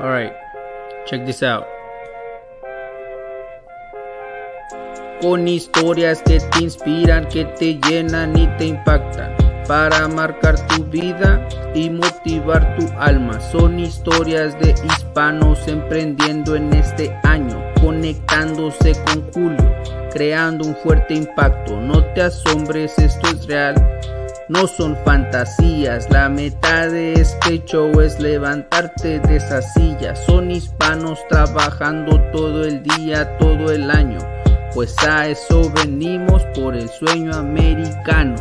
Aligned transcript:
All 0.00 0.10
right, 0.10 0.32
check 1.06 1.26
this 1.26 1.42
out. 1.42 1.66
Con 5.20 5.48
historias 5.48 6.22
que 6.22 6.38
te 6.38 6.62
inspiran, 6.62 7.26
que 7.26 7.44
te 7.58 7.80
llenan 7.80 8.38
y 8.38 8.46
te 8.58 8.66
impactan 8.66 9.34
para 9.66 10.06
marcar 10.06 10.54
tu 10.68 10.84
vida 10.84 11.48
y 11.74 11.90
motivar 11.90 12.76
tu 12.76 12.86
alma. 12.96 13.40
Son 13.40 13.80
historias 13.80 14.56
de 14.60 14.72
hispanos 14.84 15.66
emprendiendo 15.66 16.54
en 16.54 16.72
este 16.74 17.12
año, 17.24 17.60
conectándose 17.80 18.92
con 19.04 19.32
Julio, 19.32 19.74
creando 20.12 20.68
un 20.68 20.76
fuerte 20.76 21.14
impacto. 21.14 21.80
No 21.80 22.04
te 22.14 22.22
asombres, 22.22 22.96
esto 23.00 23.26
es 23.30 23.48
real 23.48 23.74
no 24.48 24.66
son 24.66 24.96
fantasías. 25.04 26.10
La 26.10 26.28
meta 26.28 26.88
de 26.88 27.14
este 27.14 27.62
show 27.64 28.00
es 28.00 28.18
levantarte 28.18 29.20
de 29.20 29.36
esa 29.36 29.60
silla. 29.60 30.14
Son 30.16 30.50
hispanos 30.50 31.20
trabajando 31.28 32.20
todo 32.32 32.64
el 32.64 32.82
día, 32.82 33.36
todo 33.38 33.70
el 33.70 33.90
año. 33.90 34.18
Pues 34.74 34.96
a 35.06 35.28
eso 35.28 35.70
venimos 35.74 36.44
por 36.54 36.74
el 36.74 36.88
sueño 36.88 37.34
americano. 37.34 38.36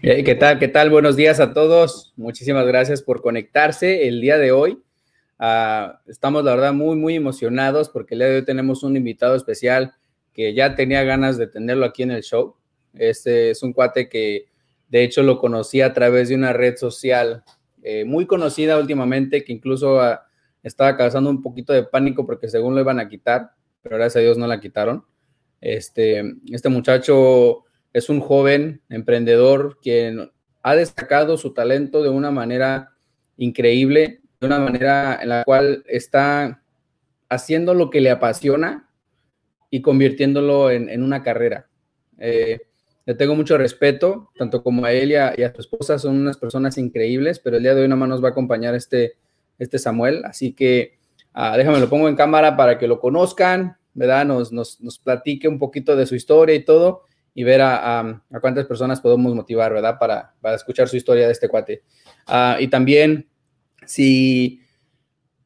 ¿Qué 0.00 0.36
tal? 0.38 0.58
¿Qué 0.58 0.68
tal? 0.68 0.90
Buenos 0.90 1.16
días 1.16 1.40
a 1.40 1.54
todos. 1.54 2.12
Muchísimas 2.16 2.66
gracias 2.66 3.02
por 3.02 3.22
conectarse 3.22 4.06
el 4.06 4.20
día 4.20 4.36
de 4.36 4.52
hoy. 4.52 4.82
Ah, 5.38 6.02
estamos, 6.06 6.44
la 6.44 6.52
verdad, 6.52 6.74
muy, 6.74 6.94
muy 6.96 7.14
emocionados 7.14 7.88
porque 7.88 8.14
el 8.14 8.20
día 8.20 8.28
de 8.28 8.36
hoy 8.36 8.44
tenemos 8.44 8.82
un 8.82 8.96
invitado 8.96 9.34
especial 9.34 9.94
que 10.34 10.52
ya 10.52 10.74
tenía 10.74 11.04
ganas 11.04 11.38
de 11.38 11.46
tenerlo 11.46 11.86
aquí 11.86 12.02
en 12.02 12.10
el 12.10 12.22
show. 12.22 12.56
Este 12.92 13.50
es 13.50 13.62
un 13.62 13.72
cuate 13.72 14.08
que 14.08 14.46
de 14.88 15.04
hecho 15.04 15.22
lo 15.22 15.38
conocí 15.38 15.80
a 15.80 15.94
través 15.94 16.28
de 16.28 16.34
una 16.34 16.52
red 16.52 16.76
social 16.76 17.44
eh, 17.82 18.04
muy 18.04 18.26
conocida 18.26 18.78
últimamente, 18.78 19.44
que 19.44 19.52
incluso 19.52 20.00
ah, 20.00 20.26
estaba 20.62 20.96
causando 20.96 21.30
un 21.30 21.42
poquito 21.42 21.72
de 21.72 21.84
pánico 21.84 22.26
porque 22.26 22.48
según 22.48 22.74
lo 22.74 22.80
iban 22.80 22.98
a 22.98 23.08
quitar, 23.08 23.52
pero 23.82 23.96
gracias 23.96 24.16
a 24.16 24.24
Dios 24.24 24.38
no 24.38 24.46
la 24.46 24.60
quitaron. 24.60 25.04
Este, 25.60 26.34
este 26.50 26.68
muchacho 26.68 27.64
es 27.92 28.08
un 28.08 28.20
joven 28.20 28.82
emprendedor 28.88 29.78
quien 29.80 30.30
ha 30.62 30.74
destacado 30.74 31.36
su 31.36 31.54
talento 31.54 32.02
de 32.02 32.08
una 32.08 32.30
manera 32.30 32.90
increíble, 33.36 34.20
de 34.40 34.46
una 34.46 34.58
manera 34.58 35.18
en 35.22 35.28
la 35.28 35.44
cual 35.44 35.84
está 35.86 36.62
haciendo 37.28 37.74
lo 37.74 37.90
que 37.90 38.00
le 38.00 38.10
apasiona 38.10 38.88
y 39.74 39.82
convirtiéndolo 39.82 40.70
en, 40.70 41.02
una 41.02 41.24
carrera. 41.24 41.66
Eh, 42.18 42.60
le 43.06 43.14
tengo 43.16 43.34
mucho 43.34 43.58
respeto, 43.58 44.30
tanto 44.38 44.62
como 44.62 44.84
a 44.84 44.92
él 44.92 45.10
y 45.10 45.16
a, 45.16 45.52
su 45.52 45.62
esposa, 45.62 45.98
son 45.98 46.16
unas 46.16 46.36
personas 46.36 46.78
increíbles, 46.78 47.40
pero 47.40 47.56
el 47.56 47.64
día 47.64 47.74
de 47.74 47.82
hoy 47.82 47.88
nada 47.88 47.98
más 47.98 48.08
nos 48.08 48.22
va 48.22 48.28
a 48.28 48.30
acompañar 48.30 48.76
este, 48.76 49.14
este 49.58 49.80
Samuel, 49.80 50.24
así 50.26 50.52
que 50.52 51.00
ah, 51.32 51.56
déjame 51.56 51.80
lo 51.80 51.90
pongo 51.90 52.08
en 52.08 52.14
cámara 52.14 52.56
para 52.56 52.78
que 52.78 52.86
lo 52.86 53.00
conozcan, 53.00 53.76
¿verdad? 53.94 54.24
Nos, 54.24 54.52
nos, 54.52 54.80
nos, 54.80 55.00
platique 55.00 55.48
un 55.48 55.58
poquito 55.58 55.96
de 55.96 56.06
su 56.06 56.14
historia 56.14 56.54
y 56.54 56.64
todo, 56.64 57.02
y 57.34 57.42
ver 57.42 57.60
a, 57.60 57.98
a, 57.98 58.40
cuántas 58.40 58.66
personas 58.66 59.00
podemos 59.00 59.34
motivar, 59.34 59.72
¿verdad? 59.72 59.98
Para, 59.98 60.34
para, 60.40 60.54
escuchar 60.54 60.88
su 60.88 60.96
historia 60.96 61.26
de 61.26 61.32
este 61.32 61.48
cuate. 61.48 61.82
Ah, 62.28 62.58
y 62.60 62.68
también, 62.68 63.28
si, 63.86 64.60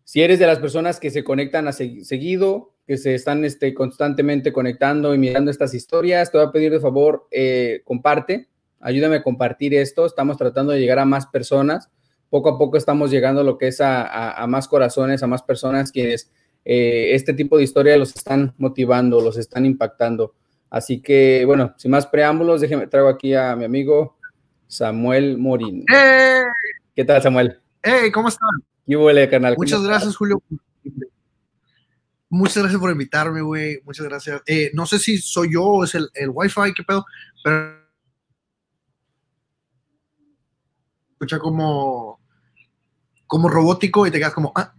si 0.05 0.21
eres 0.21 0.39
de 0.39 0.47
las 0.47 0.59
personas 0.59 1.01
que 1.01 1.11
se 1.11 1.25
conectan 1.25 1.67
a 1.67 1.73
seguido, 1.73 2.75
que 2.89 2.97
se 2.97 3.15
están 3.15 3.45
este, 3.45 3.75
constantemente 3.75 4.51
conectando 4.51 5.15
y 5.15 5.19
mirando 5.19 5.51
estas 5.51 5.75
historias. 5.75 6.33
Te 6.33 6.39
voy 6.39 6.47
a 6.47 6.51
pedir 6.51 6.73
de 6.73 6.81
favor, 6.81 7.29
eh, 7.31 7.83
comparte, 7.85 8.49
ayúdame 8.81 9.17
a 9.17 9.23
compartir 9.23 9.75
esto. 9.75 10.07
Estamos 10.07 10.39
tratando 10.39 10.73
de 10.73 10.81
llegar 10.81 10.99
a 10.99 11.05
más 11.05 11.27
personas. 11.27 11.91
Poco 12.31 12.49
a 12.49 12.57
poco 12.57 12.79
estamos 12.79 13.11
llegando 13.11 13.43
a 13.43 13.45
lo 13.45 13.59
que 13.59 13.69
es 13.69 13.83
a, 13.83 14.43
más 14.49 14.69
corazones, 14.69 15.23
a 15.23 15.27
más 15.27 15.43
personas 15.43 15.93
quienes 15.93 16.31
eh, 16.65 17.11
este 17.13 17.35
tipo 17.35 17.59
de 17.59 17.65
historia 17.65 17.95
los 17.99 18.17
están 18.17 18.55
motivando, 18.57 19.21
los 19.21 19.37
están 19.37 19.67
impactando. 19.67 20.33
Así 20.71 21.03
que, 21.03 21.45
bueno, 21.45 21.75
sin 21.77 21.91
más 21.91 22.07
preámbulos, 22.07 22.63
déjeme, 22.63 22.87
traigo 22.87 23.09
aquí 23.09 23.35
a 23.35 23.55
mi 23.55 23.67
amigo 23.67 24.17
Samuel 24.67 25.37
Morín. 25.37 25.85
¿Qué 26.97 27.05
tal, 27.05 27.21
Samuel? 27.21 27.61
Hey, 27.83 28.11
¿cómo 28.11 28.29
están? 28.29 28.49
¿Qué 28.87 28.97
huele, 28.97 29.29
canal? 29.29 29.57
Muchas 29.59 29.83
gracias, 29.83 30.17
Julio, 30.17 30.43
Muchas 32.31 32.59
gracias 32.59 32.81
por 32.81 32.91
invitarme, 32.91 33.41
güey. 33.41 33.81
Muchas 33.85 34.07
gracias. 34.07 34.43
Eh, 34.47 34.71
no 34.75 34.85
sé 34.87 34.99
si 34.99 35.19
soy 35.19 35.55
yo 35.55 35.65
o 35.65 35.85
es 35.85 35.95
el, 35.95 36.11
el 36.15 36.31
Wi-Fi, 36.31 36.75
qué 36.75 36.83
pedo, 36.83 37.07
pero 37.43 37.79
escucha 41.13 41.39
como, 41.39 42.21
como 43.27 43.49
robótico 43.49 44.07
y 44.07 44.11
te 44.11 44.19
quedas 44.19 44.35
como, 44.35 44.53
ah, 44.55 44.75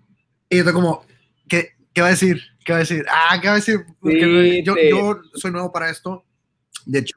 y 0.47 0.63
yo 0.63 0.73
como, 0.73 1.05
¿qué, 1.47 1.75
¿qué, 1.93 2.01
va 2.01 2.07
a 2.07 2.11
decir? 2.11 2.41
¿Qué 2.63 2.71
va 2.71 2.77
a 2.77 2.79
decir? 2.79 3.05
Ah, 3.09 3.39
¿qué 3.41 3.47
va 3.47 3.53
a 3.53 3.57
decir? 3.57 3.85
yo, 4.63 4.75
yo, 4.77 5.21
soy 5.33 5.51
nuevo 5.51 5.71
para 5.71 5.89
esto. 5.89 6.23
De 6.85 6.99
hecho. 6.99 7.15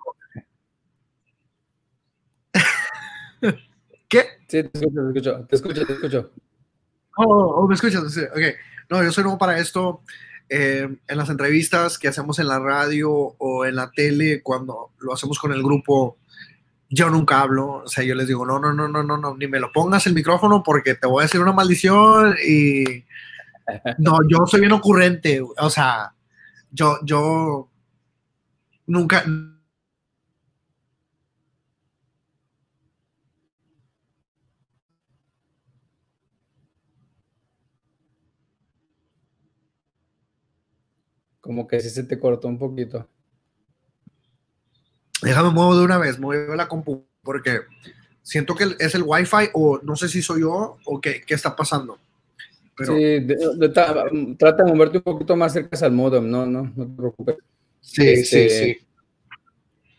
¿Qué? 4.08 4.26
Sí, 4.48 4.62
te 4.64 4.70
escucho, 4.78 5.02
te 5.02 5.10
escucho, 5.18 5.46
te 5.46 5.56
escucho, 5.56 5.86
te 5.86 5.92
escucho. 5.92 6.32
Oh, 7.16 7.62
oh, 7.62 7.68
me 7.68 7.74
escuchas, 7.74 8.12
sí, 8.12 8.22
ok. 8.22 8.71
No, 8.92 9.02
yo 9.02 9.10
soy 9.10 9.24
nuevo 9.24 9.38
para 9.38 9.58
esto. 9.58 10.02
Eh, 10.50 10.86
en 11.08 11.16
las 11.16 11.30
entrevistas 11.30 11.98
que 11.98 12.08
hacemos 12.08 12.38
en 12.38 12.46
la 12.46 12.58
radio 12.58 13.10
o 13.10 13.64
en 13.64 13.76
la 13.76 13.90
tele, 13.90 14.42
cuando 14.42 14.90
lo 14.98 15.14
hacemos 15.14 15.38
con 15.38 15.50
el 15.50 15.62
grupo, 15.62 16.18
yo 16.90 17.08
nunca 17.08 17.40
hablo. 17.40 17.84
O 17.84 17.88
sea, 17.88 18.04
yo 18.04 18.14
les 18.14 18.28
digo, 18.28 18.44
no, 18.44 18.58
no, 18.58 18.70
no, 18.74 18.88
no, 18.88 19.02
no, 19.02 19.16
no, 19.16 19.34
ni 19.34 19.46
me 19.46 19.60
lo 19.60 19.72
pongas 19.72 20.06
el 20.06 20.12
micrófono 20.12 20.62
porque 20.62 20.94
te 20.94 21.06
voy 21.06 21.22
a 21.22 21.24
decir 21.24 21.40
una 21.40 21.54
maldición. 21.54 22.36
Y 22.46 22.84
no, 23.96 24.18
yo 24.28 24.46
soy 24.46 24.60
bien 24.60 24.72
ocurrente. 24.72 25.40
O 25.40 25.70
sea, 25.70 26.12
yo, 26.70 26.98
yo 27.02 27.70
nunca, 28.88 29.24
Como 41.42 41.66
que 41.66 41.80
sí 41.80 41.90
se 41.90 42.04
te 42.04 42.18
cortó 42.18 42.48
un 42.48 42.58
poquito. 42.58 43.06
Déjame 45.22 45.50
muevo 45.50 45.76
de 45.76 45.84
una 45.84 45.98
vez, 45.98 46.18
muevo 46.18 46.54
la 46.54 46.68
compu, 46.68 47.04
porque 47.22 47.60
siento 48.22 48.54
que 48.54 48.74
es 48.78 48.94
el 48.94 49.02
Wi-Fi 49.04 49.50
o 49.52 49.80
no 49.82 49.96
sé 49.96 50.08
si 50.08 50.22
soy 50.22 50.40
yo 50.40 50.78
o 50.84 51.00
qué, 51.00 51.22
qué 51.26 51.34
está 51.34 51.54
pasando. 51.54 51.98
Sí, 52.78 53.26
trata 54.38 54.64
de 54.64 54.72
moverte 54.72 54.98
un 54.98 55.02
poquito 55.02 55.36
más 55.36 55.52
cerca 55.52 55.76
al 55.84 55.92
modem, 55.92 56.30
no, 56.30 56.46
no, 56.46 56.72
no 56.74 56.86
te 56.86 56.96
preocupes. 56.96 57.36
Sí, 57.80 58.24
sí, 58.24 58.38
este, 58.38 58.78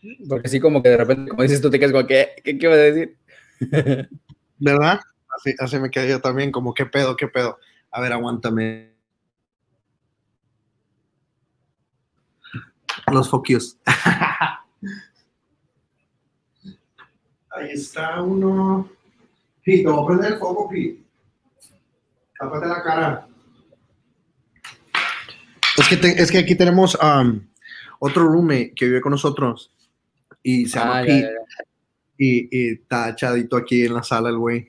sí. 0.02 0.18
Porque 0.28 0.48
así 0.48 0.60
como 0.60 0.82
que 0.82 0.88
de 0.88 0.96
repente, 0.96 1.30
como 1.30 1.42
dices 1.42 1.60
tú, 1.60 1.70
te 1.70 1.78
quedas 1.78 1.92
como, 1.92 2.06
¿qué, 2.06 2.30
qué, 2.42 2.58
qué 2.58 2.66
vas 2.66 2.76
a 2.76 2.80
decir? 2.80 3.16
¿Verdad? 4.58 5.00
Así, 5.36 5.54
así 5.58 5.78
me 5.78 5.90
quedé 5.90 6.08
yo 6.08 6.20
también, 6.20 6.50
como, 6.50 6.72
¿qué 6.74 6.86
pedo, 6.86 7.16
qué 7.16 7.28
pedo? 7.28 7.58
A 7.90 8.00
ver, 8.00 8.12
aguántame. 8.12 8.93
Los 13.12 13.28
focus. 13.28 13.78
Ahí 17.50 17.70
está 17.72 18.20
uno. 18.22 18.88
Pito, 19.62 19.92
voy 19.92 20.02
a 20.02 20.06
prender 20.06 20.32
el 20.32 20.38
foco, 20.38 20.68
Pito. 20.68 21.02
Tápate 22.38 22.66
la 22.66 22.82
cara. 22.82 23.28
Es 25.76 25.88
que, 25.88 25.94
es 26.08 26.30
que 26.30 26.38
aquí 26.38 26.54
tenemos 26.54 26.96
um, 26.96 27.40
otro 27.98 28.28
roommate 28.28 28.74
que 28.74 28.86
vive 28.86 29.00
con 29.00 29.10
nosotros 29.12 29.72
y 30.42 30.66
se 30.66 30.78
llama 30.78 30.98
ah, 30.98 31.02
Pete. 31.02 31.30
Y, 32.16 32.72
está 32.72 33.10
echadito 33.10 33.56
aquí 33.56 33.84
en 33.86 33.94
la 33.94 34.02
sala 34.02 34.30
el 34.30 34.38
güey. 34.38 34.68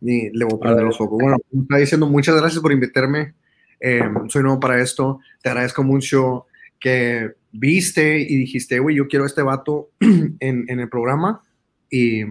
Y 0.00 0.30
le 0.36 0.44
voy 0.44 0.54
a 0.56 0.60
prender 0.60 0.84
los 0.84 0.98
focos. 0.98 1.18
Bueno, 1.20 1.36
está 1.62 1.76
diciendo 1.76 2.06
muchas 2.06 2.36
gracias 2.36 2.60
por 2.60 2.72
invitarme. 2.72 3.34
Eh, 3.80 4.02
soy 4.28 4.42
nuevo 4.42 4.60
para 4.60 4.80
esto. 4.80 5.20
Te 5.42 5.48
agradezco 5.48 5.82
mucho 5.82 6.46
que 6.86 7.34
viste 7.50 8.20
y 8.20 8.36
dijiste, 8.36 8.78
güey, 8.78 8.94
yo 8.94 9.08
quiero 9.08 9.26
este 9.26 9.42
vato 9.42 9.90
en, 10.00 10.36
en, 10.38 10.78
el 10.78 10.88
programa 10.88 11.42
y 11.90 12.24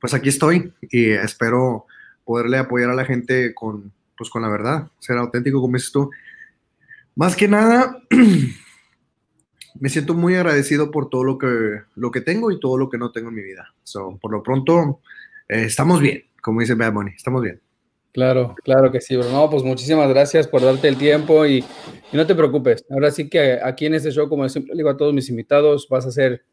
pues 0.00 0.12
aquí 0.12 0.28
estoy 0.28 0.72
y 0.90 1.10
espero 1.10 1.86
poderle 2.24 2.58
apoyar 2.58 2.90
a 2.90 2.96
la 2.96 3.04
gente 3.04 3.54
con, 3.54 3.92
pues 4.18 4.28
con 4.28 4.42
la 4.42 4.48
verdad, 4.48 4.90
ser 4.98 5.18
auténtico 5.18 5.60
como 5.60 5.76
dices 5.76 5.92
tú. 5.92 6.10
Más 7.14 7.36
que 7.36 7.46
nada, 7.46 8.02
me 9.78 9.88
siento 9.88 10.14
muy 10.14 10.34
agradecido 10.34 10.90
por 10.90 11.08
todo 11.08 11.22
lo 11.22 11.38
que, 11.38 11.82
lo 11.94 12.10
que 12.10 12.22
tengo 12.22 12.50
y 12.50 12.58
todo 12.58 12.78
lo 12.78 12.90
que 12.90 12.98
no 12.98 13.12
tengo 13.12 13.28
en 13.28 13.36
mi 13.36 13.42
vida. 13.42 13.72
So, 13.84 14.18
por 14.20 14.32
lo 14.32 14.42
pronto, 14.42 14.98
eh, 15.48 15.66
estamos 15.66 16.00
bien, 16.00 16.24
como 16.40 16.58
dice 16.58 16.74
Bad 16.74 16.92
Money, 16.92 17.14
estamos 17.14 17.40
bien. 17.40 17.60
Claro, 18.12 18.54
claro 18.62 18.92
que 18.92 19.00
sí, 19.00 19.16
bro. 19.16 19.30
No, 19.30 19.48
pues 19.48 19.62
muchísimas 19.62 20.08
gracias 20.10 20.46
por 20.46 20.62
darte 20.62 20.88
el 20.88 20.96
tiempo 20.96 21.46
y, 21.46 21.64
no 22.12 22.26
te 22.26 22.34
preocupes. 22.34 22.84
Ahora 22.90 23.10
sí 23.10 23.30
que 23.30 23.58
aquí 23.62 23.86
en 23.86 23.94
este 23.94 24.10
show, 24.10 24.28
como 24.28 24.46
siempre 24.50 24.76
digo 24.76 24.90
a 24.90 24.96
todos 24.98 25.14
mis 25.14 25.30
invitados, 25.30 25.88
vas 25.88 26.06
a 26.06 26.10
ser 26.10 26.44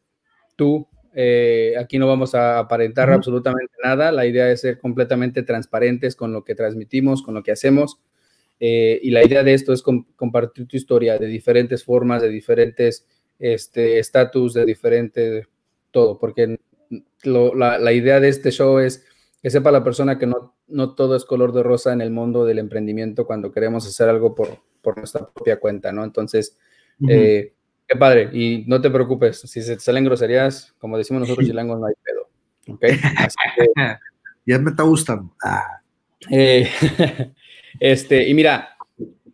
tú 0.55 0.87
Eh, 1.15 1.73
aquí 1.77 1.97
no 1.97 2.07
vamos 2.07 2.35
a 2.35 2.59
aparentar 2.59 3.09
absolutamente 3.11 3.73
nada. 3.83 4.11
La 4.11 4.25
idea 4.25 4.49
es 4.51 4.61
ser 4.61 4.79
completamente 4.79 5.43
transparentes 5.43 6.15
con 6.15 6.31
lo 6.31 6.43
que 6.43 6.55
transmitimos, 6.55 7.23
con 7.23 7.33
lo 7.33 7.43
que 7.43 7.51
hacemos. 7.51 7.99
Eh, 8.59 8.99
y 9.01 9.11
la 9.11 9.25
idea 9.25 9.43
de 9.43 9.53
esto 9.53 9.73
es 9.73 9.81
compartir 9.81 10.67
tu 10.67 10.77
historia 10.77 11.17
de 11.17 11.27
diferentes 11.27 11.83
formas, 11.83 12.21
de 12.21 12.29
diferentes 12.29 13.07
este, 13.39 13.99
estatus, 13.99 14.53
de 14.53 14.65
diferente 14.65 15.47
todo, 15.91 16.19
porque 16.19 16.59
la, 17.23 17.93
idea 17.93 18.19
de 18.19 18.29
este 18.29 18.51
show 18.51 18.79
es 18.79 19.05
que 19.41 19.49
sepa 19.49 19.71
la 19.71 19.83
persona 19.83 20.19
que 20.19 20.27
no, 20.27 20.55
no 20.67 20.95
todo 20.95 21.15
es 21.15 21.25
color 21.25 21.53
de 21.53 21.63
rosa 21.63 21.93
en 21.93 22.01
el 22.01 22.11
mundo 22.11 22.45
del 22.45 22.59
emprendimiento 22.59 23.25
cuando 23.25 23.51
queremos 23.51 23.87
hacer 23.87 24.09
algo 24.09 24.35
por, 24.35 24.59
por 24.81 24.97
nuestra 24.97 25.27
propia 25.29 25.59
cuenta, 25.59 25.91
¿no? 25.91 26.03
Entonces, 26.03 26.57
eh, 27.07 27.53
qué 27.87 27.95
padre, 27.97 28.29
y 28.33 28.65
no 28.67 28.81
te 28.81 28.89
preocupes, 28.89 29.39
si 29.39 29.61
se 29.61 29.75
te 29.75 29.81
salen 29.81 30.05
groserías, 30.05 30.73
como 30.77 30.97
decimos 30.97 31.21
nosotros 31.21 31.47
chilangos, 31.47 31.79
no 31.79 31.87
hay 31.87 31.93
pedo, 32.03 32.75
¿ok? 32.75 32.85
ya 34.45 34.59
me 34.59 34.71
está 34.71 34.83
gustando. 34.83 35.33
Ah. 35.43 35.81
Eh, 36.29 36.69
este, 37.79 38.27
y 38.27 38.33
mira, 38.33 38.75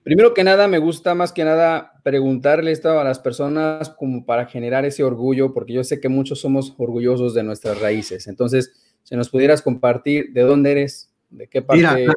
primero 0.04 0.36
que 0.36 0.44
nada, 0.44 0.68
me 0.68 0.78
gusta 0.78 1.16
más 1.16 1.32
que 1.32 1.44
nada 1.44 1.94
preguntarle 2.04 2.72
esto 2.72 3.00
a 3.00 3.04
las 3.04 3.18
personas 3.18 3.90
como 3.90 4.24
para 4.24 4.46
generar 4.46 4.86
ese 4.86 5.04
orgullo, 5.04 5.52
porque 5.52 5.74
yo 5.74 5.84
sé 5.84 6.00
que 6.00 6.10
muchos 6.10 6.40
somos 6.42 6.76
orgullosos 6.78 7.34
de 7.34 7.42
nuestras 7.42 7.82
raíces. 7.82 8.28
Entonces, 8.28 8.85
si 9.06 9.16
nos 9.16 9.30
pudieras 9.30 9.62
compartir 9.62 10.34
de 10.34 10.42
dónde 10.42 10.72
eres, 10.72 11.10
de 11.30 11.48
qué 11.48 11.62
parte. 11.62 11.82
Mira, 11.82 12.14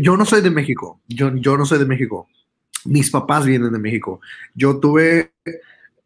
yo 0.00 0.16
no 0.16 0.24
soy 0.24 0.40
de 0.40 0.50
México, 0.50 1.00
yo, 1.06 1.36
yo 1.36 1.58
no 1.58 1.66
soy 1.66 1.78
de 1.78 1.84
México. 1.84 2.26
Mis 2.86 3.10
papás 3.10 3.44
vienen 3.44 3.72
de 3.72 3.78
México. 3.78 4.20
Yo 4.54 4.80
tuve, 4.80 5.32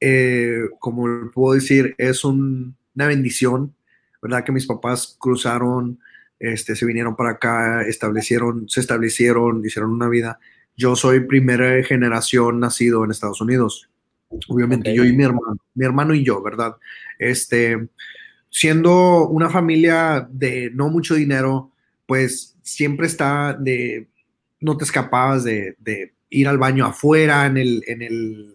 eh, 0.00 0.62
como 0.81 1.31
puedo 1.31 1.54
decir, 1.54 1.94
es 1.99 2.25
una 2.25 2.75
bendición, 2.94 3.75
¿verdad? 4.20 4.43
Que 4.43 4.50
mis 4.50 4.66
papás 4.66 5.16
cruzaron 5.20 6.00
este, 6.43 6.75
se 6.75 6.84
vinieron 6.84 7.14
para 7.14 7.31
acá, 7.31 7.82
establecieron, 7.82 8.69
se 8.69 8.81
establecieron, 8.81 9.64
hicieron 9.64 9.93
una 9.93 10.08
vida. 10.08 10.40
Yo 10.76 10.96
soy 10.96 11.20
primera 11.20 11.84
generación 11.84 12.58
nacido 12.58 13.05
en 13.05 13.12
Estados 13.12 13.40
Unidos. 13.40 13.88
Obviamente 14.48 14.93
yo 14.93 15.05
y 15.05 15.12
mi 15.12 15.22
hermano, 15.22 15.56
mi 15.75 15.84
hermano 15.84 16.14
y 16.14 16.25
yo, 16.25 16.43
¿verdad? 16.43 16.75
Este, 17.20 17.87
siendo 18.52 19.26
una 19.28 19.49
familia 19.49 20.28
de 20.31 20.70
no 20.75 20.90
mucho 20.90 21.14
dinero, 21.14 21.70
pues 22.06 22.54
siempre 22.62 23.06
está 23.06 23.54
de, 23.58 24.08
no 24.60 24.76
te 24.76 24.84
escapabas 24.84 25.43
de, 25.43 25.75
ir 26.28 26.49
al 26.49 26.58
baño 26.58 26.87
afuera, 26.87 27.46
en 27.46 27.56
el, 27.56 27.82
en 27.87 28.02
el, 28.02 28.52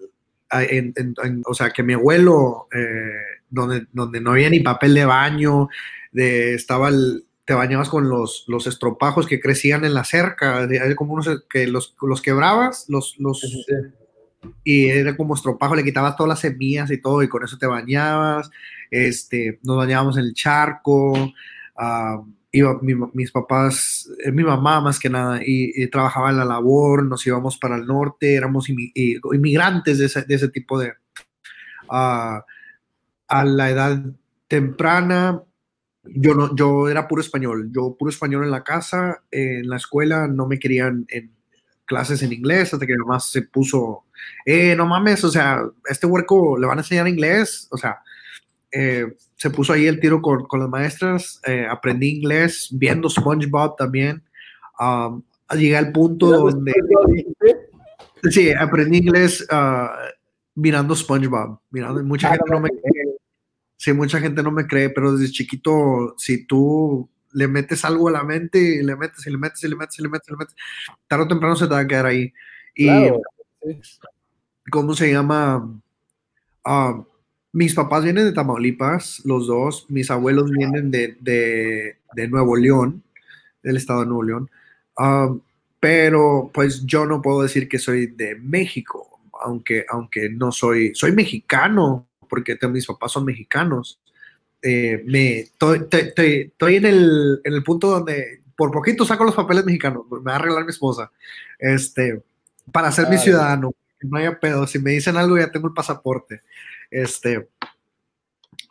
o 1.45 1.53
sea, 1.53 1.71
que 1.71 1.83
mi 1.83 1.93
abuelo, 1.93 2.67
eh, 2.71 3.41
donde, 3.49 3.87
donde 3.91 4.21
no 4.21 4.31
había 4.31 4.49
ni 4.49 4.59
papel 4.59 4.93
de 4.93 5.05
baño, 5.05 5.67
de, 6.11 6.53
estaba 6.53 6.89
el, 6.89 7.25
te 7.45 7.53
bañabas 7.53 7.89
con 7.89 8.07
los, 8.07 8.45
los 8.47 8.67
estropajos 8.67 9.25
que 9.25 9.39
crecían 9.39 9.83
en 9.83 9.93
la 9.93 10.03
cerca, 10.03 10.67
como 10.95 11.13
unos 11.13 11.45
que 11.49 11.65
los, 11.65 11.95
los 12.01 12.21
quebrabas, 12.21 12.85
los, 12.87 13.15
los, 13.19 13.41
y 14.63 14.87
era 14.87 15.15
como 15.15 15.35
estropajo, 15.35 15.75
le 15.75 15.83
quitabas 15.83 16.15
todas 16.15 16.29
las 16.29 16.39
semillas 16.39 16.91
y 16.91 17.01
todo, 17.01 17.23
y 17.23 17.27
con 17.27 17.43
eso 17.43 17.57
te 17.57 17.67
bañabas, 17.67 18.49
este, 18.91 19.59
nos 19.63 19.77
bañábamos 19.77 20.17
en 20.17 20.25
el 20.25 20.33
charco, 20.33 21.13
uh, 21.13 22.25
iba, 22.51 22.79
mis 23.13 23.31
papás, 23.31 24.09
eh, 24.23 24.31
mi 24.31 24.43
mamá 24.43 24.81
más 24.81 24.99
que 24.99 25.09
nada, 25.09 25.39
y, 25.45 25.87
trabajaba 25.89 26.29
en 26.29 26.37
la 26.37 26.45
labor, 26.45 27.03
nos 27.03 27.25
íbamos 27.27 27.57
para 27.57 27.75
el 27.75 27.85
norte, 27.85 28.35
éramos 28.35 28.69
inmigrantes 28.69 29.99
de 29.99 30.05
ese, 30.05 30.23
de 30.23 30.35
ese 30.35 30.49
tipo 30.49 30.79
de... 30.79 30.93
Uh, 31.89 32.41
a 33.29 33.43
la 33.43 33.69
edad 33.69 34.01
temprana 34.47 35.43
yo 36.15 36.33
no, 36.33 36.55
yo 36.55 36.89
era 36.89 37.07
puro 37.07 37.21
español, 37.21 37.69
yo 37.73 37.95
puro 37.97 38.09
español 38.09 38.43
en 38.43 38.51
la 38.51 38.63
casa, 38.63 39.23
en 39.31 39.67
la 39.69 39.77
escuela 39.77 40.27
no 40.27 40.47
me 40.47 40.59
querían 40.59 41.05
en 41.09 41.36
clases 41.87 42.21
en 42.21 42.33
inglés 42.33 42.73
hasta 42.73 42.85
que 42.85 42.95
nomás 42.95 43.31
se 43.31 43.41
puso, 43.41 44.03
eh, 44.45 44.75
no 44.75 44.85
mames, 44.85 45.23
o 45.23 45.31
sea, 45.31 45.63
este 45.89 46.05
huerco 46.05 46.57
le 46.59 46.67
van 46.67 46.77
a 46.77 46.81
enseñar 46.81 47.07
inglés, 47.07 47.67
o 47.71 47.77
sea, 47.77 47.99
eh, 48.71 49.15
se 49.35 49.49
puso 49.49 49.73
ahí 49.73 49.87
el 49.87 49.99
tiro 49.99 50.21
con, 50.21 50.45
con 50.45 50.59
las 50.59 50.69
maestras, 50.69 51.41
eh, 51.47 51.65
aprendí 51.67 52.09
inglés 52.09 52.67
viendo 52.71 53.09
SpongeBob 53.09 53.75
también, 53.77 54.21
um, 54.79 55.23
llegué 55.55 55.77
al 55.77 55.91
punto 55.91 56.27
donde... 56.29 56.73
Sí, 58.29 58.51
aprendí 58.51 58.97
inglés 58.97 59.47
uh, 59.51 59.87
mirando 60.55 60.95
SpongeBob, 60.95 61.59
mirando, 61.69 62.03
mucha 62.03 62.27
ah, 62.27 62.31
gente 62.31 62.51
no 62.51 62.59
me 62.59 62.69
Sí, 63.77 63.93
mucha 63.93 64.19
gente 64.19 64.41
no 64.41 64.51
me 64.51 64.65
cree, 64.65 64.89
pero 64.89 65.15
desde 65.15 65.31
chiquito, 65.31 66.15
si 66.17 66.45
tú 66.47 67.07
le 67.33 67.47
metes 67.47 67.85
algo 67.85 68.07
a 68.07 68.11
la 68.11 68.23
mente 68.23 68.59
y 68.59 68.83
le 68.83 68.95
metes 68.95 69.25
y 69.27 69.31
le 69.31 69.37
metes 69.37 69.63
y 69.63 69.67
le 69.67 69.75
metes 69.75 69.99
y 69.99 70.03
le 70.03 70.09
metes 70.09 70.27
y 70.27 70.31
le 70.31 70.37
metes, 70.37 70.55
tarde 71.07 71.25
o 71.25 71.27
temprano 71.27 71.55
se 71.55 71.67
te 71.67 71.73
va 71.73 71.79
a 71.79 71.87
quedar 71.87 72.05
ahí. 72.05 72.33
Y, 72.75 72.89
¿cómo 74.71 74.93
se 74.93 75.11
llama? 75.11 75.79
Ah, 76.63 77.03
mis 77.53 77.73
papás 77.73 78.03
vienen 78.03 78.25
de 78.25 78.33
Tamaulipas, 78.33 79.21
los 79.25 79.47
dos. 79.47 79.85
Mis 79.89 80.11
abuelos 80.11 80.51
vienen 80.51 80.91
de, 80.91 81.17
de, 81.19 81.97
de 82.13 82.27
Nuevo 82.27 82.55
León, 82.55 83.03
del 83.63 83.77
estado 83.77 84.01
de 84.01 84.07
Nuevo 84.07 84.23
León. 84.23 84.49
Ah, 84.97 85.33
pero 85.79 86.51
pues 86.53 86.85
yo 86.85 87.05
no 87.05 87.21
puedo 87.21 87.41
decir 87.41 87.69
que 87.69 87.79
soy 87.79 88.07
de 88.07 88.35
México, 88.35 89.19
aunque, 89.41 89.85
aunque 89.89 90.29
no 90.29 90.51
soy, 90.51 90.93
soy 90.95 91.11
mexicano, 91.11 92.07
porque 92.29 92.57
mis 92.69 92.87
papás 92.87 93.11
son 93.11 93.25
mexicanos. 93.25 93.99
Eh, 94.61 95.03
me, 95.05 95.39
estoy, 95.39 96.75
en, 96.75 96.85
el, 96.85 97.41
en 97.43 97.53
el 97.53 97.63
punto 97.63 97.89
donde 97.89 98.41
por 98.55 98.71
poquito 98.71 99.05
saco 99.05 99.23
los 99.23 99.35
papeles 99.35 99.63
mexicanos, 99.63 100.03
me 100.09 100.19
va 100.19 100.33
a 100.33 100.35
arreglar 100.37 100.63
mi 100.65 100.71
esposa, 100.71 101.11
este, 101.59 102.23
para 102.71 102.91
ser 102.91 103.07
mi 103.07 103.19
ciudadano, 103.19 103.73
no 104.01 104.17
haya 104.17 104.39
pedo, 104.39 104.65
si 104.65 104.79
me 104.79 104.91
dicen 104.91 105.15
algo 105.15 105.37
ya 105.37 105.51
tengo 105.51 105.67
el 105.67 105.75
pasaporte, 105.75 106.41
este, 106.89 107.47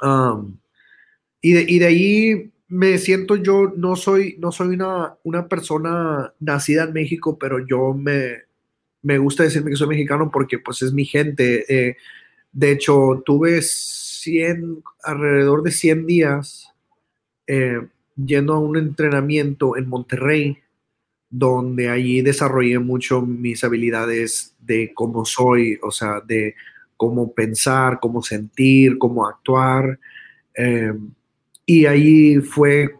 um, 0.02 0.56
y, 1.40 1.52
de, 1.52 1.64
y 1.68 1.78
de 1.78 1.86
ahí 1.86 2.52
me 2.66 2.98
siento 2.98 3.36
yo, 3.36 3.72
no 3.76 3.94
soy, 3.94 4.34
no 4.40 4.50
soy 4.50 4.68
una, 4.74 5.14
una 5.22 5.46
persona 5.46 6.34
nacida 6.40 6.82
en 6.82 6.92
México, 6.92 7.38
pero 7.38 7.64
yo 7.64 7.94
me, 7.94 8.42
me 9.02 9.18
gusta 9.18 9.44
decirme 9.44 9.70
que 9.70 9.76
soy 9.76 9.86
mexicano 9.86 10.32
porque 10.32 10.58
pues 10.58 10.82
es 10.82 10.92
mi 10.92 11.04
gente, 11.04 11.64
eh, 11.68 11.96
de 12.50 12.72
hecho, 12.72 13.22
tuve 13.24 13.60
100, 14.26 14.82
alrededor 15.04 15.62
de 15.62 15.70
100 15.70 16.06
días 16.06 16.72
eh, 17.46 17.80
yendo 18.16 18.54
a 18.54 18.58
un 18.58 18.76
entrenamiento 18.76 19.76
en 19.76 19.88
Monterrey, 19.88 20.58
donde 21.30 21.88
allí 21.88 22.22
desarrollé 22.22 22.80
mucho 22.80 23.22
mis 23.22 23.62
habilidades 23.62 24.54
de 24.58 24.92
cómo 24.94 25.24
soy, 25.24 25.78
o 25.80 25.92
sea, 25.92 26.20
de 26.20 26.56
cómo 26.96 27.32
pensar, 27.32 28.00
cómo 28.00 28.20
sentir, 28.20 28.98
cómo 28.98 29.28
actuar. 29.28 30.00
Eh, 30.56 30.92
y 31.64 31.86
ahí 31.86 32.38
fue 32.40 32.96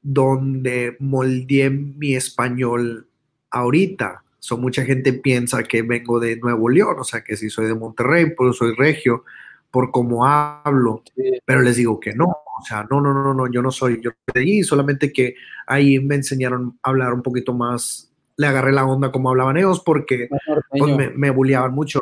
donde 0.00 0.96
moldeé 1.00 1.70
mi 1.70 2.14
español 2.14 3.08
ahorita 3.50 4.22
mucha 4.56 4.84
gente 4.84 5.12
piensa 5.12 5.62
que 5.64 5.82
vengo 5.82 6.20
de 6.20 6.36
Nuevo 6.36 6.68
León, 6.68 6.96
o 6.98 7.04
sea, 7.04 7.22
que 7.22 7.36
si 7.36 7.50
soy 7.50 7.66
de 7.66 7.74
Monterrey, 7.74 8.32
pues 8.34 8.56
soy 8.56 8.74
regio, 8.74 9.24
por 9.70 9.90
cómo 9.90 10.26
hablo, 10.26 11.02
pero 11.44 11.60
les 11.60 11.76
digo 11.76 12.00
que 12.00 12.14
no, 12.14 12.24
o 12.26 12.64
sea, 12.66 12.86
no, 12.90 13.00
no, 13.00 13.12
no, 13.12 13.34
no, 13.34 13.50
yo 13.50 13.62
no 13.62 13.70
soy 13.70 14.00
yo 14.02 14.10
de 14.34 14.40
allí, 14.40 14.62
solamente 14.62 15.12
que 15.12 15.34
ahí 15.66 15.98
me 16.00 16.14
enseñaron 16.14 16.78
a 16.82 16.88
hablar 16.90 17.12
un 17.12 17.22
poquito 17.22 17.54
más, 17.54 18.12
le 18.36 18.46
agarré 18.46 18.72
la 18.72 18.86
onda 18.86 19.12
como 19.12 19.30
hablaban 19.30 19.56
ellos, 19.56 19.80
porque 19.84 20.28
pues, 20.70 20.96
me, 20.96 21.10
me 21.10 21.30
bulleaban 21.30 21.74
mucho, 21.74 22.00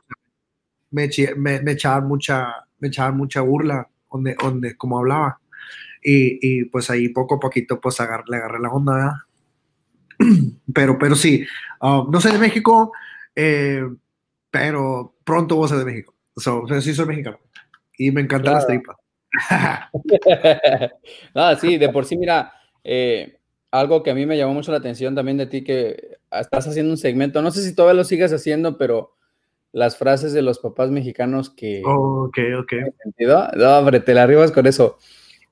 me, 0.90 1.10
me, 1.36 1.72
echaban 1.72 2.06
mucha, 2.06 2.66
me 2.78 2.88
echaban 2.88 3.16
mucha 3.16 3.40
burla 3.40 3.88
donde, 4.10 4.36
donde 4.40 4.76
como 4.76 4.98
hablaba. 4.98 5.40
Y, 6.02 6.38
y, 6.40 6.64
pues 6.66 6.88
ahí 6.88 7.08
poco 7.08 7.36
a 7.36 7.40
poquito 7.40 7.80
pues 7.80 7.98
agarré, 8.00 8.24
le 8.28 8.36
agarré 8.36 8.60
la 8.60 8.70
onda, 8.70 8.94
¿verdad? 8.94 9.14
pero, 10.72 10.98
pero 10.98 11.16
sí, 11.16 11.44
um, 11.80 12.10
no 12.10 12.20
soy 12.20 12.32
de 12.32 12.38
México, 12.38 12.92
eh, 13.34 13.82
pero 14.50 15.16
pronto 15.24 15.56
voy 15.56 15.66
a 15.66 15.68
ser 15.68 15.78
de 15.78 15.84
México. 15.84 16.15
So, 16.36 16.64
sí 16.80 16.94
soy 16.94 17.06
mexicano. 17.06 17.38
Y 17.98 18.10
me 18.10 18.20
encantan 18.20 18.54
las 18.54 18.66
tripas. 18.66 18.96
ah, 21.34 21.56
sí, 21.60 21.78
de 21.78 21.88
por 21.88 22.04
sí, 22.04 22.16
mira, 22.16 22.52
eh, 22.84 23.38
algo 23.70 24.02
que 24.02 24.10
a 24.10 24.14
mí 24.14 24.26
me 24.26 24.36
llamó 24.36 24.54
mucho 24.54 24.72
la 24.72 24.78
atención 24.78 25.14
también 25.14 25.36
de 25.36 25.46
ti, 25.46 25.64
que 25.64 26.18
estás 26.30 26.66
haciendo 26.66 26.92
un 26.92 26.98
segmento, 26.98 27.42
no 27.42 27.50
sé 27.50 27.62
si 27.62 27.74
todavía 27.74 27.98
lo 27.98 28.04
sigas 28.04 28.32
haciendo, 28.32 28.78
pero 28.78 29.14
las 29.72 29.96
frases 29.96 30.32
de 30.32 30.42
los 30.42 30.58
papás 30.58 30.90
mexicanos 30.90 31.50
que... 31.50 31.82
Oh, 31.84 32.26
ok, 32.28 32.38
ok. 32.60 32.72
No, 33.56 33.78
hombre, 33.78 34.00
te 34.00 34.14
la 34.14 34.22
arribas 34.22 34.52
con 34.52 34.66
eso, 34.66 34.98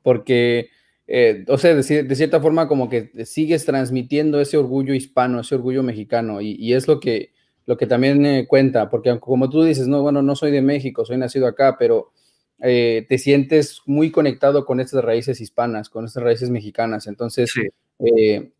porque 0.03 0.71
eh, 1.07 1.45
o 1.49 1.59
sea, 1.59 1.75
de, 1.75 1.83
cierta 1.83 2.41
forma 2.41 2.67
como 2.67 2.89
que 2.89 3.11
sigues 3.27 3.67
transmitiendo 3.67 4.41
ese 4.41 4.57
orgullo 4.57 4.95
hispano, 4.95 5.41
ese 5.41 5.55
orgullo 5.55 5.83
mexicano, 5.83 6.41
y, 6.41 6.73
es 6.73 6.89
lo 6.89 7.01
que, 7.01 7.33
lo 7.67 7.77
que 7.77 7.87
también 7.87 8.47
cuenta, 8.47 8.91
porque 8.91 9.19
como 9.21 9.49
tú 9.49 9.65
dices, 9.65 9.87
no, 9.87 10.03
bueno, 10.03 10.23
no 10.23 10.37
soy 10.37 10.51
de 10.51 10.63
México, 10.63 11.05
soy 11.05 11.17
nacido 11.17 11.47
acá, 11.47 11.77
pero 11.79 12.13
eh, 12.61 13.07
te 13.09 13.19
sientes 13.19 13.81
muy 13.87 14.11
conectado 14.11 14.65
con 14.65 14.81
estas 14.81 15.05
raíces 15.05 15.41
hispanas, 15.41 15.89
con 15.89 16.05
estas 16.05 16.23
raíces 16.23 16.51
mexicanas. 16.51 17.07
Entonces, 17.07 17.53
eh, 17.99 18.53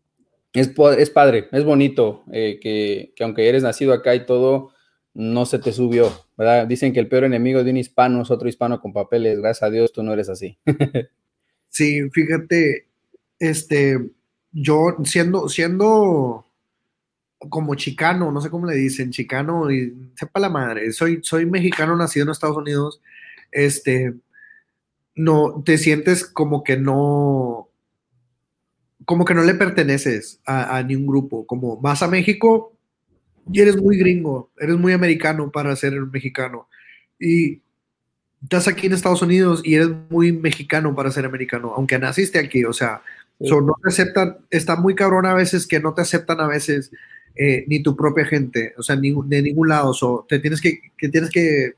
es, 0.53 0.71
es, 0.97 1.09
padre, 1.09 1.47
es 1.51 1.63
bonito 1.63 2.23
que, 2.31 3.11
que, 3.15 3.23
aunque 3.23 3.47
eres 3.47 3.63
nacido 3.63 3.93
acá 3.93 4.15
y 4.15 4.25
todo, 4.25 4.71
no 5.13 5.45
se 5.45 5.59
te 5.59 5.71
subió, 5.71 6.11
¿verdad? 6.37 6.67
Dicen 6.67 6.93
que 6.93 6.99
el 6.99 7.07
peor 7.07 7.23
enemigo 7.23 7.63
de 7.63 7.71
un 7.71 7.77
hispano 7.77 8.21
es 8.21 8.31
otro 8.31 8.49
hispano 8.49 8.81
con 8.81 8.91
papeles. 8.91 9.39
Gracias 9.39 9.63
a 9.63 9.69
Dios, 9.69 9.93
tú 9.93 10.03
no 10.03 10.13
eres 10.13 10.29
así. 10.29 10.57
sí, 11.69 12.09
fíjate, 12.09 12.87
este, 13.39 13.97
yo 14.51 14.97
siendo, 15.03 15.47
siendo 15.49 16.44
como 17.49 17.75
chicano, 17.75 18.31
no 18.31 18.41
sé 18.41 18.49
cómo 18.49 18.65
le 18.65 18.75
dicen, 18.75 19.11
chicano, 19.11 19.71
y 19.71 20.11
sepa 20.15 20.39
la 20.39 20.49
madre, 20.49 20.91
soy, 20.91 21.19
soy 21.23 21.45
mexicano 21.45 21.95
nacido 21.95 22.25
en 22.25 22.31
Estados 22.31 22.57
Unidos, 22.57 23.01
este, 23.51 24.13
no, 25.15 25.63
te 25.65 25.77
sientes 25.77 26.25
como 26.25 26.63
que 26.63 26.77
no, 26.77 27.69
como 29.05 29.25
que 29.25 29.33
no 29.33 29.43
le 29.43 29.53
perteneces 29.55 30.39
a, 30.45 30.77
a 30.77 30.83
ningún 30.83 31.07
grupo, 31.07 31.45
como 31.45 31.77
vas 31.77 32.03
a 32.03 32.07
México 32.07 32.73
y 33.51 33.61
eres 33.61 33.77
muy 33.77 33.97
gringo, 33.97 34.51
eres 34.59 34.77
muy 34.77 34.93
americano 34.93 35.51
para 35.51 35.75
ser 35.75 35.93
mexicano, 35.93 36.67
y 37.19 37.61
estás 38.43 38.67
aquí 38.67 38.87
en 38.87 38.93
Estados 38.93 39.21
Unidos 39.21 39.61
y 39.63 39.75
eres 39.75 39.89
muy 40.09 40.31
mexicano 40.31 40.95
para 40.95 41.11
ser 41.11 41.25
americano, 41.25 41.73
aunque 41.75 41.97
naciste 41.97 42.39
aquí, 42.39 42.63
o 42.65 42.73
sea, 42.73 43.01
no 43.39 43.75
te 43.81 43.89
aceptan, 43.89 44.37
está 44.49 44.75
muy 44.75 44.95
cabrón 44.95 45.25
a 45.25 45.33
veces 45.33 45.67
que 45.67 45.79
no 45.79 45.93
te 45.93 46.01
aceptan 46.01 46.39
a 46.39 46.47
veces 46.47 46.91
eh, 47.35 47.65
ni 47.67 47.83
tu 47.83 47.95
propia 47.95 48.25
gente, 48.25 48.73
o 48.77 48.83
sea, 48.83 48.95
ni, 48.95 49.13
de 49.25 49.41
ningún 49.41 49.69
lado, 49.69 49.91
o 49.99 50.25
te 50.27 50.39
tienes 50.39 50.61
que, 50.61 50.79
que 50.97 51.09
tienes 51.09 51.29
que 51.29 51.73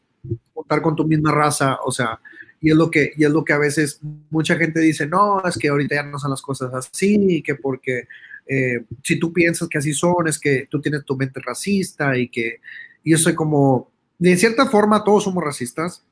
contar 0.54 0.82
con 0.82 0.96
tu 0.96 1.06
misma 1.06 1.32
raza, 1.32 1.80
o 1.86 1.92
sea, 1.92 2.20
y 2.60 2.72
es 2.72 2.76
lo 2.76 2.90
que, 2.90 3.14
y 3.16 3.24
es 3.24 3.32
lo 3.32 3.44
que 3.44 3.54
a 3.54 3.58
veces 3.58 4.00
mucha 4.30 4.56
gente 4.56 4.80
dice, 4.80 5.08
no, 5.08 5.44
es 5.44 5.58
que 5.58 5.70
ahorita 5.70 5.96
ya 5.96 6.04
no 6.04 6.20
son 6.20 6.32
las 6.32 6.42
cosas 6.42 6.74
así, 6.74 7.42
que 7.44 7.56
porque 7.56 8.08
eh, 8.48 8.84
si 9.04 9.20
tú 9.20 9.32
piensas 9.34 9.68
que 9.68 9.78
así 9.78 9.94
son, 9.94 10.28
es 10.28 10.40
que 10.40 10.68
tú 10.70 10.82
tienes 10.82 11.06
tu 11.06 11.16
mente 11.16 11.40
racista 11.44 12.18
y 12.18 12.30
que, 12.30 12.62
y 13.04 13.12
yo 13.12 13.18
soy 13.18 13.36
como, 13.36 13.92
de 14.18 14.36
cierta 14.38 14.68
forma 14.68 15.04
todos 15.04 15.24
somos 15.24 15.44
racistas, 15.44 16.04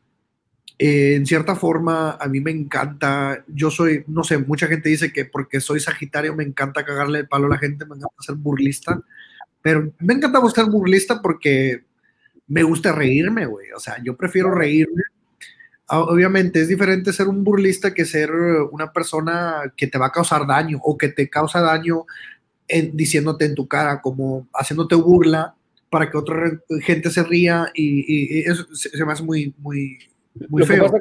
eh, 0.78 1.16
en 1.16 1.26
cierta 1.26 1.56
forma, 1.56 2.12
a 2.12 2.28
mí 2.28 2.42
me 2.42 2.52
encanta, 2.52 3.44
yo 3.48 3.72
soy, 3.72 4.04
no 4.08 4.24
sé, 4.24 4.38
mucha 4.38 4.68
gente 4.68 4.90
dice 4.90 5.14
que 5.14 5.26
porque 5.26 5.62
soy 5.62 5.80
Sagitario 5.80 6.36
me 6.36 6.44
encanta 6.44 6.84
cagarle 6.84 7.20
el 7.20 7.28
palo 7.28 7.48
a 7.48 7.52
la 7.52 7.58
gente, 7.58 7.86
me 7.86 7.96
encanta 7.96 8.16
ser 8.20 8.36
burlista, 8.36 9.02
pero 9.66 9.92
me 9.98 10.14
encanta 10.14 10.38
buscar 10.38 10.70
burlista 10.70 11.24
porque 11.24 11.86
me 12.46 12.62
gusta 12.62 12.92
reírme, 12.92 13.48
güey, 13.48 13.72
o 13.76 13.80
sea, 13.80 13.96
yo 14.04 14.16
prefiero 14.16 14.54
reírme. 14.54 15.02
Ah, 15.88 16.02
obviamente 16.02 16.62
es 16.62 16.68
diferente 16.68 17.12
ser 17.12 17.28
un 17.28 17.44
burlista 17.44 17.92
que 17.92 18.06
ser 18.06 18.30
una 18.72 18.94
persona 18.94 19.74
que 19.76 19.88
te 19.88 19.98
va 19.98 20.06
a 20.06 20.12
causar 20.12 20.46
daño 20.46 20.80
o 20.84 20.96
que 20.96 21.10
te 21.10 21.32
causa 21.32 21.62
daño 21.62 22.06
en, 22.68 22.96
diciéndote 22.96 23.46
en 23.46 23.56
tu 23.56 23.68
cara, 23.68 24.04
como 24.04 24.48
haciéndote 24.54 24.94
burla 24.94 25.56
para 25.90 26.12
que 26.12 26.18
otra 26.18 26.62
gente 26.82 27.10
se 27.10 27.24
ría 27.24 27.72
y, 27.74 28.48
eso 28.48 28.68
se 28.72 29.04
me 29.04 29.14
hace 29.14 29.24
muy, 29.24 29.56
muy, 29.58 29.98
muy 30.48 30.64
feo. 30.64 30.94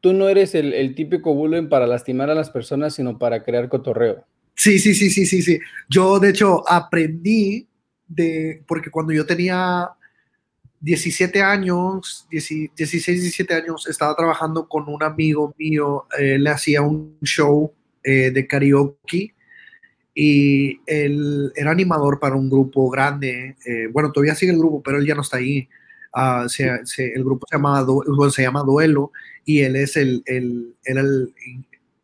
tú, 0.00 0.14
no 0.14 0.30
eres 0.30 0.54
el, 0.54 0.94
típico 0.94 1.34
bullying 1.34 1.68
para 1.68 1.86
lastimar 1.86 2.30
a 2.30 2.34
las 2.34 2.48
personas, 2.48 2.94
sino 2.94 3.18
para 3.18 3.42
crear 3.42 3.68
cotorreo. 3.68 4.24
Sí, 4.54 4.78
sí, 4.78 4.94
sí, 4.94 5.10
sí, 5.10 5.26
sí, 5.26 5.42
sí. 5.42 5.58
Yo, 5.90 6.18
de 6.18 6.30
hecho, 6.30 6.64
aprendí 6.66 7.68
de, 8.08 8.62
porque 8.66 8.90
cuando 8.90 9.12
yo 9.12 9.26
tenía 9.26 9.90
17 10.80 11.42
años, 11.42 12.26
16, 12.30 12.70
17 12.76 13.54
años, 13.54 13.86
estaba 13.86 14.16
trabajando 14.16 14.68
con 14.68 14.88
un 14.88 15.02
amigo 15.02 15.54
mío, 15.58 16.06
le 16.18 16.50
hacía 16.50 16.82
un 16.82 17.18
show 17.22 17.72
eh, 18.04 18.30
de 18.30 18.46
karaoke 18.46 19.34
y 20.14 20.80
él 20.86 21.52
era 21.54 21.72
animador 21.72 22.18
para 22.18 22.36
un 22.36 22.48
grupo 22.48 22.88
grande. 22.88 23.56
Eh, 23.66 23.88
bueno, 23.92 24.12
todavía 24.12 24.34
sigue 24.34 24.52
el 24.52 24.58
grupo, 24.58 24.82
pero 24.82 24.98
él 24.98 25.06
ya 25.06 25.14
no 25.14 25.22
está 25.22 25.36
ahí. 25.36 25.68
Ah, 26.14 26.46
el 26.56 27.24
grupo 27.24 27.46
se, 27.50 27.56
llama, 27.56 27.86
se 28.30 28.42
llama 28.42 28.62
Duelo 28.62 29.12
y 29.44 29.60
él 29.60 29.76
es 29.76 29.96
el, 29.96 30.22
el, 30.26 30.74
el, 30.84 31.34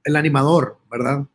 el 0.04 0.16
animador, 0.16 0.76
¿verdad? 0.90 1.26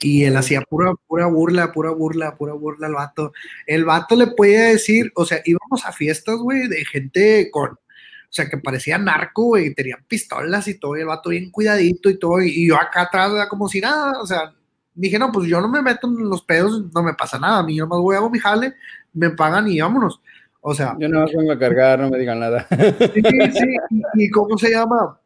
Y 0.00 0.24
él 0.24 0.36
hacía 0.36 0.62
pura, 0.62 0.94
pura 1.06 1.26
burla, 1.26 1.72
pura 1.72 1.90
burla, 1.90 2.36
pura 2.36 2.54
burla 2.54 2.86
al 2.86 2.94
vato. 2.94 3.32
El 3.66 3.84
vato 3.84 4.16
le 4.16 4.28
podía 4.28 4.62
decir, 4.64 5.12
o 5.14 5.24
sea, 5.24 5.40
íbamos 5.44 5.84
a 5.84 5.92
fiestas, 5.92 6.36
güey, 6.38 6.68
de 6.68 6.84
gente 6.84 7.50
con, 7.50 7.70
o 7.72 8.32
sea, 8.32 8.48
que 8.48 8.58
parecía 8.58 8.96
narco, 8.96 9.44
güey, 9.44 9.74
tenían 9.74 10.04
pistolas 10.06 10.68
y 10.68 10.78
todo, 10.78 10.96
y 10.96 11.00
el 11.00 11.06
vato 11.06 11.30
bien 11.30 11.50
cuidadito 11.50 12.08
y 12.08 12.18
todo, 12.18 12.40
y, 12.40 12.66
yo 12.66 12.76
acá 12.76 13.02
atrás, 13.02 13.46
como 13.48 13.68
si 13.68 13.80
nada, 13.80 14.20
o 14.22 14.26
sea, 14.26 14.54
dije, 14.94 15.18
no, 15.18 15.32
pues 15.32 15.48
yo 15.48 15.60
no 15.60 15.68
me 15.68 15.82
meto 15.82 16.06
en 16.06 16.28
los 16.28 16.42
pedos, 16.42 16.84
no 16.94 17.02
me 17.02 17.14
pasa 17.14 17.38
nada, 17.38 17.58
a 17.58 17.62
mí 17.62 17.74
yo 17.74 17.86
más 17.86 17.98
voy, 17.98 18.16
hago 18.16 18.30
mi 18.30 18.38
jale, 18.38 18.74
me 19.12 19.30
pagan 19.30 19.68
y 19.68 19.80
vámonos. 19.80 20.20
O 20.60 20.74
sea. 20.74 20.94
Yo 20.98 21.08
no 21.08 21.24
vengo 21.26 21.52
a 21.52 21.58
cargar, 21.58 21.98
no 22.00 22.10
me 22.10 22.18
digan 22.18 22.38
nada. 22.38 22.66
Sí, 22.70 23.22
sí, 23.52 23.76
y, 24.14 24.30
cómo 24.30 24.58
se 24.58 24.70
llama. 24.70 25.18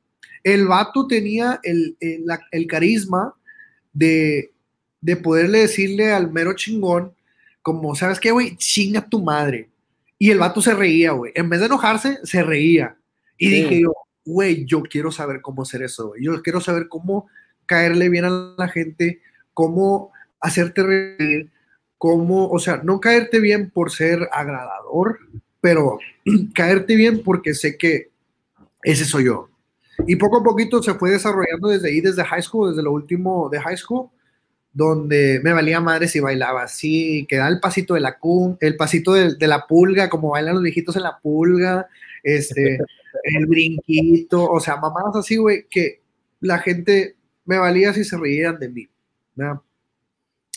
El 0.42 0.66
vato 0.66 1.06
tenía 1.06 1.60
el, 1.62 1.96
el, 2.00 2.66
carisma 2.66 3.34
de, 3.92 4.52
de, 5.04 5.16
poderle 5.16 5.61
decirle 5.61 6.12
al 6.12 6.30
mero 6.30 6.54
chingón, 6.54 7.12
como, 7.62 7.94
¿sabes 7.94 8.20
qué, 8.20 8.30
güey? 8.30 8.56
Chinga 8.56 9.08
tu 9.08 9.23
madre. 9.23 9.70
Y 10.18 10.30
el 10.30 10.38
vato 10.38 10.61
se 10.61 10.75
reía, 10.75 11.12
güey. 11.12 11.32
En 11.34 11.49
vez 11.49 11.61
de 11.61 11.66
enojarse, 11.66 12.18
se 12.25 12.42
reía. 12.42 12.96
Y 13.37 13.49
dije 13.49 13.82
yo, 13.82 13.92
güey, 14.25 14.64
yo 14.64 14.82
quiero 14.82 15.11
saber 15.11 15.40
cómo 15.40 15.62
hacer 15.62 15.82
eso, 15.82 16.08
güey. 16.08 16.25
Yo 16.25 16.42
quiero 16.42 16.61
saber 16.61 16.88
cómo 16.88 17.26
caerle 17.66 18.08
bien 18.08 18.25
a 18.25 18.54
la 18.56 18.68
gente, 18.68 19.20
cómo 19.52 20.12
hacerte 20.40 20.82
reír, 20.82 21.50
cómo, 21.99 22.49
o 22.49 22.58
sea, 22.58 22.78
no 22.84 23.00
caerte 23.00 23.40
bien 23.40 23.70
por 23.70 23.90
ser 23.90 24.28
agradador, 24.32 25.18
pero 25.61 25.99
caerte 26.54 26.96
bien 26.96 27.23
porque 27.23 27.54
sé 27.54 27.78
que 27.78 28.11
ese 28.82 29.04
soy 29.04 29.25
yo. 29.25 29.49
Y 30.06 30.16
poco 30.16 30.40
a 30.40 30.42
poquito 30.42 30.82
se 30.82 30.94
fue 30.94 31.11
desarrollando 31.11 31.68
desde 31.68 31.88
ahí, 31.88 32.00
desde 32.00 32.25
high 32.25 32.42
school, 32.42 32.70
desde 32.70 32.82
lo 32.82 32.92
último 32.92 33.49
de 33.49 33.61
high 33.61 33.76
school, 33.76 34.11
donde 34.74 35.40
me 35.42 35.52
valía 35.52 35.80
madre 35.80 36.08
si 36.08 36.18
bailaba 36.18 36.64
así, 36.64 37.24
que 37.28 37.36
da 37.36 37.48
el 37.48 37.60
pasito 37.60 37.94
de 37.94 38.00
la 38.00 38.18
cum, 38.18 38.56
el 38.60 38.76
pasito 38.76 39.14
de, 39.14 39.46
la 39.46 39.66
pulga, 39.66 40.10
como 40.10 40.30
bailan 40.30 40.54
los 40.54 40.64
viejitos 40.64 40.96
en 40.96 41.04
la 41.04 41.18
pulga, 41.18 41.88
este, 42.24 42.78
el 43.22 43.46
brinquito, 43.46 44.44
o 44.44 44.58
sea, 44.58 44.76
mamadas 44.76 45.14
así, 45.16 45.36
güey, 45.36 45.66
que 45.70 46.00
la 46.40 46.58
gente 46.58 47.14
me 47.44 47.56
valía 47.56 47.94
si 47.94 48.04
se 48.04 48.18
reían 48.18 48.58
de 48.58 48.68
mí. 48.68 48.88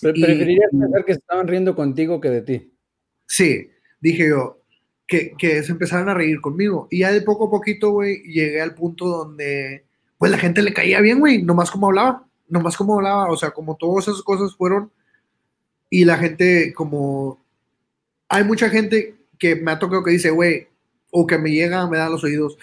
Preferirías 0.02 0.72
pensar 0.72 1.06
que 1.06 1.12
estaban 1.14 1.48
riendo 1.48 1.76
contigo 1.76 2.20
que 2.20 2.30
de 2.30 2.42
ti. 2.42 2.72
Sí, 3.28 3.70
dije 4.00 4.30
yo, 4.30 4.62
que, 5.06 5.34
que 5.38 5.62
se 5.62 5.72
empezaron 5.72 6.10
a 6.10 6.16
reír 6.16 6.42
conmigo. 6.42 6.88
Y 6.90 7.00
ya 7.00 7.12
de 7.12 7.22
poco 7.22 7.48
a 7.48 7.52
poquito, 7.52 7.92
güey, 7.92 8.24
llegué 8.24 8.62
al 8.62 8.74
punto 8.74 9.06
donde, 9.06 9.86
pues 10.18 10.32
la 10.32 10.40
gente 10.40 10.64
le 10.64 10.74
caía 10.74 11.02
bien, 11.02 11.20
güey, 11.20 11.44
nomás 11.44 11.70
como 11.70 11.88
hablaba, 11.88 12.27
nomás 12.48 12.78
como 12.78 12.96
hablaba, 12.96 13.32
o 13.32 13.38
sea, 13.38 13.52
como 13.52 13.76
todas 13.76 14.08
esas 14.08 14.22
cosas 14.22 14.56
fueron. 14.56 14.92
Y 15.90 16.06
la 16.06 16.18
gente, 16.18 16.74
como, 16.74 17.40
hay 18.30 18.44
mucha 18.44 18.70
gente 18.70 19.16
que 19.40 19.56
me 19.56 19.72
ha 19.72 19.80
tocado 19.80 20.04
que 20.04 20.12
dice, 20.12 20.30
güey, 20.32 20.68
o 21.12 21.26
que 21.26 21.38
me 21.38 21.52
llega, 21.52 21.88
me 21.88 21.98
da 21.98 22.10
los 22.10 22.24
oídos, 22.24 22.58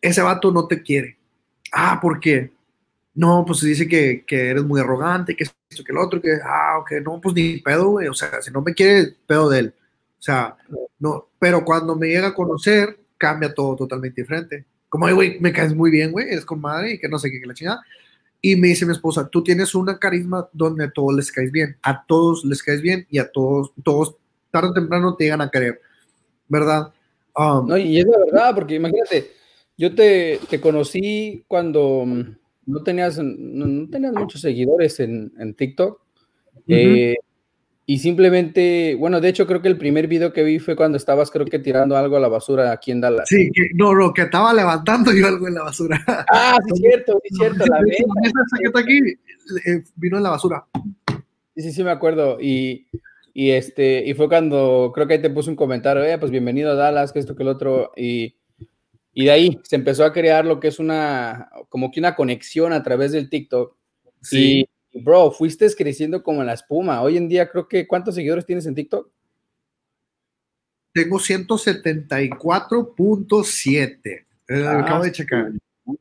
ese 0.00 0.22
vato 0.22 0.52
no 0.52 0.66
te 0.66 0.82
quiere. 0.82 1.16
Ah, 1.72 1.98
¿por 2.00 2.20
qué? 2.20 2.52
No, 3.14 3.44
pues 3.46 3.60
dice 3.62 3.88
que, 3.88 4.24
que 4.26 4.50
eres 4.50 4.62
muy 4.64 4.80
arrogante, 4.80 5.34
que 5.34 5.44
esto, 5.44 5.84
que 5.84 5.92
el 5.92 5.98
otro, 5.98 6.20
que, 6.22 6.38
ah, 6.44 6.78
ok, 6.80 6.92
no, 7.04 7.20
pues 7.20 7.34
ni 7.34 7.58
pedo, 7.58 7.88
güey, 7.90 8.08
o 8.08 8.14
sea, 8.14 8.40
si 8.40 8.50
no 8.50 8.62
me 8.62 8.74
quiere, 8.74 9.14
pedo 9.26 9.48
de 9.48 9.58
él. 9.60 9.74
O 10.18 10.22
sea, 10.22 10.56
no, 10.98 11.28
pero 11.38 11.64
cuando 11.64 11.96
me 11.96 12.08
llega 12.08 12.28
a 12.28 12.34
conocer, 12.34 12.98
cambia 13.16 13.52
todo 13.52 13.76
totalmente 13.76 14.22
diferente. 14.22 14.64
Como, 14.88 15.12
güey, 15.12 15.38
me 15.40 15.52
caes 15.52 15.74
muy 15.74 15.90
bien, 15.90 16.12
güey, 16.12 16.28
eres 16.28 16.44
con 16.44 16.60
madre 16.60 16.92
y 16.92 16.98
que 16.98 17.08
no 17.08 17.18
sé 17.18 17.30
qué, 17.30 17.40
que 17.40 17.46
la 17.46 17.54
chingada. 17.54 17.82
Y 18.40 18.56
me 18.56 18.68
dice 18.68 18.86
mi 18.86 18.92
esposa, 18.92 19.28
tú 19.28 19.42
tienes 19.42 19.74
una 19.74 19.98
carisma 19.98 20.48
donde 20.52 20.84
a 20.84 20.90
todos 20.90 21.14
les 21.14 21.32
caes 21.32 21.50
bien, 21.50 21.76
a 21.82 22.04
todos 22.06 22.44
les 22.44 22.62
caes 22.62 22.80
bien 22.80 23.06
y 23.10 23.18
a 23.18 23.30
todos, 23.30 23.72
todos 23.82 24.16
tarde 24.50 24.68
o 24.68 24.74
temprano 24.74 25.16
te 25.16 25.24
llegan 25.24 25.40
a 25.40 25.50
querer, 25.50 25.80
¿verdad? 26.48 26.92
Um, 27.36 27.68
no, 27.68 27.76
y 27.76 27.98
es 27.98 28.06
la 28.06 28.18
verdad, 28.18 28.54
porque 28.54 28.76
imagínate, 28.76 29.32
yo 29.76 29.94
te, 29.94 30.40
te 30.48 30.60
conocí 30.60 31.44
cuando 31.48 32.04
no 32.66 32.82
tenías, 32.82 33.18
no, 33.18 33.88
tenías 33.88 34.12
muchos 34.12 34.40
seguidores 34.40 35.00
en, 35.00 35.32
en 35.38 35.54
TikTok. 35.54 36.00
Eh, 36.66 37.16
y 37.90 38.00
simplemente, 38.00 38.96
bueno, 38.96 39.18
de 39.18 39.30
hecho 39.30 39.46
creo 39.46 39.62
que 39.62 39.68
el 39.68 39.78
primer 39.78 40.08
video 40.08 40.30
que 40.30 40.42
vi 40.42 40.58
fue 40.58 40.76
cuando 40.76 40.98
estabas 40.98 41.30
creo 41.30 41.46
que 41.46 41.58
tirando 41.58 41.96
algo 41.96 42.18
a 42.18 42.20
la 42.20 42.28
basura 42.28 42.70
aquí 42.70 42.90
en 42.90 43.00
Dallas. 43.00 43.26
Sí, 43.26 43.50
no, 43.76 43.94
no, 43.94 44.12
que 44.12 44.20
estaba 44.20 44.52
levantando 44.52 45.10
yo 45.10 45.26
algo 45.26 45.48
en 45.48 45.54
la 45.54 45.62
basura. 45.62 45.98
Ah, 46.30 46.58
sí, 46.66 46.72
cierto, 46.82 47.18
sí, 47.22 47.34
cierto. 47.34 47.64
la 47.64 47.80
que 47.80 48.66
está 48.66 48.80
aquí 48.80 48.98
eh, 48.98 49.82
vino 49.96 50.18
en 50.18 50.22
la 50.22 50.28
basura. 50.28 50.66
Sí, 51.56 51.62
sí, 51.62 51.72
sí, 51.72 51.82
me 51.82 51.90
acuerdo. 51.90 52.36
Y, 52.38 52.88
y, 53.32 53.52
este, 53.52 54.06
y 54.06 54.12
fue 54.12 54.28
cuando 54.28 54.92
creo 54.94 55.06
que 55.06 55.14
ahí 55.14 55.22
te 55.22 55.30
puse 55.30 55.48
un 55.48 55.56
comentario, 55.56 56.04
eh, 56.04 56.18
pues 56.18 56.30
bienvenido 56.30 56.72
a 56.72 56.74
Dallas, 56.74 57.10
que 57.10 57.20
esto, 57.20 57.34
que 57.34 57.42
el 57.42 57.48
otro. 57.48 57.92
Y, 57.96 58.36
Y 59.14 59.24
de 59.24 59.30
ahí 59.30 59.60
se 59.62 59.76
empezó 59.76 60.04
a 60.04 60.12
crear 60.12 60.44
lo 60.44 60.60
que 60.60 60.68
es 60.68 60.78
una, 60.78 61.48
como 61.70 61.90
que 61.90 62.00
una 62.00 62.14
conexión 62.14 62.74
a 62.74 62.82
través 62.82 63.12
del 63.12 63.30
TikTok. 63.30 63.74
Sí. 64.20 64.60
Y, 64.60 64.68
bro, 65.02 65.30
fuiste 65.30 65.66
creciendo 65.74 66.22
como 66.22 66.44
la 66.44 66.52
espuma. 66.54 67.02
Hoy 67.02 67.16
en 67.16 67.28
día 67.28 67.50
creo 67.50 67.68
que, 67.68 67.86
¿cuántos 67.86 68.14
seguidores 68.14 68.46
tienes 68.46 68.66
en 68.66 68.74
TikTok? 68.74 69.10
Tengo 70.92 71.18
174.7. 71.18 74.00
Eh, 74.04 74.26
ah, 74.66 74.80
acabo 74.80 75.04
de 75.04 75.12
checar. 75.12 75.52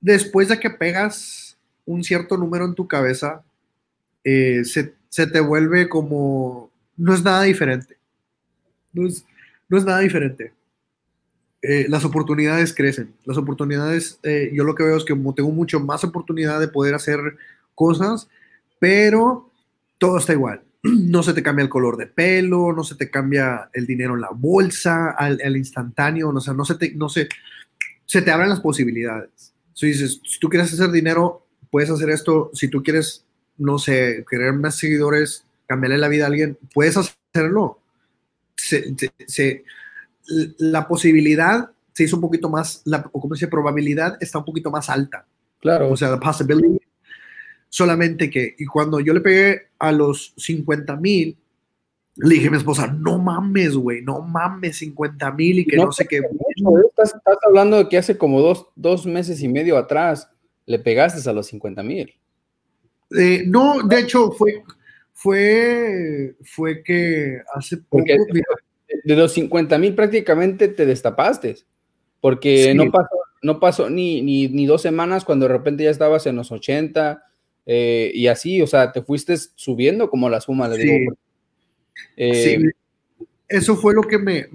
después 0.00 0.48
de 0.48 0.60
que 0.60 0.70
pegas 0.70 1.58
un 1.84 2.04
cierto 2.04 2.36
número 2.36 2.64
en 2.64 2.74
tu 2.74 2.86
cabeza, 2.86 3.42
eh, 4.24 4.62
se, 4.64 5.26
te 5.26 5.40
vuelve 5.40 5.88
como, 5.88 6.70
no 6.96 7.14
es 7.14 7.22
nada 7.22 7.42
diferente. 7.42 7.96
No 8.92 9.06
es, 9.06 9.24
nada 9.68 10.00
diferente. 10.00 10.52
Eh, 11.62 11.86
las 11.88 12.04
oportunidades 12.04 12.74
crecen. 12.74 13.14
Las 13.24 13.36
oportunidades, 13.36 14.18
eh, 14.22 14.50
yo 14.52 14.64
lo 14.64 14.74
que 14.74 14.84
veo 14.84 14.96
es 14.96 15.04
que 15.04 15.14
tengo 15.14 15.50
mucho 15.50 15.80
más 15.80 16.04
oportunidad 16.04 16.60
de 16.60 16.68
poder 16.68 16.94
hacer 16.94 17.20
cosas, 17.74 18.28
pero 18.78 19.50
todo 19.98 20.18
está 20.18 20.32
igual. 20.32 20.62
No 20.82 21.22
se 21.22 21.32
te 21.32 21.42
cambia 21.42 21.62
el 21.62 21.68
color 21.68 21.96
de 21.96 22.06
pelo, 22.06 22.72
no 22.72 22.82
se 22.82 22.96
te 22.96 23.08
cambia 23.08 23.70
el 23.72 23.86
dinero 23.86 24.14
en 24.14 24.20
la 24.20 24.30
bolsa 24.30 25.10
al, 25.10 25.56
instantáneo, 25.56 26.30
o 26.30 26.40
sea, 26.40 26.54
no 26.54 26.64
se 26.64 26.74
te, 26.74 26.92
no 26.94 27.08
se, 27.08 27.28
se 28.04 28.20
te 28.20 28.30
abren 28.32 28.48
las 28.48 28.60
posibilidades 28.60 29.52
si 29.82 29.88
dices, 29.88 30.20
si 30.24 30.38
tú 30.38 30.48
quieres 30.48 30.72
hacer 30.72 30.90
dinero, 30.90 31.46
puedes 31.70 31.90
hacer 31.90 32.10
esto. 32.10 32.50
Si 32.54 32.68
tú 32.68 32.82
quieres, 32.82 33.24
no 33.62 33.78
sé, 33.78 34.24
querer 34.28 34.52
más 34.52 34.76
seguidores, 34.76 35.44
cambiarle 35.66 35.98
la 35.98 36.08
vida 36.08 36.24
a 36.24 36.26
alguien, 36.28 36.58
puedes 36.74 36.96
hacerlo. 36.96 37.78
la 40.58 40.88
posibilidad 40.88 41.70
se 41.92 42.04
hizo 42.04 42.16
un 42.16 42.22
poquito 42.22 42.48
más, 42.48 42.82
la, 42.84 43.08
o 43.12 43.20
como 43.20 43.34
dice, 43.34 43.48
probabilidad 43.48 44.16
está 44.20 44.38
un 44.38 44.44
poquito 44.44 44.70
más 44.70 44.88
alta. 44.88 45.26
Claro. 45.60 45.90
O 45.90 45.96
sea, 45.96 46.10
la 46.10 46.20
possibility. 46.20 46.78
Solamente 47.68 48.28
que, 48.28 48.54
y 48.58 48.66
cuando 48.66 49.00
yo 49.00 49.14
le 49.14 49.20
pegué 49.20 49.68
a 49.78 49.92
los 49.92 50.34
50 50.36 50.96
mil, 50.96 51.36
le 52.16 52.34
dije 52.34 52.48
a 52.48 52.50
mi 52.50 52.56
esposa, 52.58 52.86
no 52.86 53.18
mames, 53.18 53.74
güey, 53.74 54.02
no 54.02 54.20
mames, 54.20 54.78
50 54.78 55.32
mil 55.32 55.60
y 55.60 55.64
que 55.64 55.76
no, 55.76 55.92
sé 55.92 56.06
qué. 56.06 56.20
estás, 56.98 57.14
hablando 57.46 57.78
de 57.78 57.88
que 57.88 57.96
hace 57.96 58.18
como 58.18 58.40
dos, 58.76 59.06
meses 59.06 59.42
y 59.42 59.48
medio 59.48 59.78
atrás 59.78 60.28
le 60.66 60.78
pegaste 60.78 61.28
a 61.28 61.32
los 61.32 61.46
50 61.46 61.82
mil. 61.82 62.14
Eh, 63.18 63.44
no, 63.46 63.82
de 63.82 64.00
hecho, 64.00 64.32
fue, 64.32 64.62
fue, 65.12 66.34
fue 66.42 66.82
que 66.82 67.40
hace 67.54 67.78
poco. 67.78 68.04
de 69.04 69.16
los 69.16 69.32
50 69.32 69.78
mil 69.78 69.94
prácticamente 69.94 70.68
te 70.68 70.86
destapaste, 70.86 71.56
porque 72.20 72.74
no 72.74 72.90
pasó, 72.90 73.16
no 73.42 73.60
pasó 73.60 73.90
ni, 73.90 74.22
ni, 74.22 74.66
dos 74.66 74.82
semanas 74.82 75.24
cuando 75.24 75.46
de 75.46 75.52
repente 75.52 75.84
ya 75.84 75.90
estabas 75.90 76.26
en 76.26 76.36
los 76.36 76.52
80 76.52 77.24
eh, 77.66 78.10
y 78.14 78.26
así, 78.28 78.62
o 78.62 78.66
sea, 78.66 78.92
te 78.92 79.02
fuiste 79.02 79.36
subiendo 79.36 80.08
como 80.10 80.28
la 80.28 80.40
suma, 80.40 80.68
le 80.68 80.78
digo 80.78 81.14
sí, 81.94 82.16
eh, 82.16 82.58
eso 83.48 83.76
fue 83.76 83.94
lo 83.94 84.02
que 84.02 84.18
me, 84.18 84.46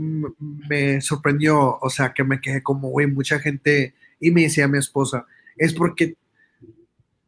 me, 0.70 1.02
sorprendió, 1.02 1.78
o 1.80 1.90
sea, 1.90 2.14
que 2.14 2.24
me 2.24 2.42
quedé 2.42 2.64
como, 2.64 2.90
güey, 2.90 3.08
mucha 3.08 3.40
gente, 3.40 3.94
y 4.20 4.32
me 4.32 4.42
decía 4.42 4.68
mi 4.68 4.80
esposa, 4.80 5.26
es 5.56 5.74
porque, 5.74 6.16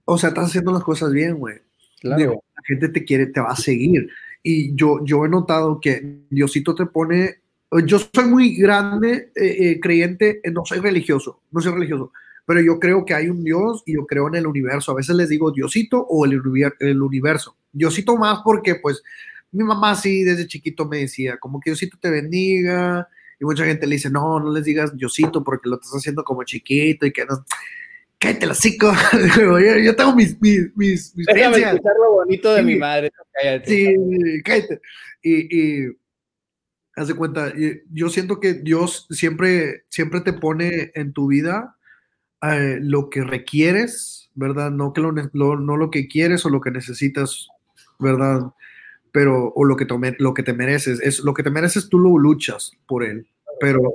o 0.10 0.18
sea, 0.18 0.30
estás 0.30 0.48
haciendo 0.48 0.72
las 0.72 0.84
cosas 0.84 1.12
bien, 1.12 1.38
güey. 1.38 1.58
Claro. 2.02 2.44
la 2.56 2.64
gente 2.66 2.90
te 2.90 3.04
quiere, 3.04 3.28
te 3.28 3.42
va 3.42 3.52
a 3.52 3.56
seguir. 3.56 4.10
Y 4.42 4.74
yo, 4.74 5.04
yo 5.06 5.26
he 5.26 5.30
notado 5.30 5.80
que 5.80 6.22
Diosito 6.30 6.74
te 6.74 6.86
pone, 6.86 7.42
yo 7.86 8.00
soy 8.00 8.26
muy 8.26 8.56
grande 8.56 9.32
eh, 9.36 9.56
eh, 9.60 9.80
creyente, 9.80 10.42
no 10.52 10.64
soy 10.66 10.80
religioso, 10.80 11.42
no 11.52 11.62
soy 11.62 11.74
religioso, 11.74 12.12
pero 12.46 12.62
yo 12.62 12.80
creo 12.80 13.06
que 13.06 13.14
hay 13.14 13.30
un 13.30 13.44
Dios 13.44 13.84
y 13.86 13.96
yo 13.96 14.08
creo 14.08 14.28
en 14.30 14.36
el 14.36 14.48
universo. 14.48 14.92
A 14.92 14.96
veces 14.96 15.16
les 15.16 15.30
digo 15.30 15.52
Diosito 15.52 16.00
o 16.00 16.26
el, 16.26 16.42
el 16.80 17.02
universo. 17.02 17.58
Diosito 17.72 18.18
más 18.18 18.40
porque 18.44 18.76
pues 18.76 19.04
mi 19.52 19.64
mamá 19.64 19.96
sí 19.96 20.24
desde 20.24 20.48
chiquito 20.48 20.86
me 20.86 21.00
decía, 21.00 21.38
como 21.38 21.60
que 21.60 21.70
Diosito 21.72 21.98
te 22.00 22.10
bendiga, 22.10 23.08
y 23.40 23.46
mucha 23.46 23.66
gente 23.66 23.86
le 23.86 23.96
dice, 23.96 24.10
no, 24.10 24.40
no 24.40 24.52
les 24.52 24.64
digas 24.64 24.96
Diosito 24.96 25.44
porque 25.44 25.70
lo 25.70 25.76
estás 25.76 25.92
haciendo 25.92 26.24
como 26.24 26.44
chiquito 26.44 27.06
y 27.06 27.12
que 27.12 27.26
no... 27.26 27.46
Cállate 28.20 28.46
la 28.46 28.54
cico. 28.54 28.92
yo, 29.84 29.96
tengo 29.96 30.16
mis, 30.16 30.40
mis, 30.42 30.76
mis, 30.76 31.16
mis 31.16 31.28
escuchar 31.28 31.96
lo 32.02 32.12
bonito 32.14 32.54
de 32.54 32.64
mi 32.64 32.76
madre. 32.76 33.12
Cállate. 33.34 33.70
Sí, 33.70 34.42
cállate. 34.44 34.82
Y, 35.22 35.58
y 35.58 35.88
haz 36.96 37.08
de 37.08 37.16
cuenta, 37.16 37.54
yo 37.92 38.10
siento 38.10 38.40
que 38.40 38.56
Dios 38.56 39.08
siempre, 39.10 39.86
siempre 39.90 40.22
te 40.22 40.34
pone 40.34 40.92
en 40.96 41.14
tu 41.14 41.28
vida 41.28 41.78
eh, 42.42 42.80
lo 42.82 43.10
que 43.10 43.24
requieres, 43.24 44.30
¿verdad? 44.36 44.70
No, 44.70 44.92
que 44.92 45.00
lo, 45.02 45.12
no 45.14 45.78
lo 45.78 45.90
que 45.90 46.08
quieres 46.08 46.46
o 46.46 46.50
lo 46.50 46.60
que 46.60 46.72
necesitas, 46.72 47.48
¿verdad? 48.00 48.52
pero, 49.12 49.52
o 49.56 49.66
lo 49.66 49.76
que, 49.76 49.86
te, 49.86 49.96
lo 50.20 50.34
que 50.34 50.44
te 50.44 50.54
mereces, 50.54 51.00
es 51.02 51.20
lo 51.20 51.34
que 51.34 51.44
te 51.44 51.50
mereces, 51.50 51.90
tú 51.90 52.00
lo 52.00 52.18
luchas 52.18 52.72
por 52.88 53.04
él, 53.04 53.28
pero 53.60 53.94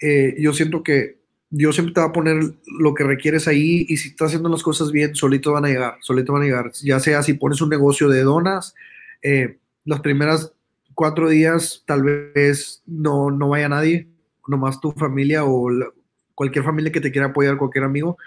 eh, 0.00 0.34
yo 0.38 0.52
siento 0.52 0.82
que 0.82 1.18
Dios 1.48 1.76
siempre 1.76 1.94
te 1.94 2.00
va 2.00 2.06
a 2.06 2.12
poner 2.12 2.54
lo 2.78 2.94
que 2.94 3.04
requieres 3.04 3.46
ahí 3.46 3.86
y 3.88 3.96
si 3.96 4.08
estás 4.08 4.28
haciendo 4.28 4.48
las 4.48 4.62
cosas 4.62 4.90
bien, 4.90 5.14
solito 5.14 5.52
van 5.52 5.64
a 5.64 5.68
llegar, 5.68 5.96
solito 6.00 6.32
van 6.32 6.42
a 6.42 6.44
llegar, 6.46 6.72
ya 6.82 6.98
sea 7.00 7.22
si 7.22 7.34
pones 7.34 7.60
un 7.60 7.70
negocio 7.70 8.08
de 8.08 8.22
donas, 8.22 8.74
eh, 9.22 9.58
las 9.84 10.00
primeras 10.00 10.52
cuatro 10.94 11.28
días 11.28 11.84
tal 11.86 12.02
vez 12.02 12.82
no, 12.86 13.30
no 13.30 13.50
vaya 13.50 13.68
nadie, 13.68 14.08
nomás 14.48 14.80
tu 14.80 14.92
familia 14.92 15.44
o 15.44 15.68
cualquier 16.34 16.64
familia 16.64 16.92
que 16.92 17.00
te 17.00 17.12
quiera 17.12 17.28
apoyar, 17.28 17.56
cualquier 17.56 17.84
amigo, 17.84 18.18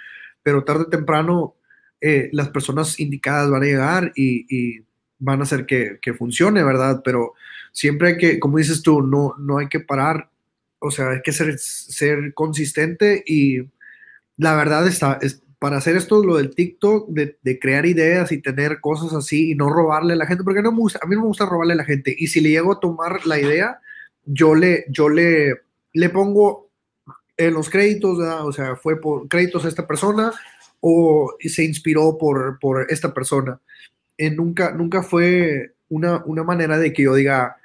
pero 0.41 0.63
tarde 0.63 0.83
o 0.83 0.87
temprano 0.87 1.55
eh, 2.01 2.29
las 2.31 2.49
personas 2.49 2.99
indicadas 2.99 3.49
van 3.49 3.63
a 3.63 3.65
llegar 3.65 4.11
y 4.15 4.83
van 5.19 5.41
a 5.41 5.43
hacer 5.43 5.65
que, 5.65 6.13
funcione, 6.17 6.63
¿verdad? 6.63 7.01
Pero 7.03 7.33
siempre 7.71 8.09
hay 8.09 8.17
que, 8.17 8.39
como 8.39 8.57
dices 8.57 8.81
tú, 8.81 9.01
no, 9.01 9.35
no 9.37 9.57
hay 9.57 9.67
que 9.67 9.81
parar, 9.81 10.28
o 10.79 10.91
sea, 10.91 11.11
hay 11.11 11.21
que 11.21 11.31
ser, 11.31 11.57
ser 11.59 12.33
consistente 12.33 13.23
y 13.25 13.59
la 14.37 14.55
verdad 14.55 14.87
está, 14.87 15.19
es, 15.21 15.41
para 15.59 15.77
hacer 15.77 15.97
esto, 15.97 16.23
lo 16.23 16.37
del 16.37 16.55
TikTok, 16.55 17.09
de, 17.09 17.59
crear 17.59 17.85
ideas 17.85 18.31
y 18.31 18.41
tener 18.41 18.79
cosas 18.79 19.13
así 19.13 19.51
y 19.51 19.55
no 19.55 19.69
robarle 19.69 20.13
a 20.13 20.17
la 20.17 20.25
gente, 20.25 20.43
porque 20.43 20.61
no 20.61 20.71
me 20.71 20.79
gusta, 20.79 20.99
a 21.01 21.07
mí 21.07 21.15
no 21.15 21.21
me 21.21 21.27
gusta 21.27 21.45
robarle 21.45 21.73
a 21.73 21.77
la 21.77 21.85
gente 21.85 22.15
y 22.17 22.27
si 22.27 22.39
le 22.39 22.49
llego 22.49 22.73
a 22.73 22.79
tomar 22.79 23.25
la 23.25 23.39
idea, 23.39 23.79
yo 24.25 24.55
le, 24.55 24.85
yo 24.89 25.09
le, 25.09 25.61
le 25.93 26.09
pongo 26.09 26.69
en 27.35 27.53
los 27.53 27.69
créditos, 27.69 28.19
o 28.19 28.51
sea, 28.51 28.75
fue 28.75 28.99
por 28.99 29.27
créditos 29.27 29.65
a 29.65 29.69
esta 29.69 29.87
persona 29.87 30.31
o 30.81 31.35
se 31.39 31.63
inspiró 31.63 32.17
por, 32.17 32.59
por 32.59 32.85
esta 32.89 33.13
persona. 33.13 33.59
Eh, 34.17 34.29
nunca, 34.29 34.71
nunca 34.71 35.03
fue 35.03 35.73
una, 35.89 36.43
manera 36.43 36.77
de 36.77 36.93
que 36.93 37.03
yo 37.03 37.15
diga, 37.15 37.57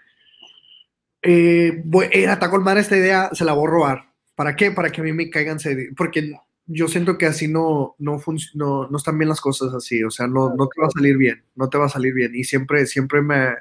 eh, 1.25 1.83
voy, 1.85 2.07
eh, 2.13 2.29
ataco 2.29 2.61
mal 2.61 2.77
esta 2.77 2.97
idea, 2.97 3.31
se 3.33 3.45
la 3.45 3.55
voy 3.55 3.67
a 3.67 3.71
robar. 3.71 4.13
¿Para 4.35 4.55
qué? 4.55 4.71
Para 4.71 4.91
que 4.91 5.01
a 5.01 5.05
mí 5.05 5.13
me 5.13 5.31
caigan, 5.31 5.59
porque 5.97 6.35
yo 6.67 6.89
siento 6.89 7.17
que 7.17 7.27
así 7.27 7.49
no, 7.49 7.95
no, 7.99 8.23
no, 8.55 8.89
no 8.89 8.97
están 8.97 9.19
bien 9.19 9.29
las 9.29 9.41
cosas 9.41 9.73
así, 9.75 10.03
o 10.03 10.11
sea, 10.11 10.27
no, 10.27 10.55
no 10.55 10.67
te 10.67 10.81
va 10.81 10.89
a 10.89 10.91
salir 10.91 11.17
bien, 11.17 11.43
no 11.55 11.69
te 11.69 11.79
va 11.79 11.87
a 11.87 11.89
salir 11.89 12.13
bien. 12.13 12.35
Y 12.35 12.45
siempre, 12.45 12.87
siempre 12.87 13.23
me, 13.23 13.55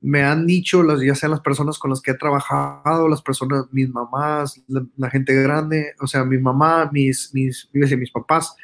me 0.00 0.22
han 0.22 0.46
dicho, 0.46 0.82
las, 0.82 1.00
ya 1.00 1.14
sean 1.14 1.30
las 1.30 1.40
personas 1.40 1.78
con 1.78 1.88
las 1.88 2.02
que 2.02 2.10
he 2.10 2.14
trabajado, 2.14 3.08
las 3.08 3.22
personas, 3.22 3.64
mis 3.72 3.88
mamás, 3.88 4.62
la, 4.68 5.08
gente 5.08 5.34
grande, 5.34 5.94
o 6.00 6.06
sea, 6.06 6.24
mi 6.24 6.36
mamá, 6.36 6.90
mis, 6.92 7.32
mis, 7.32 7.70
mis 7.72 8.10
papás, 8.10 8.54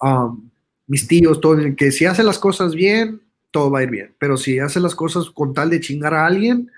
um, 0.00 0.48
mis 0.86 1.06
tíos, 1.06 1.42
todo, 1.42 1.58
que 1.76 1.92
si 1.92 2.06
hace 2.06 2.22
las 2.22 2.38
cosas 2.38 2.74
bien, 2.74 3.20
todo 3.50 3.70
va 3.70 3.80
a 3.80 3.82
ir 3.82 3.90
bien. 3.90 4.14
Pero 4.18 4.38
si 4.38 4.58
hace 4.58 4.80
las 4.80 4.94
cosas 4.94 5.28
con 5.28 5.52
tal 5.52 5.68
de 5.68 5.80
chingar 5.80 6.14
a 6.14 6.24
alguien, 6.24 6.70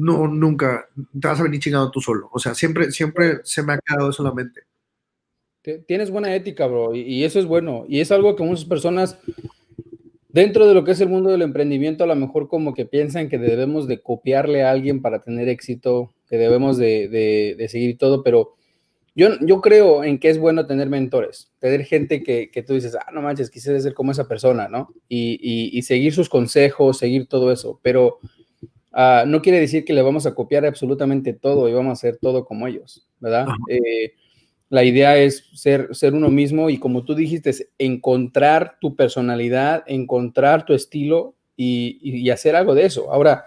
no, 0.00 0.28
nunca 0.28 0.88
te 0.94 1.28
vas 1.28 1.40
a 1.40 1.42
venir 1.42 1.60
chingando 1.60 1.90
tú 1.90 2.00
solo. 2.00 2.28
O 2.32 2.38
sea, 2.38 2.54
siempre, 2.54 2.90
siempre 2.90 3.40
se 3.44 3.62
me 3.62 3.74
ha 3.74 3.78
quedado 3.78 4.10
eso 4.10 4.22
en 4.22 4.28
la 4.28 4.34
mente. 4.34 4.62
Tienes 5.86 6.10
buena 6.10 6.34
ética, 6.34 6.66
bro, 6.66 6.94
y, 6.94 7.22
eso 7.24 7.38
es 7.38 7.46
bueno. 7.46 7.84
Y 7.88 8.00
es 8.00 8.10
algo 8.10 8.34
que 8.34 8.42
muchas 8.42 8.64
personas, 8.64 9.18
dentro 10.28 10.66
de 10.66 10.74
lo 10.74 10.84
que 10.84 10.92
es 10.92 11.00
el 11.00 11.08
mundo 11.08 11.30
del 11.30 11.42
emprendimiento, 11.42 12.04
a 12.04 12.06
lo 12.06 12.16
mejor 12.16 12.48
como 12.48 12.72
que 12.72 12.86
piensan 12.86 13.28
que 13.28 13.38
debemos 13.38 13.86
de 13.86 14.00
copiarle 14.00 14.62
a 14.64 14.70
alguien 14.70 15.02
para 15.02 15.20
tener 15.20 15.48
éxito, 15.48 16.14
que 16.28 16.38
debemos 16.38 16.78
de, 16.78 17.08
de, 17.08 17.56
de 17.58 17.68
seguir 17.68 17.98
todo, 17.98 18.22
pero 18.22 18.54
yo, 19.14 19.60
creo 19.60 20.04
en 20.04 20.18
que 20.18 20.30
es 20.30 20.38
bueno 20.38 20.66
tener 20.66 20.88
mentores, 20.88 21.50
tener 21.58 21.84
gente 21.84 22.22
que, 22.22 22.64
tú 22.66 22.74
dices, 22.74 22.94
ah, 22.94 23.10
no 23.12 23.20
manches, 23.20 23.50
quise 23.50 23.78
ser 23.80 23.92
como 23.92 24.12
esa 24.12 24.28
persona, 24.28 24.68
¿no? 24.68 24.94
Y, 25.08 25.82
seguir 25.82 26.14
sus 26.14 26.28
consejos, 26.28 26.98
seguir 26.98 27.26
todo 27.26 27.52
eso, 27.52 27.80
pero 27.82 28.18
ah, 28.92 29.24
no 29.26 29.42
quiere 29.42 29.60
decir 29.60 29.84
que 29.84 29.92
le 29.92 30.02
vamos 30.02 30.26
a 30.26 30.34
copiar 30.34 30.64
absolutamente 30.66 31.32
todo 31.32 31.68
y 31.68 31.72
vamos 31.72 31.90
a 31.90 31.92
hacer 31.92 32.18
todo 32.18 32.44
como 32.44 32.66
ellos, 32.66 33.06
¿verdad? 33.20 33.46
Eh, 33.68 34.14
la 34.70 34.84
idea 34.84 35.16
es 35.16 35.44
ser, 35.52 35.94
ser 35.94 36.14
uno 36.14 36.30
mismo 36.30 36.70
y 36.70 36.78
como 36.78 37.04
tú 37.04 37.14
dijiste, 37.14 37.52
encontrar 37.78 38.76
tu 38.80 38.94
personalidad, 38.94 39.82
encontrar 39.86 40.64
tu 40.64 40.74
estilo 40.74 41.34
y, 41.56 42.30
hacer 42.30 42.56
algo 42.56 42.74
de 42.74 42.86
eso. 42.86 43.12
Ahora, 43.12 43.46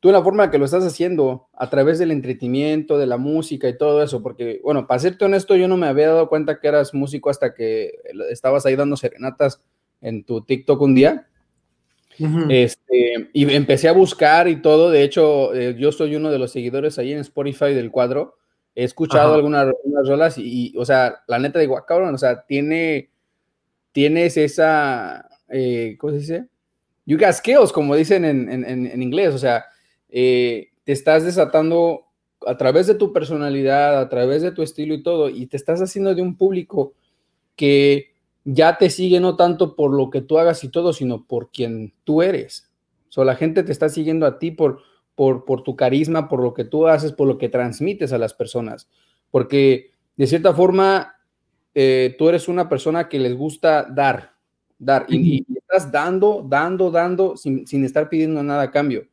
tú 0.00 0.12
la 0.12 0.22
forma 0.22 0.50
que 0.50 0.58
lo 0.58 0.64
estás 0.64 0.84
haciendo, 0.84 1.48
a 1.52 1.68
través 1.68 1.98
del 1.98 2.12
entretenimiento, 2.12 2.96
de 2.96 3.06
la 3.06 3.16
música 3.16 3.68
y 3.68 3.76
todo 3.76 4.02
eso, 4.02 4.22
porque, 4.22 4.60
bueno, 4.62 4.86
para 4.86 5.00
serte 5.00 5.24
honesto, 5.24 5.56
yo 5.56 5.68
no 5.68 5.76
me 5.76 5.88
había 5.88 6.08
dado 6.08 6.28
cuenta 6.28 6.60
que 6.60 6.68
eras 6.68 6.94
músico 6.94 7.30
hasta 7.30 7.52
que 7.52 7.92
estabas 8.30 8.64
ahí 8.64 8.76
dando 8.76 8.96
serenatas 8.96 9.60
en 10.00 10.24
tu 10.24 10.42
TikTok 10.42 10.80
un 10.80 10.94
día. 10.94 11.26
Este, 12.48 13.30
y 13.32 13.52
empecé 13.54 13.88
a 13.88 13.92
buscar 13.92 14.48
y 14.48 14.62
todo. 14.62 14.90
De 14.90 15.02
hecho, 15.02 15.54
eh, 15.54 15.76
yo 15.78 15.92
soy 15.92 16.16
uno 16.16 16.30
de 16.30 16.38
los 16.38 16.52
seguidores 16.52 16.98
ahí 16.98 17.12
en 17.12 17.18
Spotify 17.18 17.74
del 17.74 17.90
cuadro 17.90 18.36
he 18.74 18.84
escuchado 18.84 19.34
algunas, 19.34 19.72
rolas 20.06 20.36
y, 20.36 20.74
o 20.76 20.84
sea, 20.84 21.22
la 21.28 21.38
neta 21.38 21.58
digo, 21.60 21.78
ah, 21.78 21.86
cabrón, 21.86 22.14
o 22.14 22.18
sea, 22.18 22.44
tiene, 22.44 23.10
tienes 23.92 24.36
esa, 24.36 25.28
eh, 25.48 25.96
¿cómo 25.98 26.12
se 26.12 26.18
dice? 26.18 26.48
You 27.06 27.18
got 27.18 27.32
skills, 27.32 27.72
como 27.72 27.94
dicen 27.94 28.24
en, 28.24 29.02
inglés, 29.02 29.34
o 29.34 29.38
sea, 29.38 29.66
eh, 30.08 30.70
te 30.84 30.92
estás 30.92 31.24
desatando 31.24 32.06
a 32.46 32.56
través 32.56 32.86
de 32.86 32.94
tu 32.94 33.12
personalidad, 33.12 34.00
a 34.00 34.08
través 34.08 34.42
de 34.42 34.52
tu 34.52 34.62
estilo 34.62 34.94
y 34.94 35.02
todo, 35.02 35.28
y 35.28 35.46
te 35.46 35.56
estás 35.56 35.80
haciendo 35.80 36.14
de 36.14 36.22
un 36.22 36.36
público 36.36 36.94
que 37.56 38.13
ya 38.44 38.76
te 38.76 38.90
sigue 38.90 39.20
no 39.20 39.36
tanto 39.36 39.74
por 39.74 39.92
lo 39.92 40.10
que 40.10 40.20
tú 40.20 40.38
hagas 40.38 40.62
y 40.64 40.68
todo, 40.68 40.92
sino 40.92 41.24
por 41.26 41.50
quien 41.50 41.94
tú 42.04 42.22
eres. 42.22 42.70
O 43.08 43.12
sea, 43.12 43.24
la 43.24 43.36
gente 43.36 43.62
te 43.62 43.72
está 43.72 43.88
siguiendo 43.88 44.26
a 44.26 44.38
ti 44.38 44.50
por, 44.50 44.82
por, 45.14 45.62
tu 45.62 45.76
carisma, 45.76 46.28
por 46.28 46.42
lo 46.42 46.52
que 46.52 46.64
tú 46.64 46.86
haces, 46.86 47.12
por 47.12 47.26
lo 47.26 47.38
que 47.38 47.48
transmites 47.48 48.12
a 48.12 48.18
las 48.18 48.34
personas. 48.34 48.88
Porque 49.30 49.92
de 50.16 50.26
cierta 50.26 50.52
forma, 50.52 51.16
eh, 51.74 52.14
tú 52.18 52.28
eres 52.28 52.48
una 52.48 52.68
persona 52.68 53.08
que 53.08 53.18
les 53.18 53.34
gusta 53.34 53.84
dar, 53.84 54.34
dar, 54.78 55.06
y, 55.08 55.44
estás 55.54 55.90
dando, 55.90 56.44
dando, 56.46 56.90
dando, 56.90 57.36
sin, 57.36 57.84
estar 57.84 58.08
pidiendo 58.08 58.42
nada 58.42 58.64
a 58.64 58.70
cambio. 58.70 59.08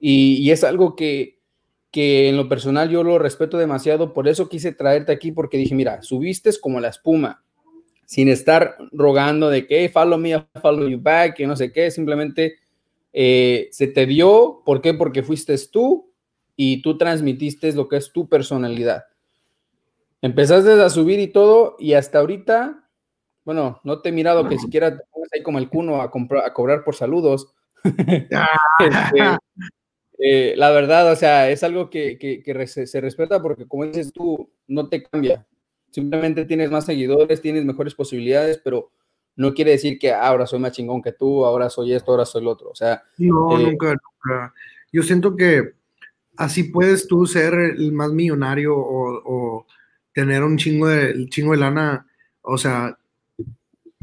Y, 0.00 0.50
es 0.50 0.64
algo 0.64 0.96
que, 0.96 1.40
que 1.90 2.28
en 2.28 2.36
lo 2.36 2.48
personal 2.48 2.88
yo 2.88 3.02
lo 3.02 3.18
respeto 3.18 3.58
demasiado, 3.58 4.12
por 4.12 4.28
eso 4.28 4.48
quise 4.48 4.72
traerte 4.72 5.12
aquí, 5.12 5.32
porque 5.32 5.58
dije, 5.58 5.74
mira, 5.74 6.02
subiste 6.02 6.50
como 6.60 6.80
la 6.80 6.88
espuma, 6.88 7.44
sin 8.06 8.28
estar 8.28 8.76
rogando 8.92 9.50
de 9.50 9.66
que, 9.66 9.88
follow 9.88 10.18
me, 10.18 10.46
follow 10.60 10.88
you 10.88 11.00
back, 11.00 11.34
que 11.36 11.46
no 11.46 11.56
sé 11.56 11.72
qué, 11.72 11.90
simplemente 11.90 12.56
eh, 13.12 13.68
se 13.70 13.86
te 13.86 14.06
dio, 14.06 14.62
¿por 14.64 14.80
qué? 14.80 14.94
Porque 14.94 15.22
fuiste 15.22 15.56
tú 15.70 16.12
y 16.56 16.82
tú 16.82 16.98
transmitiste 16.98 17.72
lo 17.72 17.88
que 17.88 17.96
es 17.96 18.12
tu 18.12 18.28
personalidad. 18.28 19.04
Empezaste 20.20 20.72
a 20.72 20.90
subir 20.90 21.20
y 21.20 21.28
todo, 21.28 21.76
y 21.78 21.94
hasta 21.94 22.18
ahorita, 22.18 22.88
bueno, 23.44 23.80
no 23.84 24.00
te 24.00 24.08
he 24.08 24.12
mirado 24.12 24.48
que 24.48 24.58
siquiera 24.58 24.96
te 24.96 25.04
pongas 25.12 25.30
ahí 25.32 25.42
como 25.42 25.58
el 25.58 25.68
cuno 25.68 26.00
a, 26.00 26.10
cobrar 26.10 26.84
por 26.84 26.94
saludos. 26.94 27.54
Este, 28.80 29.38
eh, 30.18 30.54
la 30.56 30.70
verdad, 30.70 31.12
o 31.12 31.16
sea, 31.16 31.50
es 31.50 31.62
algo 31.62 31.90
que, 31.90 32.18
que, 32.18 32.66
se 32.66 33.00
respeta 33.00 33.42
porque, 33.42 33.68
como 33.68 33.84
dices 33.84 34.12
tú, 34.12 34.50
no 34.66 34.88
te 34.88 35.02
cambia. 35.02 35.46
Simplemente 35.94 36.44
tienes 36.44 36.72
más 36.72 36.86
seguidores, 36.86 37.40
tienes 37.40 37.64
mejores 37.64 37.94
posibilidades, 37.94 38.58
pero 38.58 38.90
no 39.36 39.54
quiere 39.54 39.70
decir 39.70 39.96
que 39.96 40.10
ah, 40.10 40.26
ahora 40.26 40.44
soy 40.44 40.58
más 40.58 40.72
chingón 40.72 41.00
que 41.00 41.12
tú, 41.12 41.46
ahora 41.46 41.70
soy 41.70 41.92
esto, 41.92 42.10
ahora 42.10 42.26
soy 42.26 42.42
el 42.42 42.48
otro. 42.48 42.70
O 42.70 42.74
sea, 42.74 43.04
no, 43.16 43.56
eh, 43.56 43.62
nunca, 43.62 43.94
nunca. 43.94 44.52
Yo 44.92 45.04
siento 45.04 45.36
que 45.36 45.74
así 46.36 46.64
puedes 46.64 47.06
tú 47.06 47.28
ser 47.28 47.54
el 47.54 47.92
más 47.92 48.10
millonario 48.10 48.74
o, 48.76 49.66
tener 50.12 50.42
un 50.42 50.56
chingo 50.56 50.88
de, 50.88 51.28
chingo 51.28 51.52
de 51.52 51.58
lana. 51.58 52.08
O 52.42 52.58
sea, 52.58 52.98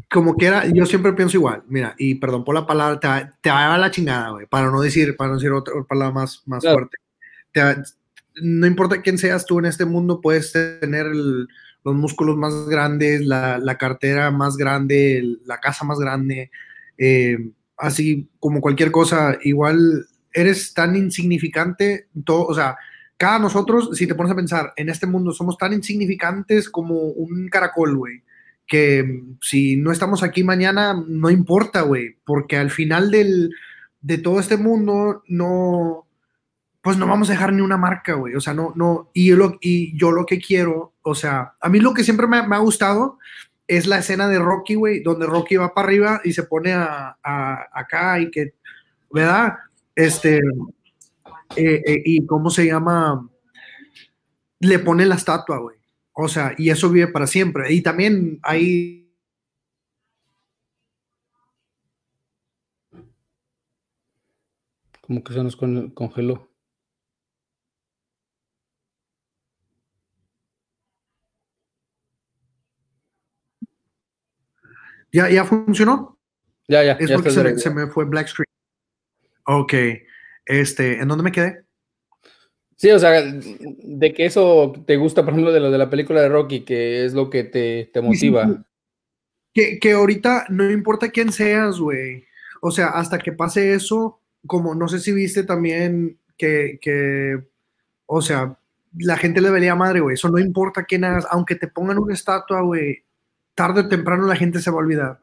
como 0.10 0.36
quiera, 0.36 0.66
yo 0.68 0.86
siempre 0.86 1.12
pienso 1.12 1.36
igual. 1.36 1.62
Mira, 1.68 1.94
y 1.98 2.16
perdón 2.16 2.46
por 2.46 2.56
la 2.56 2.66
palabra, 2.66 3.02
te, 3.02 3.32
te 3.42 3.50
va 3.50 3.76
a 3.76 3.78
la 3.78 3.92
chingada, 3.92 4.30
güey, 4.30 4.46
para 4.46 4.72
no 4.72 4.80
decir, 4.80 5.18
para 5.18 5.32
no 5.32 5.36
decir 5.36 5.52
otra, 5.52 5.74
palabra 5.84 6.14
más, 6.14 6.42
más 6.46 6.64
fuerte. 6.64 6.96
no 8.42 8.66
importa 8.66 9.02
quién 9.02 9.18
seas 9.18 9.46
tú 9.46 9.60
en 9.60 9.66
este 9.66 9.84
mundo, 9.84 10.22
puedes 10.22 10.54
tener 10.54 11.08
el 11.08 11.50
los 11.84 11.96
músculos 11.96 12.38
más 12.38 12.68
grandes, 12.68 13.26
la, 13.26 13.78
cartera 13.80 14.32
más 14.32 14.58
grande, 14.58 15.38
la 15.46 15.60
casa 15.60 15.86
más 15.86 16.00
grande, 16.00 16.52
eh, 16.98 17.38
así 17.78 18.30
como 18.40 18.62
cualquier 18.62 18.92
cosa, 18.92 19.38
igual 19.44 20.06
eres 20.34 20.74
tan 20.74 20.96
insignificante, 20.96 22.08
todo, 22.24 22.46
o 22.46 22.54
sea, 22.54 22.78
cada 23.18 23.40
nosotros, 23.40 23.90
si 23.94 24.08
te 24.08 24.16
pones 24.16 24.32
a 24.32 24.36
pensar, 24.36 24.74
en 24.76 24.90
este 24.90 25.08
mundo 25.08 25.32
somos 25.32 25.58
tan 25.58 25.74
insignificantes 25.74 26.70
como 26.70 26.96
un 26.96 27.50
caracol, 27.50 27.96
güey, 27.96 28.24
que 28.68 29.24
si 29.42 29.76
no 29.76 29.92
estamos 29.92 30.24
aquí 30.24 30.44
mañana, 30.44 31.04
no 31.08 31.30
importa, 31.30 31.82
güey, 31.82 32.18
porque 32.26 32.58
al 32.58 32.72
final 32.72 33.12
del, 33.12 33.52
de 34.02 34.18
todo 34.18 34.40
este 34.40 34.58
mundo 34.58 35.24
no, 35.28 36.08
pues 36.82 36.98
no 36.98 37.08
vamos 37.08 37.30
a 37.30 37.34
dejar 37.34 37.54
ni 37.54 37.62
una 37.62 37.78
marca, 37.78 38.14
güey. 38.14 38.36
O 38.36 38.42
sea, 38.42 38.54
no, 38.54 38.74
no, 38.76 39.10
y 39.14 39.28
yo, 39.28 39.36
lo, 39.36 39.58
y 39.62 39.98
yo 39.98 40.12
lo 40.12 40.26
que 40.26 40.40
quiero, 40.40 40.91
o 41.04 41.16
sea, 41.16 41.56
a 41.60 41.70
mí 41.70 41.80
lo 41.80 41.94
que 41.94 42.04
siempre 42.04 42.28
me, 42.28 42.38
ha 42.38 42.60
gustado 42.60 43.18
es 43.68 43.88
la 43.88 44.00
escena 44.00 44.28
de 44.28 44.40
Rocky, 44.40 44.76
güey, 44.76 45.02
donde 45.02 45.26
Rocky 45.26 45.56
va 45.56 45.74
para 45.74 45.88
arriba 45.88 46.22
y 46.24 46.34
se 46.34 46.44
pone 46.44 46.74
a, 46.74 47.18
acá 47.74 48.20
y 48.20 48.30
que, 48.30 48.56
¿verdad? 49.12 49.58
Este, 49.96 50.38
eh, 51.56 51.82
eh, 51.86 52.02
y 52.06 52.26
cómo 52.26 52.50
se 52.50 52.66
llama, 52.66 53.28
le 54.60 54.80
pone 54.80 55.06
la 55.06 55.16
estatua, 55.16 55.58
güey. 55.60 55.78
O 56.14 56.28
sea, 56.28 56.54
y 56.58 56.70
eso 56.70 56.90
vive 56.90 57.08
para 57.08 57.28
siempre. 57.28 57.74
Y 57.74 57.82
también 57.82 58.40
hay 58.44 59.02
como 65.02 65.24
que 65.24 65.34
se 65.34 65.44
nos 65.44 65.56
congeló. 65.56 66.51
¿Ya, 75.12 75.30
ya 75.30 75.46
funcionó? 75.46 76.18
Ya, 76.68 76.84
ya. 76.84 76.94
Es 76.94 77.12
porque 77.12 77.32
se, 77.32 77.70
me 77.70 77.88
fue 77.88 78.06
black 78.06 78.28
screen. 78.28 78.48
Ok. 79.46 79.74
Este, 80.46 81.00
¿En 81.00 81.08
dónde 81.08 81.24
me 81.24 81.32
quedé? 81.32 81.66
Sí, 82.78 82.90
o 82.90 82.98
sea, 82.98 83.22
de 83.22 84.14
que 84.14 84.26
eso 84.26 84.74
te 84.88 84.98
gusta, 84.98 85.24
por 85.24 85.34
ejemplo, 85.34 85.52
de 85.52 85.60
lo 85.60 85.70
de 85.70 85.78
la 85.78 85.90
película 85.90 86.22
de 86.22 86.30
Rocky, 86.30 86.62
que 86.62 87.06
es 87.06 87.14
lo 87.14 87.30
que 87.30 87.44
te, 87.44 87.92
te 87.94 88.02
motiva. 88.02 88.66
Que, 89.54 89.80
que 89.80 89.92
ahorita 89.92 90.46
no 90.50 90.70
importa 90.72 91.10
quién 91.10 91.32
seas, 91.32 91.80
güey. 91.80 92.26
O 92.62 92.72
sea, 92.72 92.88
hasta 92.88 93.20
que 93.20 93.34
pase 93.34 93.74
eso, 93.74 94.20
como 94.48 94.74
no 94.74 94.88
sé 94.88 95.00
si 95.00 95.12
viste 95.12 95.44
también 95.44 96.18
que, 96.38 96.80
que 96.82 97.44
o 98.08 98.22
sea, 98.22 98.58
la 98.98 99.18
gente 99.18 99.42
le 99.42 99.52
vería 99.52 99.76
madre, 99.76 100.00
güey. 100.00 100.16
Eso 100.16 100.30
no 100.30 100.40
importa 100.40 100.86
quién 100.86 101.04
hagas, 101.04 101.28
aunque 101.30 101.56
te 101.56 101.68
pongan 101.68 102.00
una 102.00 102.14
estatua, 102.14 102.62
güey 102.62 103.04
tarde 103.56 103.82
o 103.82 103.88
temprano 103.88 104.26
la 104.26 104.36
gente 104.36 104.60
se 104.60 104.72
va 104.72 104.78
a 104.78 104.80
olvidar. 104.80 105.20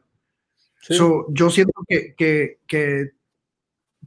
yo 1.29 1.49
siento 1.49 1.73
que, 1.87 3.11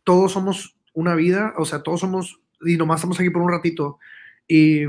todos 0.04 0.32
somos 0.32 0.76
una 0.94 1.14
vida, 1.14 1.54
o 1.56 1.64
sea, 1.64 1.82
todos 1.82 2.00
somos, 2.00 2.40
y 2.64 2.76
nomás 2.76 2.98
estamos 2.98 3.20
aquí 3.20 3.30
por 3.30 3.42
un 3.42 3.52
ratito, 3.52 3.98
y 4.48 4.84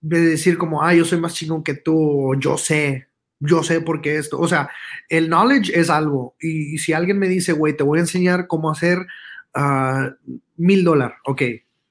de 0.00 0.20
decir 0.20 0.56
como, 0.56 0.82
ah, 0.82 0.94
yo 0.94 1.04
soy 1.04 1.18
más 1.18 1.34
chingón 1.34 1.64
que 1.64 1.74
tú, 1.74 2.34
yo 2.38 2.56
sé, 2.56 3.08
yo 3.40 3.62
sé 3.62 3.80
por 3.80 4.00
qué 4.00 4.16
esto, 4.16 4.38
o 4.38 4.46
sea, 4.46 4.70
el 5.08 5.28
knowledge 5.28 5.72
es 5.74 5.90
algo, 5.90 6.36
y, 6.40 6.78
si 6.78 6.92
alguien 6.92 7.18
me 7.18 7.28
dice, 7.28 7.52
güey, 7.52 7.76
te 7.76 7.82
voy 7.82 7.98
a 7.98 8.02
enseñar 8.02 8.46
cómo 8.46 8.70
hacer 8.70 9.06
ah, 9.54 10.14
mil 10.56 10.84
dólares, 10.84 11.16
ok, 11.24 11.42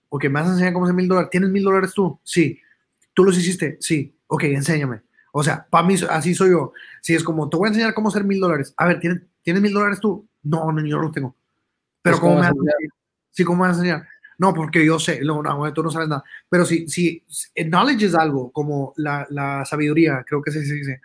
ok, 0.09 0.23
me 0.25 0.39
vas 0.39 0.47
a 0.47 0.51
enseñar 0.51 0.73
cómo 0.73 0.85
hacer 0.85 0.95
mil 0.95 1.07
dólares, 1.07 1.29
¿tienes 1.29 1.49
mil 1.49 1.63
dólares 1.63 1.93
tú? 1.93 2.19
Sí. 2.23 2.59
¿Tú 3.13 3.23
los 3.23 3.37
hiciste? 3.37 3.77
Sí. 3.79 4.15
Ok, 4.27 4.43
enséñame. 4.43 5.04
O 5.37 5.43
sea, 5.43 5.67
para 5.69 5.85
mí 5.85 5.95
así 6.09 6.33
soy 6.33 6.51
yo. 6.51 6.71
Si 7.01 7.13
es 7.13 7.21
como, 7.21 7.49
te 7.49 7.57
voy 7.57 7.67
a 7.67 7.69
enseñar 7.71 7.93
cómo 7.93 8.07
hacer 8.07 8.23
mil 8.23 8.39
dólares. 8.39 8.73
A 8.77 8.85
ver, 8.85 9.01
¿tienes, 9.01 9.21
¿tienes 9.41 9.61
mil 9.61 9.73
dólares 9.73 9.99
tú? 9.99 10.25
No, 10.43 10.71
no, 10.71 10.85
yo 10.85 10.95
no 10.95 11.03
los 11.03 11.11
tengo. 11.11 11.35
Pero 12.01 12.21
¿cómo, 12.21 12.35
me 12.35 12.39
vas 12.39 12.51
a 12.51 12.53
enseñar? 12.53 12.75
Sí, 13.31 13.43
¿cómo 13.43 13.61
me 13.61 13.67
vas 13.67 13.75
a 13.75 13.79
enseñar? 13.81 14.07
No, 14.37 14.53
porque 14.53 14.85
yo 14.85 14.97
sé, 14.97 15.19
no, 15.25 15.43
no, 15.43 15.73
tú 15.73 15.83
no 15.83 15.91
sabes 15.91 16.07
nada. 16.07 16.23
Pero 16.47 16.63
si, 16.63 16.87
si 16.87 17.21
knowledge 17.65 18.05
es 18.05 18.15
algo, 18.15 18.49
como 18.53 18.93
la, 18.95 19.27
la 19.29 19.65
sabiduría, 19.65 20.23
creo 20.25 20.41
que 20.41 20.51
sí 20.51 20.65
se 20.65 20.73
dice. 20.73 21.01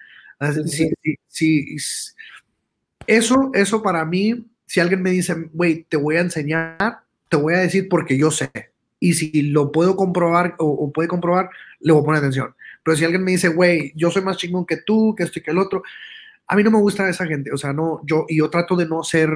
Sí, 0.64 0.92
sí, 1.02 1.16
sí, 1.26 1.76
eso, 3.08 3.50
eso 3.52 3.82
para 3.82 4.04
mí, 4.04 4.46
si 4.64 4.78
alguien 4.78 5.02
me 5.02 5.10
dice, 5.10 5.34
güey, 5.52 5.82
te 5.88 5.96
voy 5.96 6.18
a 6.18 6.20
enseñar, 6.20 7.00
te 7.28 7.36
voy 7.36 7.54
a 7.54 7.58
decir 7.58 7.88
porque 7.88 8.16
yo 8.16 8.30
sé. 8.30 8.48
Y 9.00 9.14
si 9.14 9.42
lo 9.42 9.72
puedo 9.72 9.96
comprobar 9.96 10.54
o, 10.60 10.66
o 10.66 10.92
puede 10.92 11.08
comprobar, 11.08 11.50
le 11.80 11.92
voy 11.92 12.02
a 12.02 12.04
poner 12.04 12.18
atención. 12.20 12.54
Pero 12.90 12.98
si 12.98 13.04
alguien 13.04 13.22
me 13.22 13.30
dice, 13.30 13.50
güey, 13.50 13.92
yo 13.94 14.10
soy 14.10 14.20
más 14.22 14.36
chingón 14.36 14.66
que 14.66 14.78
tú, 14.78 15.14
que 15.16 15.22
esto 15.22 15.38
y 15.38 15.42
que 15.42 15.52
el 15.52 15.58
otro, 15.58 15.84
a 16.48 16.56
mí 16.56 16.64
no 16.64 16.72
me 16.72 16.80
gusta 16.80 17.08
esa 17.08 17.24
gente. 17.24 17.52
O 17.52 17.56
sea, 17.56 17.72
no, 17.72 18.00
yo, 18.04 18.26
y 18.28 18.38
yo 18.38 18.50
trato 18.50 18.74
de 18.74 18.84
no 18.84 19.04
ser 19.04 19.30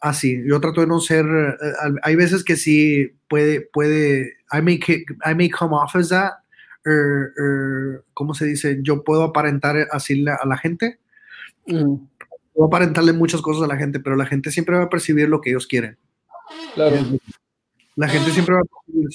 así. 0.00 0.42
Yo 0.44 0.60
trato 0.60 0.80
de 0.80 0.88
no 0.88 0.98
ser, 0.98 1.24
eh, 1.24 1.94
hay 2.02 2.16
veces 2.16 2.42
que 2.42 2.56
sí 2.56 3.12
puede, 3.28 3.60
puede, 3.60 4.38
I 4.52 4.60
may, 4.60 4.80
I 5.24 5.36
may 5.36 5.48
come 5.48 5.76
off 5.76 5.94
as 5.94 6.08
that, 6.08 6.32
er, 6.84 7.32
er, 7.38 8.04
¿cómo 8.12 8.34
se 8.34 8.44
dice? 8.44 8.80
Yo 8.82 9.04
puedo 9.04 9.22
aparentar 9.22 9.76
así 9.92 10.24
a 10.28 10.44
la 10.44 10.56
gente. 10.56 10.98
Mm. 11.68 11.94
Puedo 12.54 12.66
aparentarle 12.66 13.12
muchas 13.12 13.40
cosas 13.40 13.62
a 13.62 13.68
la 13.72 13.76
gente, 13.76 14.00
pero 14.00 14.16
la 14.16 14.26
gente 14.26 14.50
siempre 14.50 14.76
va 14.76 14.82
a 14.82 14.90
percibir 14.90 15.28
lo 15.28 15.40
que 15.40 15.50
ellos 15.50 15.68
quieren. 15.68 15.96
Claro. 16.74 16.96
La 17.94 18.08
gente 18.08 18.32
siempre 18.32 18.56
va 18.56 18.62
a 18.62 18.64
percibir. 18.64 19.10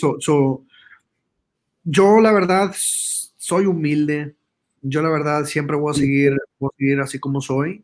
yo, 1.83 2.21
la 2.21 2.31
verdad, 2.31 2.73
soy 3.51 3.65
humilde. 3.65 4.33
Yo, 4.81 5.01
la 5.01 5.09
verdad, 5.09 5.43
siempre 5.43 5.75
voy 5.75 5.91
a 5.91 5.93
seguir, 5.93 6.37
voy 6.57 6.69
a 6.73 6.77
seguir 6.77 7.01
así 7.01 7.19
como 7.19 7.41
soy. 7.41 7.83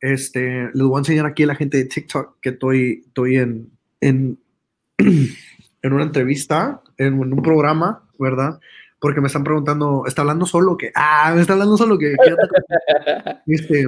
Este, 0.00 0.64
les 0.74 0.82
voy 0.82 0.96
a 0.96 0.98
enseñar 0.98 1.26
aquí 1.26 1.44
a 1.44 1.46
la 1.46 1.54
gente 1.54 1.76
de 1.76 1.84
TikTok 1.84 2.40
que 2.40 2.48
estoy, 2.50 3.04
estoy 3.06 3.36
en, 3.36 3.70
en, 4.00 4.40
en 4.98 5.92
una 5.92 6.02
entrevista, 6.02 6.82
en, 6.98 7.20
un 7.20 7.40
programa, 7.40 8.02
¿verdad? 8.18 8.58
Porque 8.98 9.20
me 9.20 9.28
están 9.28 9.44
preguntando, 9.44 10.02
¿está 10.08 10.22
hablando 10.22 10.44
solo 10.44 10.76
que? 10.76 10.90
Ah, 10.96 11.32
me 11.36 11.40
está 11.40 11.52
hablando 11.52 11.76
solo 11.76 11.96
que. 11.98 12.16
este, 13.46 13.86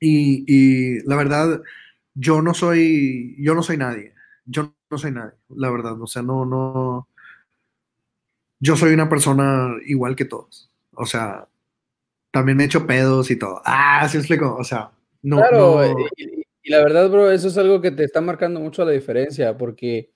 y, 0.00 0.44
y, 0.48 1.00
la 1.06 1.14
verdad, 1.14 1.62
yo 2.14 2.42
no 2.42 2.52
soy, 2.52 3.36
yo 3.38 3.54
no 3.54 3.62
soy 3.62 3.76
nadie. 3.76 4.12
Yo 4.44 4.74
no 4.90 4.98
soy 4.98 5.12
nadie, 5.12 5.36
la 5.50 5.70
verdad. 5.70 6.00
O 6.02 6.08
sea, 6.08 6.22
no, 6.22 6.44
no. 6.44 7.06
Yo 8.60 8.76
soy 8.76 8.92
una 8.92 9.08
persona 9.08 9.74
igual 9.86 10.14
que 10.14 10.26
todos. 10.26 10.70
O 10.92 11.06
sea, 11.06 11.48
también 12.30 12.56
me 12.56 12.64
he 12.64 12.66
hecho 12.66 12.86
pedos 12.86 13.30
y 13.30 13.38
todo. 13.38 13.60
Ah, 13.64 14.06
sí 14.08 14.18
explico. 14.18 14.54
O 14.56 14.64
sea, 14.64 14.92
no. 15.22 15.36
Claro, 15.38 15.82
Y, 16.16 16.70
la 16.70 16.78
verdad, 16.78 17.08
bro, 17.08 17.30
eso 17.30 17.48
es 17.48 17.56
algo 17.58 17.80
que 17.80 17.90
te 17.90 18.04
está 18.04 18.20
marcando 18.20 18.60
mucho 18.60 18.84
la 18.84 18.92
diferencia, 18.92 19.56
porque 19.56 20.10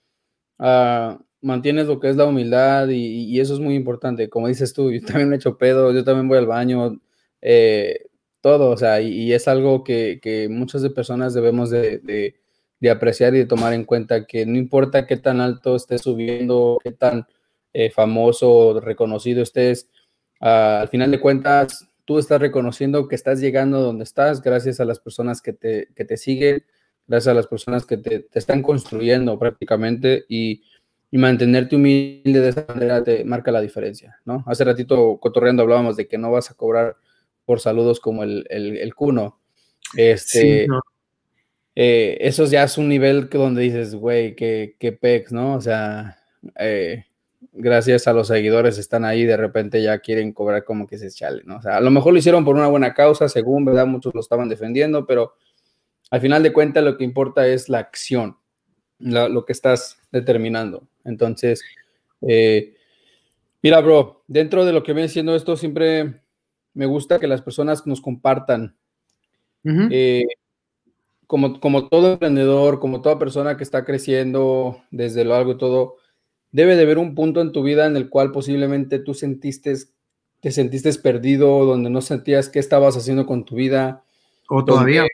uh, 0.58 1.16
mantienes 1.40 1.86
lo 1.86 1.98
que 2.00 2.10
es 2.10 2.16
la 2.16 2.26
humildad 2.26 2.88
y, 2.88 3.40
eso 3.40 3.54
es 3.54 3.60
muy 3.60 3.74
importante. 3.74 4.28
Como 4.28 4.48
dices 4.48 4.72
tú, 4.74 4.92
yo 4.92 5.00
también 5.04 5.28
me 5.28 5.36
he 5.36 5.38
hecho 5.38 5.56
pedos, 5.58 5.94
yo 5.94 6.04
también 6.04 6.28
voy 6.28 6.38
al 6.38 6.46
baño, 6.46 7.00
eh, 7.40 8.06
todo, 8.40 8.70
o 8.70 8.76
sea, 8.76 9.00
y, 9.00 9.32
es 9.32 9.48
algo 9.48 9.84
que, 9.84 10.20
que, 10.22 10.48
muchas 10.48 10.82
de 10.82 10.90
personas 10.90 11.34
debemos 11.34 11.70
de, 11.70 11.98
de, 11.98 12.36
de, 12.80 12.90
apreciar 12.90 13.34
y 13.34 13.38
de 13.38 13.46
tomar 13.46 13.72
en 13.72 13.84
cuenta, 13.84 14.26
que 14.26 14.44
no 14.46 14.58
importa 14.58 15.06
qué 15.06 15.16
tan 15.16 15.40
alto 15.40 15.76
estés 15.76 16.02
subiendo, 16.02 16.78
qué 16.82 16.92
tan 16.92 17.26
eh, 17.74 17.90
famoso, 17.90 18.80
reconocido 18.80 19.42
estés, 19.42 19.90
uh, 20.40 20.80
al 20.80 20.88
final 20.88 21.10
de 21.10 21.20
cuentas 21.20 21.88
tú 22.04 22.18
estás 22.18 22.40
reconociendo 22.40 23.08
que 23.08 23.16
estás 23.16 23.40
llegando 23.40 23.80
donde 23.80 24.04
estás 24.04 24.40
gracias 24.42 24.80
a 24.80 24.84
las 24.84 25.00
personas 25.00 25.42
que 25.42 25.52
te, 25.52 25.88
que 25.94 26.04
te 26.04 26.16
siguen, 26.16 26.64
gracias 27.06 27.32
a 27.32 27.34
las 27.34 27.46
personas 27.46 27.84
que 27.84 27.96
te, 27.96 28.20
te 28.20 28.38
están 28.38 28.62
construyendo 28.62 29.38
prácticamente 29.38 30.24
y, 30.28 30.62
y, 31.10 31.18
mantenerte 31.18 31.76
humilde 31.76 32.40
de 32.40 32.48
esa 32.48 32.64
manera 32.68 33.02
te 33.02 33.24
marca 33.24 33.50
la 33.50 33.60
diferencia, 33.60 34.20
¿no? 34.24 34.44
Hace 34.46 34.64
ratito 34.64 35.18
cotorreando 35.18 35.62
hablábamos 35.62 35.96
de 35.96 36.06
que 36.06 36.18
no 36.18 36.30
vas 36.30 36.50
a 36.50 36.54
cobrar 36.54 36.96
por 37.44 37.60
saludos 37.60 38.00
como 38.00 38.22
el, 38.22 38.46
el, 38.50 38.76
el 38.76 38.94
cuno. 38.94 39.40
Este, 39.96 40.66
eh, 41.74 42.18
eso 42.20 42.44
ya 42.46 42.64
es 42.64 42.78
un 42.78 42.88
nivel 42.88 43.28
que 43.28 43.38
donde 43.38 43.62
dices, 43.62 43.94
güey, 43.94 44.34
qué, 44.36 44.76
qué 44.78 44.92
pex, 44.92 45.32
¿no? 45.32 45.54
O 45.54 45.60
sea, 45.60 46.18
eh, 46.58 47.04
gracias 47.54 48.08
a 48.08 48.12
los 48.12 48.28
seguidores 48.28 48.78
están 48.78 49.04
ahí, 49.04 49.24
de 49.24 49.36
repente 49.36 49.82
ya 49.82 49.98
quieren 50.00 50.32
cobrar 50.32 50.64
como 50.64 50.86
que 50.86 50.98
se 50.98 51.10
chale, 51.10 51.42
¿no? 51.44 51.56
O 51.56 51.62
sea, 51.62 51.76
a 51.76 51.80
lo 51.80 51.90
mejor 51.90 52.12
lo 52.12 52.18
hicieron 52.18 52.44
por 52.44 52.56
una 52.56 52.66
buena 52.66 52.92
causa, 52.92 53.28
según, 53.28 53.64
¿verdad? 53.64 53.86
Muchos 53.86 54.14
lo 54.14 54.20
estaban 54.20 54.48
defendiendo, 54.48 55.06
pero 55.06 55.34
al 56.10 56.20
final 56.20 56.42
de 56.42 56.52
cuentas 56.52 56.84
lo 56.84 56.96
que 56.96 57.04
importa 57.04 57.46
es 57.46 57.68
la 57.68 57.78
acción, 57.78 58.36
lo 58.98 59.44
que 59.44 59.52
estás 59.52 59.98
determinando. 60.10 60.86
Entonces, 61.04 61.62
eh, 62.22 62.74
mira, 63.62 63.80
bro, 63.80 64.24
dentro 64.26 64.64
de 64.64 64.72
lo 64.72 64.82
que 64.82 64.92
viene 64.92 65.08
siendo 65.08 65.34
esto, 65.34 65.56
siempre 65.56 66.20
me 66.74 66.86
gusta 66.86 67.20
que 67.20 67.28
las 67.28 67.42
personas 67.42 67.86
nos 67.86 68.00
compartan. 68.00 68.76
Eh, 69.90 70.26
como, 71.26 71.58
como 71.58 71.88
todo 71.88 72.12
emprendedor, 72.12 72.80
como 72.80 73.00
toda 73.00 73.18
persona 73.18 73.56
que 73.56 73.64
está 73.64 73.84
creciendo 73.84 74.82
desde 74.90 75.24
lo 75.24 75.34
algo 75.34 75.52
y 75.52 75.58
todo, 75.58 75.96
debe 76.54 76.76
de 76.76 76.82
haber 76.82 76.98
un 76.98 77.16
punto 77.16 77.40
en 77.40 77.50
tu 77.50 77.64
vida 77.64 77.84
en 77.84 77.96
el 77.96 78.08
cual 78.08 78.30
posiblemente 78.30 79.00
tú 79.00 79.12
sentiste, 79.12 79.74
te 80.38 80.52
sentiste 80.52 80.92
perdido, 80.94 81.64
donde 81.64 81.90
no 81.90 82.00
sentías 82.00 82.48
qué 82.48 82.60
estabas 82.60 82.96
haciendo 82.96 83.26
con 83.26 83.44
tu 83.44 83.56
vida. 83.56 84.04
O 84.48 84.64
todavía. 84.64 85.04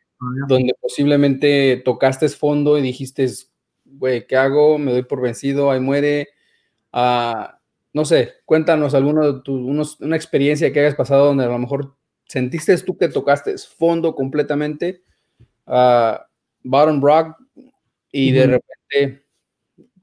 Donde, 0.48 0.74
posiblemente 0.79 1.81
tocaste 1.83 2.29
fondo 2.29 2.76
y 2.76 2.83
dijiste, 2.83 3.26
güey, 3.87 4.26
¿qué 4.26 4.37
hago? 4.37 4.76
Me 4.76 4.92
doy 4.92 5.03
por 5.03 5.22
vencido, 5.22 5.70
ahí 5.70 5.81
muere. 5.81 6.29
Ah, 6.92 7.59
no 7.94 8.05
sé, 8.05 8.35
cuéntanos 8.44 8.92
alguno 8.92 9.33
de 9.33 9.40
tus, 9.40 9.98
una 9.98 10.16
experiencia 10.16 10.70
que 10.70 10.81
hayas 10.81 10.94
pasado 10.94 11.24
donde 11.24 11.44
a 11.44 11.48
lo 11.48 11.59
mejor 11.59 11.96
sentiste 12.29 12.76
tú 12.76 12.98
que 12.98 13.09
tocaste 13.09 13.57
fondo 13.57 14.14
completamente, 14.14 15.05
uh, 15.66 16.18
bottom 16.62 17.03
rock, 17.03 17.35
y 18.12 18.31
de 18.33 18.46
repente 18.46 19.24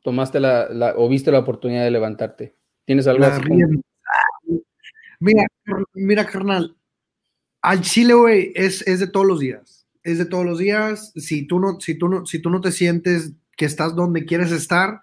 tomaste 0.07 0.39
la, 0.39 0.93
o 0.95 1.09
viste 1.09 1.33
la 1.33 1.39
oportunidad 1.39 1.83
de 1.83 1.91
levantarte? 1.91 2.55
¿Tienes 2.85 3.07
algo 3.07 3.25
así? 3.25 3.41
Mira, 5.19 5.45
mira, 5.93 6.25
carnal, 6.25 6.77
al 7.61 7.81
Chile, 7.81 8.13
güey, 8.13 8.53
es, 8.55 8.85
de 8.85 9.07
todos 9.07 9.25
los 9.25 9.41
días. 9.41 9.85
Es 10.03 10.17
de 10.17 10.23
todos 10.23 10.45
los 10.45 10.59
días. 10.59 11.11
Si 11.17 11.45
tú 11.45 11.59
no, 11.59 11.81
si 11.81 11.95
tú 11.95 12.07
no, 12.07 12.25
si 12.25 12.39
tú 12.39 12.49
no 12.49 12.61
te 12.61 12.71
sientes 12.71 13.33
que 13.57 13.65
estás 13.65 13.97
donde 13.97 14.23
quieres 14.23 14.53
estar, 14.53 15.01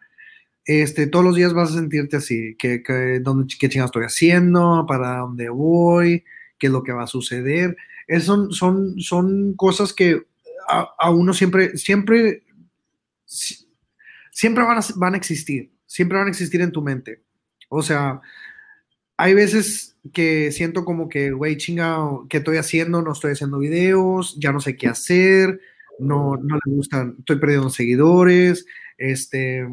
este, 0.64 1.06
todos 1.06 1.22
los 1.22 1.36
días 1.36 1.52
vas 1.52 1.72
a 1.72 1.74
sentirte 1.74 2.16
así, 2.16 2.56
que, 2.58 2.82
que 2.82 3.20
dónde, 3.20 3.54
qué 3.60 3.68
chingados 3.68 3.90
estoy 3.90 4.04
haciendo, 4.06 4.86
para 4.88 5.18
dónde 5.18 5.50
voy, 5.50 6.24
qué 6.58 6.68
es 6.68 6.72
lo 6.72 6.82
que 6.82 6.92
va 6.92 7.02
a 7.02 7.08
suceder. 7.08 7.76
Es, 8.06 8.24
son, 8.24 8.52
son, 8.52 8.98
son 9.02 9.52
cosas 9.52 9.92
que 9.92 10.22
a, 10.66 10.88
a, 10.98 11.10
uno 11.10 11.34
siempre, 11.34 11.76
siempre, 11.76 12.44
siempre 14.34 14.64
van 14.64 14.78
a, 14.78 14.80
van 14.96 15.14
a 15.14 15.16
existir, 15.16 15.72
siempre 15.86 16.18
van 16.18 16.26
a 16.26 16.30
existir 16.30 16.60
en 16.60 16.72
tu 16.72 16.82
mente. 16.82 17.22
O 17.68 17.82
sea, 17.82 18.20
hay 19.16 19.32
veces 19.32 19.96
que 20.12 20.50
siento 20.52 20.84
como 20.84 21.08
que, 21.08 21.30
güey, 21.30 21.56
chinga, 21.56 21.98
¿qué 22.28 22.38
estoy 22.38 22.58
haciendo? 22.58 23.00
No 23.00 23.12
estoy 23.12 23.32
haciendo 23.32 23.58
videos, 23.58 24.36
ya 24.38 24.52
no 24.52 24.60
sé 24.60 24.76
qué 24.76 24.88
hacer, 24.88 25.60
no, 25.98 26.36
no 26.36 26.56
le 26.56 26.72
gustan, 26.72 27.16
estoy 27.20 27.38
perdiendo 27.38 27.70
seguidores, 27.70 28.66
este, 28.98 29.66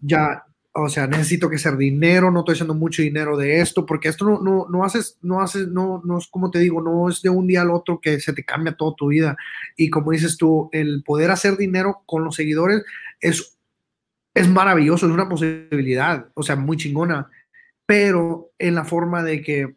ya, 0.00 0.44
o 0.74 0.88
sea, 0.88 1.06
necesito 1.06 1.50
que 1.50 1.56
hacer 1.56 1.76
dinero, 1.76 2.30
no 2.30 2.40
estoy 2.40 2.54
haciendo 2.54 2.74
mucho 2.74 3.02
dinero 3.02 3.36
de 3.36 3.60
esto, 3.60 3.84
porque 3.84 4.08
esto 4.08 4.24
no, 4.24 4.40
no, 4.40 4.66
no 4.70 4.84
haces, 4.84 5.18
no 5.20 5.42
haces, 5.42 5.68
no, 5.68 6.00
no 6.04 6.18
es 6.18 6.26
como 6.28 6.50
te 6.50 6.60
digo, 6.60 6.80
no 6.80 7.10
es 7.10 7.20
de 7.20 7.28
un 7.28 7.46
día 7.46 7.60
al 7.60 7.70
otro 7.70 8.00
que 8.00 8.20
se 8.20 8.32
te 8.32 8.44
cambia 8.44 8.74
toda 8.74 8.94
tu 8.96 9.08
vida. 9.08 9.36
Y 9.76 9.90
como 9.90 10.12
dices 10.12 10.38
tú, 10.38 10.70
el 10.72 11.02
poder 11.04 11.30
hacer 11.30 11.58
dinero 11.58 12.02
con 12.06 12.24
los 12.24 12.36
seguidores 12.36 12.82
es, 13.20 13.58
es 14.34 14.48
maravilloso, 14.48 15.06
es 15.06 15.12
una 15.12 15.28
posibilidad, 15.28 16.28
o 16.34 16.42
sea, 16.42 16.56
muy 16.56 16.78
chingona, 16.78 17.28
pero 17.84 18.52
en 18.58 18.74
la 18.74 18.84
forma 18.84 19.22
de 19.22 19.42
que, 19.42 19.76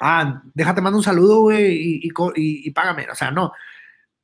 ah, 0.00 0.42
déjate 0.52 0.82
mando 0.82 0.98
un 0.98 1.04
saludo, 1.04 1.40
güey, 1.40 1.74
y, 1.74 2.00
y, 2.04 2.12
y, 2.36 2.70
págame, 2.72 3.08
o 3.10 3.14
sea, 3.14 3.30
no, 3.30 3.52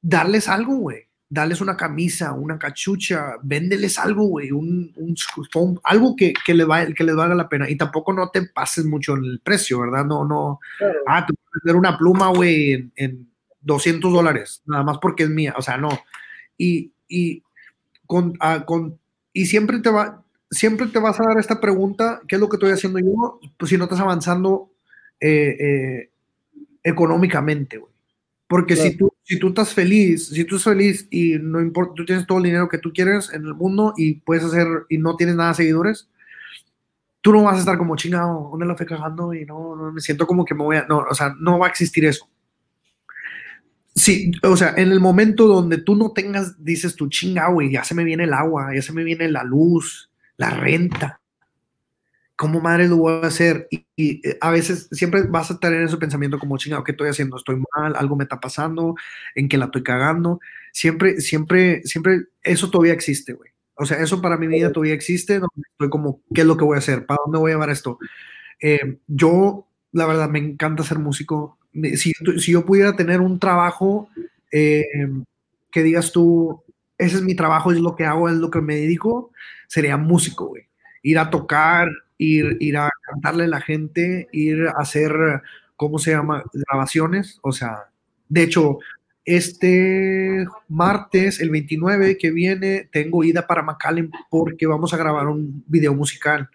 darles 0.02 0.48
algo, 0.48 0.76
güey, 0.76 1.08
darles 1.32 1.62
una 1.62 1.78
camisa, 1.78 2.32
una 2.32 2.58
cachucha, 2.58 3.36
véndeles 3.42 3.98
algo, 3.98 4.24
güey, 4.24 4.52
un, 4.52 4.92
un, 4.96 5.80
algo 5.82 6.14
que, 6.14 6.34
que, 6.44 6.52
le 6.52 6.64
va, 6.64 6.84
que 6.84 7.04
les 7.04 7.16
valga 7.16 7.34
la 7.34 7.48
pena, 7.48 7.70
y 7.70 7.76
tampoco 7.76 8.12
no 8.12 8.28
te 8.28 8.42
pases 8.42 8.84
mucho 8.84 9.14
en 9.14 9.24
el 9.24 9.40
precio, 9.40 9.80
¿verdad? 9.80 10.04
No, 10.04 10.26
no, 10.26 10.60
ah, 11.06 11.24
te 11.24 11.32
puedes 11.32 11.64
vender 11.64 11.76
una 11.76 11.96
pluma, 11.96 12.28
güey, 12.28 12.72
en, 12.72 12.92
en 12.96 13.30
200 13.62 14.12
dólares, 14.12 14.62
nada 14.66 14.82
más 14.82 14.98
porque 14.98 15.22
es 15.22 15.30
mía, 15.30 15.54
o 15.56 15.62
sea, 15.62 15.78
no, 15.78 15.88
y, 16.58 16.92
y 17.08 17.42
con, 18.06 18.34
ah, 18.40 18.64
con 18.66 18.98
y 19.32 19.46
siempre 19.46 19.78
te 19.78 19.88
va, 19.88 20.22
siempre 20.50 20.88
te 20.88 20.98
vas 20.98 21.18
a 21.18 21.24
dar 21.24 21.38
esta 21.38 21.62
pregunta, 21.62 22.20
¿qué 22.28 22.34
es 22.34 22.40
lo 22.42 22.50
que 22.50 22.56
estoy 22.56 22.72
haciendo 22.72 22.98
yo? 22.98 23.40
Pues 23.56 23.70
si 23.70 23.78
no 23.78 23.84
estás 23.84 24.00
avanzando 24.00 24.70
eh, 25.18 25.56
eh, 25.58 26.10
económicamente, 26.82 27.78
güey. 27.78 27.90
Porque 28.46 28.76
si, 28.76 28.98
tú, 28.98 29.11
si 29.24 29.38
tú 29.38 29.48
estás 29.48 29.72
feliz, 29.72 30.28
si 30.28 30.44
tú 30.44 30.56
estás 30.56 30.72
feliz 30.74 31.06
y 31.10 31.38
no 31.38 31.60
importa, 31.60 31.94
tú 31.94 32.04
tienes 32.04 32.26
todo 32.26 32.38
el 32.38 32.44
dinero 32.44 32.68
que 32.68 32.78
tú 32.78 32.92
quieres 32.92 33.32
en 33.32 33.46
el 33.46 33.54
mundo 33.54 33.94
y 33.96 34.14
puedes 34.14 34.44
hacer 34.44 34.66
y 34.88 34.98
no 34.98 35.16
tienes 35.16 35.36
nada 35.36 35.50
de 35.50 35.56
seguidores, 35.56 36.08
tú 37.20 37.32
no 37.32 37.44
vas 37.44 37.56
a 37.56 37.60
estar 37.60 37.78
como 37.78 37.96
chingado, 37.96 38.48
¿dónde 38.50 38.66
la 38.66 38.76
fe 38.76 38.84
cagando? 38.84 39.32
Y 39.32 39.46
no, 39.46 39.76
no, 39.76 39.92
me 39.92 40.00
siento 40.00 40.26
como 40.26 40.44
que 40.44 40.54
me 40.54 40.64
voy 40.64 40.76
a, 40.76 40.86
no, 40.86 40.98
o 41.08 41.14
sea, 41.14 41.34
no 41.38 41.58
va 41.58 41.66
a 41.66 41.70
existir 41.70 42.04
eso. 42.04 42.28
Sí, 43.94 44.32
o 44.42 44.56
sea, 44.56 44.74
en 44.76 44.90
el 44.90 45.00
momento 45.00 45.46
donde 45.46 45.78
tú 45.78 45.94
no 45.94 46.12
tengas, 46.12 46.62
dices 46.64 46.96
tu 46.96 47.08
chinga, 47.08 47.48
güey, 47.48 47.70
ya 47.70 47.84
se 47.84 47.94
me 47.94 48.04
viene 48.04 48.24
el 48.24 48.32
agua, 48.32 48.74
ya 48.74 48.82
se 48.82 48.92
me 48.92 49.04
viene 49.04 49.30
la 49.30 49.44
luz, 49.44 50.10
la 50.36 50.50
renta. 50.50 51.21
¿Cómo 52.42 52.60
madre 52.60 52.88
lo 52.88 52.96
voy 52.96 53.22
a 53.22 53.28
hacer? 53.28 53.68
Y, 53.70 53.86
eh, 54.28 54.36
a 54.40 54.50
veces 54.50 54.88
siempre 54.90 55.22
vas 55.22 55.52
a 55.52 55.60
tener 55.60 55.80
ese 55.82 55.96
pensamiento 55.96 56.40
como 56.40 56.58
chingado, 56.58 56.82
¿qué 56.82 56.90
estoy 56.90 57.08
haciendo? 57.08 57.36
¿Estoy 57.36 57.62
mal? 57.76 57.94
¿Algo 57.94 58.16
me 58.16 58.24
está 58.24 58.40
pasando? 58.40 58.96
¿En 59.36 59.48
qué 59.48 59.56
la 59.56 59.66
estoy 59.66 59.84
cagando? 59.84 60.40
Siempre, 60.72 61.20
siempre, 61.20 61.82
siempre, 61.84 62.24
eso 62.42 62.68
todavía 62.68 62.94
existe, 62.94 63.34
güey. 63.34 63.52
O 63.76 63.86
sea, 63.86 63.98
eso 63.98 64.20
para 64.20 64.36
mi 64.38 64.48
vida 64.48 64.72
todavía 64.72 64.92
existe, 64.92 65.34
donde 65.34 65.68
estoy 65.70 65.88
como, 65.88 66.20
¿qué 66.34 66.40
es 66.40 66.46
lo 66.48 66.56
que 66.56 66.64
voy 66.64 66.74
a 66.74 66.78
hacer? 66.78 67.06
¿Para 67.06 67.20
dónde 67.24 67.38
voy 67.38 67.52
a 67.52 67.54
llevar 67.54 67.70
esto? 67.70 68.00
Eh, 68.60 68.98
yo, 69.06 69.68
la 69.92 70.06
verdad, 70.06 70.28
me 70.28 70.40
encanta 70.40 70.82
ser 70.82 70.98
músico. 70.98 71.58
Si, 71.94 72.12
si 72.38 72.50
yo 72.50 72.66
pudiera 72.66 72.96
tener 72.96 73.20
un 73.20 73.38
trabajo 73.38 74.08
eh, 74.50 74.84
que 75.70 75.84
digas 75.84 76.10
tú, 76.10 76.60
ese 76.98 77.14
es 77.18 77.22
mi 77.22 77.36
trabajo, 77.36 77.70
es 77.70 77.78
lo 77.78 77.94
que 77.94 78.04
hago, 78.04 78.28
es 78.28 78.34
lo 78.34 78.50
que 78.50 78.60
me 78.60 78.74
dedico, 78.74 79.30
sería 79.68 79.96
músico, 79.96 80.46
güey. 80.46 80.66
Ir 81.02 81.20
a 81.20 81.30
tocar, 81.30 81.88
ir, 82.22 82.56
ir 82.60 82.76
a 82.76 82.90
cantarle 83.02 83.44
a 83.44 83.48
la 83.48 83.60
gente, 83.60 84.28
ir 84.32 84.66
a 84.68 84.80
hacer, 84.80 85.12
¿cómo 85.76 85.98
se 85.98 86.12
llama? 86.12 86.44
Grabaciones. 86.52 87.38
O 87.42 87.52
sea, 87.52 87.90
de 88.28 88.42
hecho, 88.42 88.78
este 89.24 90.46
martes, 90.68 91.40
el 91.40 91.50
29 91.50 92.18
que 92.18 92.30
viene, 92.30 92.88
tengo 92.90 93.24
ida 93.24 93.46
para 93.46 93.62
McAllen 93.62 94.10
porque 94.30 94.66
vamos 94.66 94.92
a 94.94 94.96
grabar 94.96 95.28
un 95.28 95.64
video 95.66 95.94
musical 95.94 96.48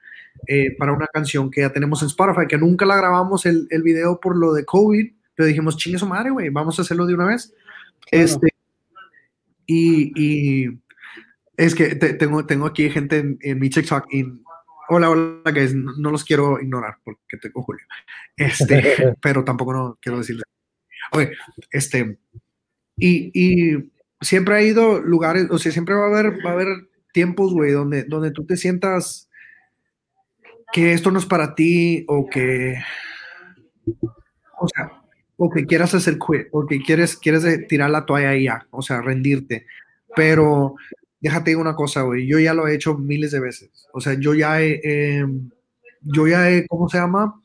eh, 0.48 0.76
para 0.78 0.94
una 0.94 1.08
canción 1.08 1.50
que 1.50 1.62
ya 1.62 1.72
tenemos 1.72 2.02
en 2.02 2.08
Spotify, 2.08 2.48
que 2.48 2.58
nunca 2.58 2.86
la 2.86 2.98
grabamos 2.98 3.46
el, 3.46 3.68
el 3.70 3.84
video 3.84 4.20
por 4.20 4.36
lo 4.38 4.54
de 4.54 4.66
COVID, 4.66 5.12
pero 5.36 5.48
dijimos, 5.48 5.78
chingue 5.78 6.00
su 6.00 6.08
madre, 6.08 6.32
güey, 6.32 6.50
vamos 6.50 6.78
a 6.78 6.82
hacerlo 6.82 7.06
de 7.06 7.14
una 7.14 7.26
vez. 7.26 7.54
Este, 8.12 8.48
y, 9.66 10.12
y, 10.16 10.80
es 11.58 11.76
que 11.76 11.96
tengo, 11.96 12.46
tengo 12.46 12.68
aquí 12.68 12.90
gente 12.90 13.38
en, 13.42 13.60
mi 13.60 13.70
TikTok 13.70 14.06
y 14.14 14.24
hola, 14.90 15.10
hola, 15.10 15.54
que 15.54 15.70
no 15.74 16.12
los 16.12 16.24
quiero 16.24 16.60
ignorar 16.60 16.98
porque 17.04 17.38
tengo 17.38 17.64
Julio. 17.64 17.86
Este, 18.36 19.16
pero 19.22 19.44
tampoco 19.44 19.74
no 19.74 19.98
quiero 20.02 20.20
decirle. 20.20 20.44
Oye, 21.12 21.32
este, 21.72 22.20
y, 22.96 23.32
y, 23.34 23.92
siempre 24.20 24.56
ha 24.56 24.62
ido 24.62 25.00
lugares, 25.00 25.48
o 25.50 25.58
sea, 25.60 25.72
siempre 25.72 25.96
va 25.96 26.06
a 26.06 26.08
haber, 26.08 26.46
va 26.46 26.52
a 26.52 26.54
haber 26.54 26.90
tiempos, 27.14 27.54
güey, 27.54 27.72
donde, 27.72 28.04
donde 28.04 28.32
tú 28.32 28.46
te 28.46 28.58
sientas 28.58 29.30
que 30.74 30.94
esto 30.94 31.12
no 31.12 31.20
es 31.20 31.26
para 31.26 31.56
ti 31.56 32.04
o 32.08 32.28
que, 32.28 32.76
o 34.60 34.68
sea, 34.68 34.92
o 35.38 35.50
que 35.50 35.66
quieras 35.66 35.94
hacer 35.94 36.18
quit, 36.18 36.48
o 36.52 36.66
que 36.66 36.82
quieres, 36.82 37.16
quieres 37.16 37.68
tirar 37.68 37.90
la 37.90 38.06
toalla 38.06 38.36
y 38.36 38.46
ya, 38.46 38.68
o 38.72 38.82
sea, 38.82 39.02
rendirte. 39.02 39.66
Pero 40.16 40.76
déjate 41.20 41.56
una 41.56 41.76
cosa, 41.76 42.02
güey, 42.02 42.28
yo 42.28 42.40
ya 42.40 42.54
lo 42.54 42.68
he 42.68 42.76
hecho 42.76 42.98
miles 42.98 43.32
de 43.32 43.40
veces. 43.40 43.70
O 43.94 44.02
sea, 44.02 44.14
yo 44.14 44.34
ya 44.34 44.62
he, 44.62 45.26
yo 46.02 46.28
ya 46.28 46.50
he, 46.50 46.68
¿cómo 46.68 46.90
se 46.90 46.98
llama? 46.98 47.42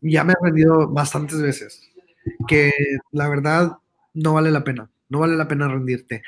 Ya 0.00 0.24
me 0.24 0.32
he 0.32 0.44
rendido 0.44 0.88
bastantes 0.88 1.40
veces. 1.40 1.82
Que 2.46 2.70
la 3.10 3.28
verdad 3.28 3.78
no 4.14 4.34
vale 4.34 4.50
la 4.50 4.64
pena, 4.64 4.90
no 5.08 5.20
vale 5.20 5.36
la 5.36 5.48
pena 5.48 5.68
rendirte, 5.68 6.22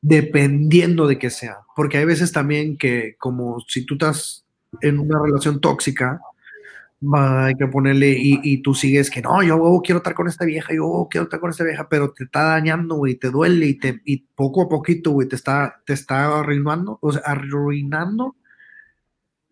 dependiendo 0.00 1.06
de 1.06 1.18
que 1.18 1.30
sea, 1.30 1.58
porque 1.74 1.98
hay 1.98 2.04
veces 2.04 2.32
también 2.32 2.76
que 2.76 3.16
como 3.18 3.60
si 3.66 3.84
tú 3.84 3.94
estás 3.94 4.44
en 4.82 4.98
una 4.98 5.20
relación 5.22 5.60
tóxica, 5.60 6.20
hay 7.14 7.54
que 7.54 7.66
ponerle 7.68 8.16
y, 8.18 8.60
tú 8.62 8.74
sigues 8.74 9.10
que 9.10 9.22
no, 9.22 9.42
yo 9.42 9.80
quiero 9.84 9.98
estar 9.98 10.14
con 10.14 10.26
esta 10.26 10.44
vieja, 10.44 10.74
yo 10.74 11.06
quiero 11.10 11.24
estar 11.24 11.38
con 11.38 11.50
esta 11.50 11.64
vieja, 11.64 11.88
pero 11.88 12.10
te 12.10 12.24
está 12.24 12.42
dañando, 12.42 12.96
güey, 12.96 13.14
te 13.14 13.30
duele 13.30 13.66
y, 13.66 13.74
te, 13.74 14.00
y 14.04 14.18
poco 14.34 14.62
a 14.62 14.68
poquito, 14.68 15.12
güey, 15.12 15.28
te 15.28 15.36
está, 15.36 15.80
te 15.86 15.92
está 15.92 16.40
arruinando, 16.40 16.98
o 17.00 17.12
sea, 17.12 17.22
arruinando, 17.24 18.34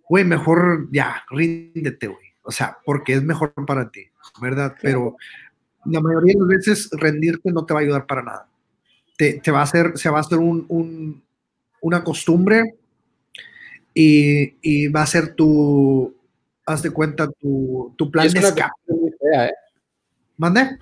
güey, 0.08 0.24
mejor 0.24 0.88
ya, 0.90 1.24
ríndete, 1.30 2.08
güey, 2.08 2.26
o 2.42 2.50
sea, 2.50 2.78
porque 2.84 3.14
es 3.14 3.22
mejor 3.22 3.52
para 3.66 3.90
ti, 3.90 4.06
¿verdad? 4.40 4.74
Pero 4.82 5.16
la 5.84 6.00
mayoría 6.00 6.34
de 6.34 6.40
las 6.40 6.48
veces 6.48 6.90
rendirte 6.92 7.52
no 7.52 7.64
te 7.64 7.74
va 7.74 7.80
a 7.80 7.82
ayudar 7.84 8.06
para 8.06 8.22
nada. 8.22 8.48
Te, 9.16 9.34
te 9.34 9.50
va 9.50 9.60
a 9.60 9.62
hacer, 9.62 9.92
se 9.96 10.10
va 10.10 10.18
a 10.18 10.20
hacer 10.20 10.38
un, 10.38 10.66
un, 10.68 11.22
una 11.80 12.02
costumbre 12.02 12.74
y, 13.94 14.54
y, 14.60 14.88
va 14.88 15.02
a 15.02 15.06
ser 15.06 15.34
tu, 15.34 16.15
haz 16.66 16.82
de 16.82 16.90
cuenta, 16.90 17.28
tu, 17.40 17.94
tu 17.96 18.10
plan 18.10 18.28
de 18.28 18.38
escape. 18.40 18.72
Muy 18.88 19.12
fea, 19.12 19.46
¿eh? 19.46 19.54
¿Mande? 20.36 20.78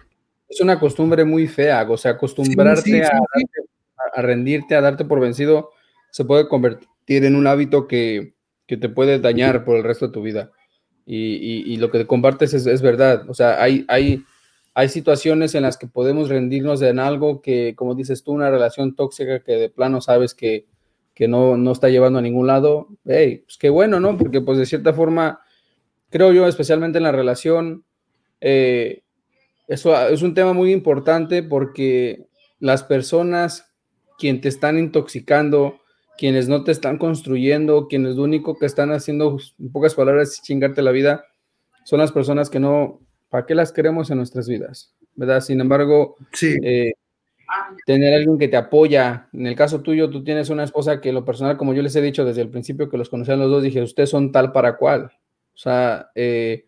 Es 0.48 0.60
una 0.60 0.80
costumbre 0.80 1.24
muy 1.24 1.46
fea, 1.46 1.86
o 1.88 1.96
sea, 1.96 2.12
acostumbrarte 2.12 3.04
a, 3.04 3.20
a, 4.14 4.22
rendirte, 4.22 4.74
a 4.74 4.80
darte 4.80 5.04
por 5.04 5.20
vencido, 5.20 5.70
se 6.10 6.24
puede 6.24 6.48
convertir 6.48 7.24
en 7.24 7.36
un 7.36 7.46
hábito 7.46 7.86
que, 7.86 8.34
que 8.66 8.76
te 8.76 8.88
puede 8.88 9.18
dañar 9.20 9.64
por 9.64 9.76
el 9.76 9.84
resto 9.84 10.06
de 10.06 10.12
tu 10.12 10.22
vida. 10.22 10.50
Y, 11.06 11.34
y, 11.34 11.72
y 11.72 11.76
lo 11.76 11.90
que 11.90 11.98
te 11.98 12.06
compartes 12.06 12.54
es, 12.54 12.66
es, 12.66 12.82
verdad, 12.82 13.28
o 13.28 13.34
sea, 13.34 13.62
hay, 13.62 13.84
hay 13.88 14.24
hay 14.74 14.88
situaciones 14.88 15.54
en 15.54 15.62
las 15.62 15.76
que 15.76 15.86
podemos 15.86 16.28
rendirnos 16.28 16.82
en 16.82 16.98
algo 16.98 17.40
que, 17.40 17.74
como 17.76 17.94
dices 17.94 18.24
tú, 18.24 18.32
una 18.32 18.50
relación 18.50 18.96
tóxica 18.96 19.40
que 19.40 19.52
de 19.52 19.68
plano 19.68 20.00
sabes 20.00 20.34
que, 20.34 20.66
que 21.14 21.28
no, 21.28 21.56
no 21.56 21.70
está 21.70 21.88
llevando 21.88 22.18
a 22.18 22.22
ningún 22.22 22.48
lado. 22.48 22.88
Hey, 23.04 23.42
pues 23.46 23.56
qué 23.56 23.70
bueno, 23.70 24.00
¿no? 24.00 24.18
Porque 24.18 24.40
pues 24.40 24.58
de 24.58 24.66
cierta 24.66 24.92
forma, 24.92 25.40
creo 26.14 26.32
yo, 26.32 26.46
especialmente 26.46 26.98
en 26.98 27.02
la 27.02 27.10
relación, 27.10 27.84
eh, 28.40 29.02
eso 29.66 29.98
es 30.08 30.22
un 30.22 30.32
tema 30.32 30.52
muy 30.52 30.70
importante 30.70 31.42
porque 31.42 32.28
las 32.60 32.84
personas 32.84 33.74
quien 34.16 34.40
te 34.40 34.48
están 34.48 34.78
intoxicando, 34.78 35.80
quienes 36.16 36.48
no 36.48 36.62
te 36.62 36.70
están 36.70 36.98
construyendo, 36.98 37.88
quienes 37.88 38.14
lo 38.14 38.22
único 38.22 38.56
que 38.56 38.66
están 38.66 38.92
haciendo, 38.92 39.38
en 39.58 39.72
pocas 39.72 39.96
palabras, 39.96 40.40
chingarte 40.40 40.82
la 40.82 40.92
vida, 40.92 41.24
son 41.82 41.98
las 41.98 42.12
personas 42.12 42.48
que 42.48 42.60
no, 42.60 43.00
¿para 43.28 43.44
qué 43.44 43.56
las 43.56 43.72
queremos 43.72 44.08
en 44.12 44.18
nuestras 44.18 44.46
vidas? 44.46 44.94
¿Verdad? 45.16 45.40
Sin 45.40 45.60
embargo, 45.60 46.14
eh, 46.62 46.92
tener 47.86 48.14
alguien 48.14 48.38
que 48.38 48.46
te 48.46 48.56
apoya. 48.56 49.28
En 49.32 49.48
el 49.48 49.56
caso 49.56 49.80
tuyo, 49.80 50.08
tú 50.10 50.22
tienes 50.22 50.48
una 50.48 50.62
esposa 50.62 51.00
que 51.00 51.12
lo 51.12 51.24
personal, 51.24 51.56
como 51.56 51.74
yo 51.74 51.82
les 51.82 51.96
he 51.96 52.00
dicho 52.00 52.24
desde 52.24 52.42
el 52.42 52.50
principio 52.50 52.88
que 52.88 52.98
los 52.98 53.08
conocían 53.08 53.40
los 53.40 53.50
dos, 53.50 53.64
dije, 53.64 53.82
ustedes 53.82 54.10
son 54.10 54.30
tal 54.30 54.52
para 54.52 54.76
cual. 54.76 55.10
O 55.54 55.58
sea, 55.58 56.10
eh, 56.14 56.66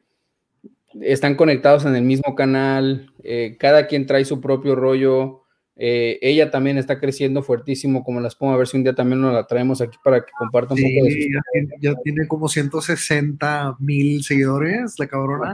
están 1.00 1.34
conectados 1.34 1.84
en 1.84 1.96
el 1.96 2.02
mismo 2.02 2.34
canal, 2.34 3.10
eh, 3.22 3.56
cada 3.58 3.86
quien 3.86 4.06
trae 4.06 4.24
su 4.24 4.40
propio 4.40 4.74
rollo. 4.74 5.42
Eh, 5.78 6.18
ella 6.22 6.50
también 6.50 6.78
está 6.78 6.98
creciendo 6.98 7.42
fuertísimo, 7.42 8.02
como 8.02 8.20
las 8.20 8.34
pongo, 8.34 8.54
a 8.54 8.56
ver 8.56 8.66
si 8.66 8.78
un 8.78 8.84
día 8.84 8.94
también 8.94 9.20
nos 9.20 9.34
la 9.34 9.46
traemos 9.46 9.82
aquí 9.82 9.98
para 10.02 10.20
que 10.20 10.32
comparta 10.38 10.72
un 10.72 10.80
poco 10.80 11.04
de 11.04 11.10
su 11.10 11.18
ya, 11.18 11.40
tiene, 11.52 11.68
ya 11.80 11.94
tiene 12.02 12.26
como 12.26 12.48
160 12.48 13.76
mil 13.78 14.22
seguidores, 14.22 14.94
la 14.98 15.06
cabrona. 15.06 15.52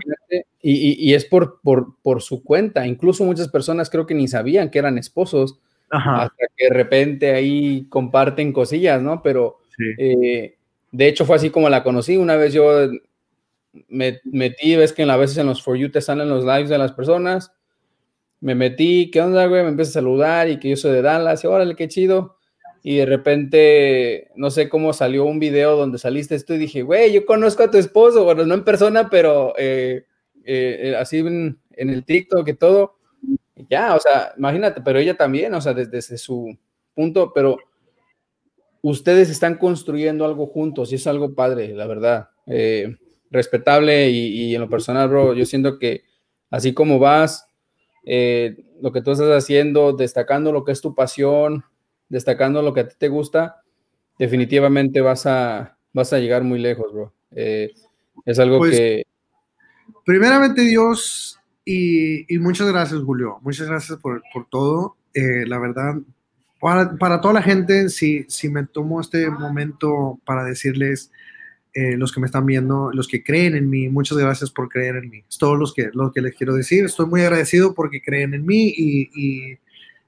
Y, 0.60 1.10
y, 1.10 1.14
es 1.14 1.24
por, 1.24 1.60
por, 1.60 1.96
por, 2.02 2.22
su 2.22 2.44
cuenta, 2.44 2.86
incluso 2.86 3.24
muchas 3.24 3.48
personas 3.48 3.90
creo 3.90 4.06
que 4.06 4.14
ni 4.14 4.28
sabían 4.28 4.70
que 4.70 4.78
eran 4.78 4.96
esposos, 4.96 5.58
Ajá. 5.90 6.22
hasta 6.22 6.46
que 6.56 6.66
de 6.66 6.70
repente 6.70 7.32
ahí 7.32 7.86
comparten 7.88 8.52
cosillas, 8.52 9.02
¿no? 9.02 9.22
Pero 9.22 9.58
sí. 9.76 9.84
eh, 9.98 10.56
de 10.92 11.08
hecho 11.08 11.24
fue 11.24 11.34
así 11.34 11.50
como 11.50 11.68
la 11.68 11.82
conocí, 11.82 12.16
una 12.16 12.36
vez 12.36 12.52
yo 12.52 12.88
me 13.88 14.20
metí, 14.24 14.76
ves 14.76 14.92
que 14.92 15.02
a 15.02 15.16
veces 15.16 15.38
en 15.38 15.46
los 15.46 15.62
For 15.62 15.76
You 15.76 15.90
te 15.90 16.00
salen 16.00 16.28
los 16.28 16.44
lives 16.44 16.68
de 16.68 16.78
las 16.78 16.92
personas, 16.92 17.52
me 18.40 18.54
metí, 18.54 19.10
¿qué 19.10 19.20
onda, 19.20 19.46
güey? 19.46 19.62
Me 19.62 19.68
empecé 19.68 19.90
a 19.90 19.92
saludar 19.94 20.48
y 20.48 20.58
que 20.58 20.70
yo 20.70 20.76
soy 20.76 20.92
de 20.92 21.02
Dallas, 21.02 21.44
y 21.44 21.46
órale, 21.46 21.76
qué 21.76 21.88
chido. 21.88 22.38
Y 22.82 22.96
de 22.96 23.06
repente, 23.06 24.30
no 24.34 24.50
sé 24.50 24.68
cómo 24.68 24.92
salió 24.92 25.24
un 25.24 25.38
video 25.38 25.76
donde 25.76 25.98
saliste 25.98 26.38
tú 26.40 26.54
y 26.54 26.58
dije, 26.58 26.82
güey, 26.82 27.12
yo 27.12 27.24
conozco 27.24 27.62
a 27.62 27.70
tu 27.70 27.78
esposo, 27.78 28.24
bueno, 28.24 28.44
no 28.44 28.54
en 28.54 28.64
persona, 28.64 29.08
pero 29.08 29.54
eh, 29.56 30.06
eh, 30.44 30.96
así 30.98 31.18
en, 31.18 31.60
en, 31.70 31.90
el 31.90 32.04
TikTok 32.04 32.48
y 32.48 32.54
todo. 32.54 32.96
Y 33.54 33.66
ya, 33.70 33.94
o 33.94 34.00
sea, 34.00 34.34
imagínate, 34.36 34.80
pero 34.80 34.98
ella 34.98 35.16
también, 35.16 35.54
o 35.54 35.60
sea, 35.60 35.72
desde, 35.72 35.92
desde 35.92 36.18
su 36.18 36.58
punto, 36.94 37.32
pero 37.32 37.58
ustedes 38.82 39.30
están 39.30 39.56
construyendo 39.56 40.24
algo 40.24 40.46
juntos 40.46 40.90
y 40.90 40.96
es 40.96 41.06
algo 41.06 41.34
padre, 41.36 41.68
la 41.68 41.86
verdad. 41.86 42.30
Eh, 42.48 42.96
respetable 43.32 44.10
y, 44.10 44.50
y 44.50 44.54
en 44.54 44.60
lo 44.60 44.68
personal, 44.68 45.08
bro, 45.08 45.34
yo 45.34 45.44
siento 45.44 45.78
que 45.78 46.04
así 46.50 46.74
como 46.74 46.98
vas, 46.98 47.46
eh, 48.04 48.56
lo 48.80 48.92
que 48.92 49.00
tú 49.00 49.12
estás 49.12 49.28
haciendo, 49.30 49.92
destacando 49.92 50.52
lo 50.52 50.64
que 50.64 50.72
es 50.72 50.80
tu 50.80 50.94
pasión, 50.94 51.64
destacando 52.08 52.62
lo 52.62 52.74
que 52.74 52.80
a 52.80 52.88
ti 52.88 52.94
te 52.98 53.08
gusta, 53.08 53.62
definitivamente 54.18 55.00
vas 55.00 55.26
a, 55.26 55.76
vas 55.92 56.12
a 56.12 56.18
llegar 56.18 56.42
muy 56.42 56.58
lejos, 56.58 56.92
bro. 56.92 57.12
Eh, 57.30 57.72
es 58.26 58.38
algo 58.38 58.58
pues, 58.58 58.76
que... 58.76 59.06
Primeramente 60.04 60.62
Dios 60.62 61.40
y, 61.64 62.32
y, 62.32 62.38
muchas 62.38 62.68
gracias, 62.68 63.00
Julio. 63.02 63.38
Muchas 63.42 63.68
gracias 63.68 63.98
por, 63.98 64.22
por 64.32 64.48
todo. 64.48 64.96
Eh, 65.14 65.46
la 65.46 65.58
verdad, 65.58 65.94
para, 66.60 66.96
para, 66.96 67.20
toda 67.20 67.34
la 67.34 67.42
gente, 67.42 67.88
si, 67.88 68.24
si 68.24 68.48
me 68.48 68.66
tomo 68.66 69.00
este 69.00 69.30
momento 69.30 70.18
para 70.24 70.44
decirles 70.44 71.12
eh, 71.74 71.96
los 71.96 72.12
que 72.12 72.20
me 72.20 72.26
están 72.26 72.44
viendo, 72.44 72.90
los 72.92 73.08
que 73.08 73.24
creen 73.24 73.56
en 73.56 73.70
mí, 73.70 73.88
muchas 73.88 74.18
gracias 74.18 74.50
por 74.50 74.68
creer 74.68 74.96
en 74.96 75.08
mí. 75.08 75.24
Es 75.26 75.38
todo 75.38 75.56
los 75.56 75.72
que, 75.72 75.90
lo 75.94 76.12
que 76.12 76.20
les 76.20 76.34
quiero 76.34 76.54
decir. 76.54 76.84
Estoy 76.84 77.06
muy 77.06 77.22
agradecido 77.22 77.74
porque 77.74 78.02
creen 78.02 78.34
en 78.34 78.44
mí 78.44 78.74
y, 78.76 79.10
y 79.14 79.58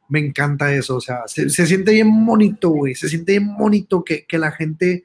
me 0.09 0.21
encanta 0.21 0.75
eso. 0.75 0.97
O 0.97 1.01
sea, 1.01 1.23
se, 1.27 1.49
se 1.49 1.67
siente 1.67 1.93
bien 1.93 2.27
bonito, 2.27 2.69
güey. 2.69 2.95
Se 2.95 3.09
siente 3.09 3.33
bien 3.33 3.57
bonito 3.57 4.05
que, 4.05 4.27
que, 4.27 4.37
la 4.37 4.53
gente 4.53 5.05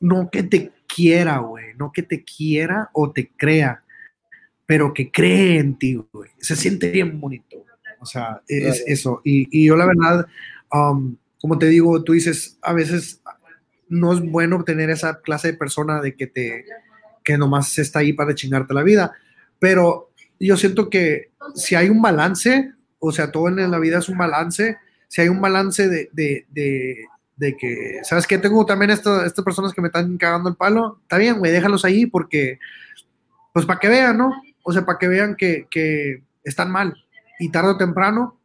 no 0.00 0.30
que 0.30 0.42
te 0.42 0.72
quiera, 0.88 1.38
güey. 1.38 1.74
No 1.78 1.92
que 1.92 2.02
te 2.02 2.24
quiera 2.24 2.90
o 2.92 3.12
te 3.12 3.30
crea, 3.36 3.84
pero 4.66 4.92
que 4.92 5.12
cree 5.12 5.58
en 5.58 5.78
ti, 5.78 5.94
güey. 6.12 6.30
Se 6.38 6.56
siente 6.56 6.90
bien 6.90 7.20
bonito. 7.20 7.64
O 8.00 8.06
sea, 8.06 8.42
es 8.48 8.82
eso. 8.86 9.20
Y, 9.24 9.46
y, 9.50 9.66
yo 9.66 9.76
la 9.76 9.86
verdad, 9.86 10.26
um, 10.72 11.16
como 11.40 11.56
te 11.56 11.66
digo, 11.66 12.02
tú 12.02 12.12
dices, 12.12 12.58
a 12.62 12.72
veces 12.72 13.22
no 13.88 14.12
es 14.12 14.20
bueno 14.20 14.64
tener 14.64 14.90
esa 14.90 15.20
clase 15.20 15.52
de 15.52 15.58
persona 15.58 16.00
de 16.00 16.16
que 16.16 16.26
te, 16.26 16.64
que 17.24 17.36
nomás 17.36 17.78
está 17.78 18.00
ahí 18.00 18.12
para 18.12 18.34
chingarte 18.34 18.74
la 18.74 18.82
vida. 18.82 19.12
Pero 19.58 20.10
yo 20.38 20.56
siento 20.56 20.90
que 20.90 21.30
si 21.54 21.74
hay 21.74 21.88
un 21.88 22.02
balance, 22.02 22.72
o 22.98 23.12
sea, 23.12 23.30
todo 23.30 23.48
en 23.48 23.70
la 23.70 23.78
vida 23.78 23.98
es 23.98 24.08
un 24.08 24.18
balance, 24.18 24.78
si 25.08 25.20
hay 25.20 25.28
un 25.28 25.40
balance 25.40 25.88
de, 25.88 26.10
de, 26.12 26.46
de, 27.36 27.56
que, 27.56 28.00
¿sabes 28.02 28.26
qué? 28.26 28.38
Tengo 28.38 28.64
también 28.66 28.90
estas 28.90 29.32
personas 29.44 29.72
que 29.72 29.80
me 29.80 29.88
están 29.88 30.16
cagando 30.18 30.48
el 30.48 30.56
palo, 30.56 31.00
está 31.02 31.18
bien, 31.18 31.38
güey, 31.38 31.52
déjalos 31.52 31.84
ahí 31.84 32.06
porque, 32.06 32.58
pues 33.52 33.66
para 33.66 33.78
que 33.78 33.88
vean, 33.88 34.18
¿no? 34.18 34.32
O 34.62 34.72
sea, 34.72 34.84
para 34.84 34.98
que 34.98 35.08
vean 35.08 35.36
que, 35.36 35.66
que 35.70 36.22
están 36.44 36.70
mal 36.70 36.94
y 37.38 37.50
tarde 37.50 37.70
o 37.70 37.76
temprano, 37.76 38.38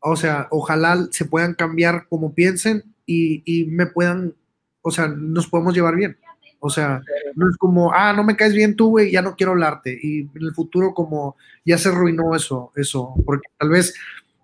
o 0.00 0.16
sea, 0.16 0.48
ojalá 0.50 1.06
se 1.10 1.24
puedan 1.24 1.54
cambiar 1.54 2.06
como 2.08 2.34
piensen 2.34 2.82
y, 3.06 3.42
y 3.44 3.66
me 3.66 3.86
puedan, 3.86 4.34
o 4.82 4.90
sea, 4.90 5.08
nos 5.08 5.48
podemos 5.48 5.74
llevar 5.74 5.96
bien. 5.96 6.16
O 6.64 6.70
sea, 6.70 7.02
no 7.34 7.50
es 7.50 7.56
como, 7.56 7.92
ah, 7.92 8.12
no 8.12 8.22
me 8.22 8.36
caes 8.36 8.52
bien 8.52 8.76
tú, 8.76 8.90
güey, 8.90 9.10
ya 9.10 9.20
no 9.20 9.34
quiero 9.34 9.52
hablarte. 9.52 9.98
Y 10.00 10.20
en 10.20 10.42
el 10.42 10.54
futuro 10.54 10.94
como 10.94 11.36
ya 11.64 11.76
se 11.76 11.88
arruinó 11.88 12.36
eso, 12.36 12.72
eso, 12.76 13.14
porque 13.24 13.48
tal 13.58 13.70
vez 13.70 13.94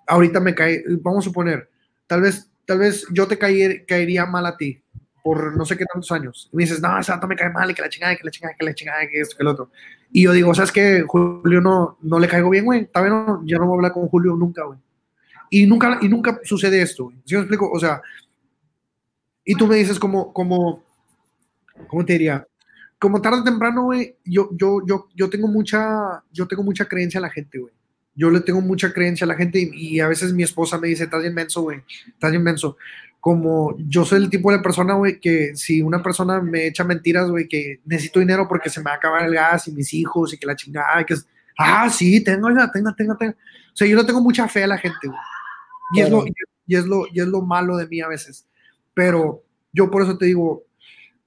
ahorita 0.06 0.40
me 0.40 0.54
cae, 0.54 0.82
vamos 1.00 1.24
a 1.24 1.28
suponer, 1.28 1.70
tal 2.08 2.22
vez, 2.22 2.50
tal 2.64 2.78
vez 2.78 3.06
yo 3.12 3.28
te 3.28 3.38
caería 3.38 4.26
mal 4.26 4.46
a 4.46 4.56
ti 4.56 4.82
por 5.22 5.56
no 5.56 5.64
sé 5.64 5.76
qué 5.76 5.84
tantos 5.84 6.10
años. 6.10 6.48
Y 6.52 6.56
me 6.56 6.62
dices, 6.64 6.80
no, 6.80 6.88
no 6.88 7.26
me 7.28 7.36
cae 7.36 7.50
mal, 7.50 7.70
y 7.70 7.74
que 7.74 7.82
la 7.82 7.88
chingada, 7.88 8.16
que 8.16 8.24
la 8.24 8.30
chingada, 8.30 8.54
que 8.58 8.64
la 8.64 8.74
chingada, 8.74 9.06
que 9.06 9.20
esto, 9.20 9.36
que 9.36 9.42
el 9.42 9.48
otro. 9.48 9.70
Y 10.10 10.22
yo 10.22 10.32
digo, 10.32 10.54
¿sabes 10.54 10.72
qué? 10.72 11.04
Julio 11.06 11.60
no, 11.60 11.98
no 12.00 12.18
le 12.18 12.28
caigo 12.28 12.50
bien, 12.50 12.64
güey. 12.64 12.80
Está 12.80 13.02
bien, 13.02 13.12
no, 13.12 13.42
ya 13.44 13.58
no 13.58 13.66
voy 13.66 13.74
a 13.74 13.76
hablar 13.76 13.92
con 13.92 14.08
Julio 14.08 14.34
nunca, 14.36 14.64
güey. 14.64 14.78
Y 15.50 15.66
nunca, 15.66 15.98
y 16.00 16.08
nunca 16.08 16.40
sucede 16.44 16.80
esto, 16.80 17.04
güey. 17.04 17.16
¿Sí 17.24 17.34
me 17.34 17.42
explico? 17.42 17.70
O 17.70 17.78
sea, 17.78 18.00
y 19.48 19.54
tú 19.54 19.66
me 19.66 19.76
dices 19.76 19.98
como, 19.98 20.30
como, 20.34 20.84
¿cómo 21.86 22.04
te 22.04 22.12
diría? 22.12 22.46
Como 22.98 23.22
tarde 23.22 23.40
o 23.40 23.44
temprano, 23.44 23.84
güey, 23.84 24.14
yo, 24.22 24.50
yo, 24.52 24.82
yo, 24.86 25.08
yo 25.14 25.30
tengo 25.30 25.48
mucha, 25.48 26.22
yo 26.30 26.46
tengo 26.46 26.62
mucha 26.62 26.84
creencia 26.84 27.16
a 27.16 27.22
la 27.22 27.30
gente, 27.30 27.58
güey. 27.58 27.72
Yo 28.14 28.30
le 28.30 28.42
tengo 28.42 28.60
mucha 28.60 28.92
creencia 28.92 29.24
a 29.24 29.28
la 29.28 29.36
gente 29.36 29.58
y, 29.72 30.00
a 30.00 30.08
veces 30.08 30.34
mi 30.34 30.42
esposa 30.42 30.76
me 30.76 30.88
dice, 30.88 31.04
estás 31.04 31.24
inmenso, 31.24 31.62
güey, 31.62 31.80
estás 32.08 32.34
inmenso. 32.34 32.76
Como 33.20 33.74
yo 33.78 34.04
soy 34.04 34.18
el 34.22 34.28
tipo 34.28 34.52
de 34.52 34.58
persona, 34.58 34.92
güey, 34.92 35.18
que 35.18 35.56
si 35.56 35.80
una 35.80 36.02
persona 36.02 36.42
me 36.42 36.66
echa 36.66 36.84
mentiras, 36.84 37.30
güey, 37.30 37.48
que 37.48 37.80
necesito 37.86 38.20
dinero 38.20 38.46
porque 38.48 38.68
se 38.68 38.80
me 38.80 38.84
va 38.84 38.92
a 38.92 38.96
acabar 38.96 39.24
el 39.24 39.32
gas 39.32 39.66
y 39.66 39.72
mis 39.72 39.94
hijos 39.94 40.34
y 40.34 40.36
que 40.36 40.46
la 40.46 40.56
chingada, 40.56 41.06
que 41.06 41.14
es, 41.14 41.26
ah, 41.56 41.88
sí, 41.88 42.22
tengo, 42.22 42.48
tenga, 42.48 42.70
tenga, 42.70 43.16
tenga. 43.16 43.32
O 43.32 43.76
sea, 43.76 43.88
yo 43.88 43.96
le 43.96 44.04
tengo 44.04 44.20
mucha 44.20 44.46
fe 44.46 44.64
a 44.64 44.66
la 44.66 44.76
gente, 44.76 45.06
güey. 45.06 45.18
Y, 45.94 46.00
es 46.00 46.10
y, 46.66 46.76
es 46.76 46.84
y 47.14 47.20
es 47.20 47.26
lo 47.26 47.40
malo 47.40 47.78
de 47.78 47.86
mí 47.86 48.02
a 48.02 48.08
veces. 48.08 48.46
Pero 48.98 49.44
yo 49.72 49.92
por 49.92 50.02
eso 50.02 50.18
te 50.18 50.26
digo, 50.26 50.64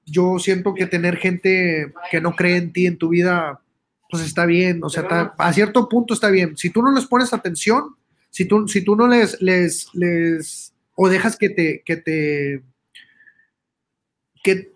yo 0.06 0.40
siento 0.40 0.74
que 0.74 0.88
tener 0.88 1.16
gente 1.16 1.94
que 2.12 2.20
no 2.20 2.36
cree 2.36 2.58
en 2.58 2.74
ti 2.74 2.86
en 2.86 2.98
tu 2.98 3.08
vida, 3.08 3.62
pues 4.10 4.26
está 4.26 4.46
bien, 4.46 4.84
o 4.84 4.90
sea, 4.90 5.34
a 5.38 5.54
cierto 5.54 5.88
punto 5.88 6.14
está 6.14 6.30
bien. 6.30 6.58
Si 6.58 6.70
tú 6.70 6.82
no 6.82 6.92
les 6.92 7.06
pones 7.06 7.32
atención, 7.32 7.96
si 8.30 8.44
tú, 8.44 8.68
si 8.68 8.84
tú 8.84 8.98
no 8.98 9.08
les, 9.08 9.42
les, 9.42 9.88
les, 9.94 10.74
o 10.96 11.08
dejas 11.08 11.38
que 11.38 11.50
te, 11.50 11.82
que 11.86 11.96
te, 11.96 12.62
que, 14.44 14.74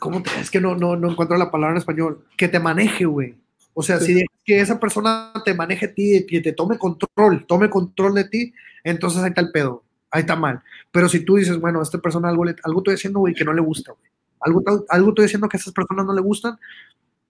¿cómo 0.00 0.20
te, 0.20 0.30
es 0.40 0.50
que 0.50 0.60
no, 0.60 0.74
no, 0.74 0.96
no 0.96 1.12
encuentro 1.12 1.36
la 1.36 1.52
palabra 1.52 1.76
en 1.76 1.78
español, 1.78 2.26
que 2.36 2.48
te 2.48 2.58
maneje, 2.58 3.04
güey. 3.04 3.36
O 3.74 3.82
sea, 3.84 4.00
si 4.00 4.12
dejas 4.12 4.36
que 4.44 4.60
esa 4.60 4.80
persona 4.80 5.32
te 5.44 5.54
maneje 5.54 5.86
a 5.86 5.94
ti, 5.94 6.26
que 6.28 6.40
te 6.40 6.52
tome 6.52 6.78
control, 6.78 7.46
tome 7.46 7.70
control 7.70 8.14
de 8.14 8.24
ti, 8.24 8.52
entonces 8.82 9.22
ahí 9.22 9.28
está 9.28 9.40
el 9.40 9.52
pedo, 9.52 9.84
ahí 10.10 10.20
está 10.20 10.36
mal. 10.36 10.62
Pero 10.90 11.08
si 11.08 11.20
tú 11.20 11.36
dices, 11.36 11.58
bueno, 11.60 11.80
a 11.80 11.82
esta 11.82 11.98
persona 11.98 12.28
algo, 12.28 12.44
algo 12.62 12.80
estoy 12.80 12.94
haciendo, 12.94 13.20
güey, 13.20 13.34
que 13.34 13.44
no 13.44 13.52
le 13.52 13.60
gusta, 13.60 13.92
güey 13.92 14.08
algo, 14.40 14.62
algo 14.88 15.08
estoy 15.10 15.24
diciendo 15.24 15.48
que 15.48 15.56
a 15.56 15.60
esas 15.60 15.72
personas 15.72 16.06
no 16.06 16.14
le 16.14 16.20
gustan. 16.20 16.58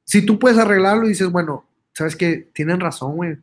Si 0.05 0.24
tú 0.24 0.39
puedes 0.39 0.59
arreglarlo 0.59 1.07
y 1.07 1.11
dices, 1.11 1.31
bueno, 1.31 1.66
sabes 1.93 2.16
que 2.16 2.49
tienen 2.53 2.81
razón, 2.81 3.16
güey. 3.16 3.37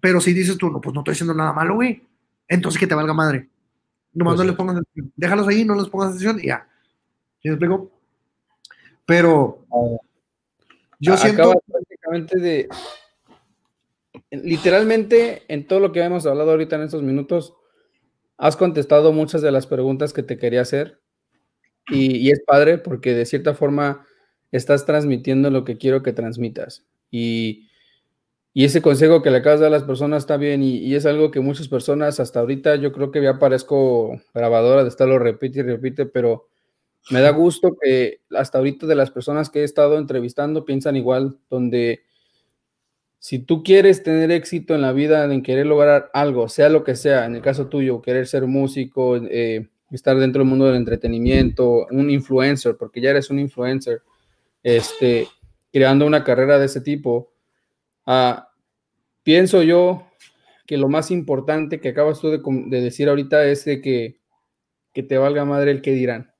Pero 0.00 0.20
si 0.20 0.32
dices 0.32 0.56
tú, 0.56 0.70
no, 0.70 0.80
pues 0.80 0.94
no 0.94 1.00
estoy 1.00 1.12
haciendo 1.12 1.34
nada 1.34 1.52
malo, 1.52 1.74
güey. 1.74 2.02
Entonces 2.48 2.78
que 2.78 2.86
te 2.86 2.94
valga 2.94 3.12
madre. 3.12 3.48
Nomás 4.12 4.34
pues 4.34 4.44
no 4.44 4.50
les 4.50 4.56
pongas 4.56 4.76
atención. 4.76 5.12
Déjalos 5.16 5.48
ahí, 5.48 5.64
no 5.64 5.74
les 5.74 5.88
pongas 5.88 6.08
atención 6.08 6.38
y 6.40 6.46
ya. 6.46 6.66
¿Sí 7.42 7.48
me 7.48 7.54
explico? 7.54 7.90
Pero 9.06 9.66
yo 10.98 11.16
siento. 11.16 11.52
prácticamente 11.66 12.38
de. 12.38 12.68
Literalmente, 14.30 15.42
en 15.48 15.66
todo 15.66 15.80
lo 15.80 15.92
que 15.92 16.02
hemos 16.02 16.24
hablado 16.26 16.52
ahorita 16.52 16.76
en 16.76 16.82
estos 16.82 17.02
minutos, 17.02 17.54
has 18.40 18.56
contestado 18.56 19.12
muchas 19.12 19.42
de 19.42 19.52
las 19.52 19.66
preguntas 19.66 20.14
que 20.14 20.22
te 20.22 20.38
quería 20.38 20.62
hacer. 20.62 20.98
Y, 21.88 22.30
es 22.30 22.40
padre 22.46 22.78
porque 22.78 23.14
de 23.14 23.26
cierta 23.26 23.52
forma 23.52 24.06
estás 24.50 24.86
transmitiendo 24.86 25.50
lo 25.50 25.64
que 25.64 25.76
quiero 25.76 26.02
que 26.02 26.14
transmitas. 26.14 26.86
Y, 27.10 27.68
ese 28.54 28.82
consejo 28.82 29.22
que 29.22 29.30
le 29.30 29.38
acabas 29.38 29.60
de 29.60 29.64
dar 29.64 29.72
a 29.72 29.76
las 29.76 29.84
personas 29.84 30.22
está 30.22 30.36
bien 30.36 30.62
y, 30.62 30.94
es 30.94 31.04
algo 31.04 31.30
que 31.30 31.40
muchas 31.40 31.68
personas 31.68 32.18
hasta 32.18 32.40
ahorita 32.40 32.76
yo 32.76 32.92
creo 32.92 33.10
que 33.10 33.22
ya 33.22 33.38
parezco 33.38 34.20
grabadora 34.34 34.82
de 34.82 34.88
estarlo 34.88 35.18
repite 35.18 35.60
y 35.60 35.62
repite, 35.62 36.06
pero 36.06 36.48
me 37.10 37.20
da 37.20 37.30
gusto 37.30 37.76
que 37.80 38.22
hasta 38.30 38.58
ahorita 38.58 38.86
de 38.86 38.94
las 38.94 39.10
personas 39.10 39.50
que 39.50 39.60
he 39.60 39.64
estado 39.64 39.98
entrevistando 39.98 40.64
piensan 40.64 40.96
igual, 40.96 41.38
donde 41.50 42.04
si 43.20 43.38
tú 43.38 43.62
quieres 43.62 44.02
tener 44.02 44.30
éxito 44.30 44.74
en 44.74 44.80
la 44.80 44.92
vida, 44.92 45.30
en 45.30 45.42
querer 45.42 45.66
lograr 45.66 46.10
algo, 46.14 46.48
sea 46.48 46.70
lo 46.70 46.84
que 46.84 46.96
sea, 46.96 47.26
en 47.26 47.36
el 47.36 47.42
caso 47.42 47.68
tuyo, 47.68 48.00
querer 48.00 48.26
ser 48.26 48.46
músico, 48.46 49.16
eh, 49.16 49.68
estar 49.90 50.16
dentro 50.16 50.40
del 50.40 50.48
mundo 50.48 50.64
del 50.64 50.76
entretenimiento, 50.76 51.86
un 51.90 52.08
influencer, 52.08 52.78
porque 52.78 53.02
ya 53.02 53.10
eres 53.10 53.28
un 53.28 53.38
influencer, 53.38 54.00
este, 54.62 55.28
creando 55.70 56.06
una 56.06 56.24
carrera 56.24 56.58
de 56.58 56.64
ese 56.64 56.80
tipo, 56.80 57.30
ah, 58.06 58.50
pienso 59.22 59.62
yo 59.62 60.06
que 60.66 60.78
lo 60.78 60.88
más 60.88 61.10
importante 61.10 61.78
que 61.78 61.90
acabas 61.90 62.20
tú 62.20 62.30
de, 62.30 62.80
decir 62.80 63.10
ahorita 63.10 63.44
es 63.44 63.66
de 63.66 63.82
que, 63.82 64.18
que, 64.94 65.02
te 65.02 65.18
valga 65.18 65.44
madre 65.44 65.72
el 65.72 65.82
que 65.82 65.92
dirán. 65.92 66.32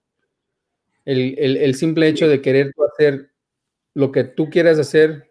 El, 1.04 1.36
el, 1.36 1.74
simple 1.74 2.08
hecho 2.08 2.26
de 2.26 2.40
querer 2.40 2.72
hacer 2.92 3.32
lo 3.92 4.12
que 4.12 4.24
tú 4.24 4.48
quieras 4.48 4.78
hacer, 4.78 5.29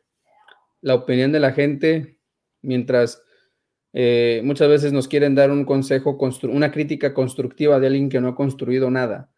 la 0.82 0.95
opinión 0.95 1.32
de 1.32 1.39
la 1.39 1.51
gente, 1.51 2.17
mientras 2.61 3.21
eh, 3.93 4.41
muchas 4.43 4.69
veces 4.69 4.93
nos 4.93 5.07
quieren 5.07 5.36
dar 5.36 5.51
un 5.51 5.65
consejo, 5.65 6.17
una 6.43 6.71
crítica 6.71 7.13
constructiva 7.13 7.80
de 7.80 7.88
alguien 7.88 8.09
que 8.09 8.21
no 8.21 8.30
ha 8.30 8.36
construido 8.36 8.91
nada. 8.91 9.32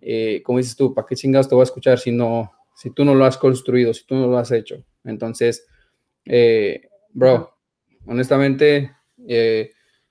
Eh, 0.00 0.42
como 0.44 0.58
dices 0.58 0.76
tú, 0.76 0.94
¿para 0.94 1.06
qué 1.06 1.16
chingados 1.16 1.48
te 1.48 1.54
voy 1.54 1.62
a 1.62 1.64
escuchar 1.64 1.98
si, 1.98 2.12
no, 2.12 2.52
si 2.74 2.90
tú 2.90 3.04
no 3.04 3.14
lo 3.14 3.24
has 3.24 3.36
construido, 3.36 3.92
si 3.94 4.06
tú 4.06 4.14
no 4.14 4.26
lo 4.26 4.38
has 4.38 4.50
hecho? 4.52 4.84
Entonces, 5.04 5.66
eh, 6.24 6.88
bro, 7.10 7.54
honestamente, 8.06 8.92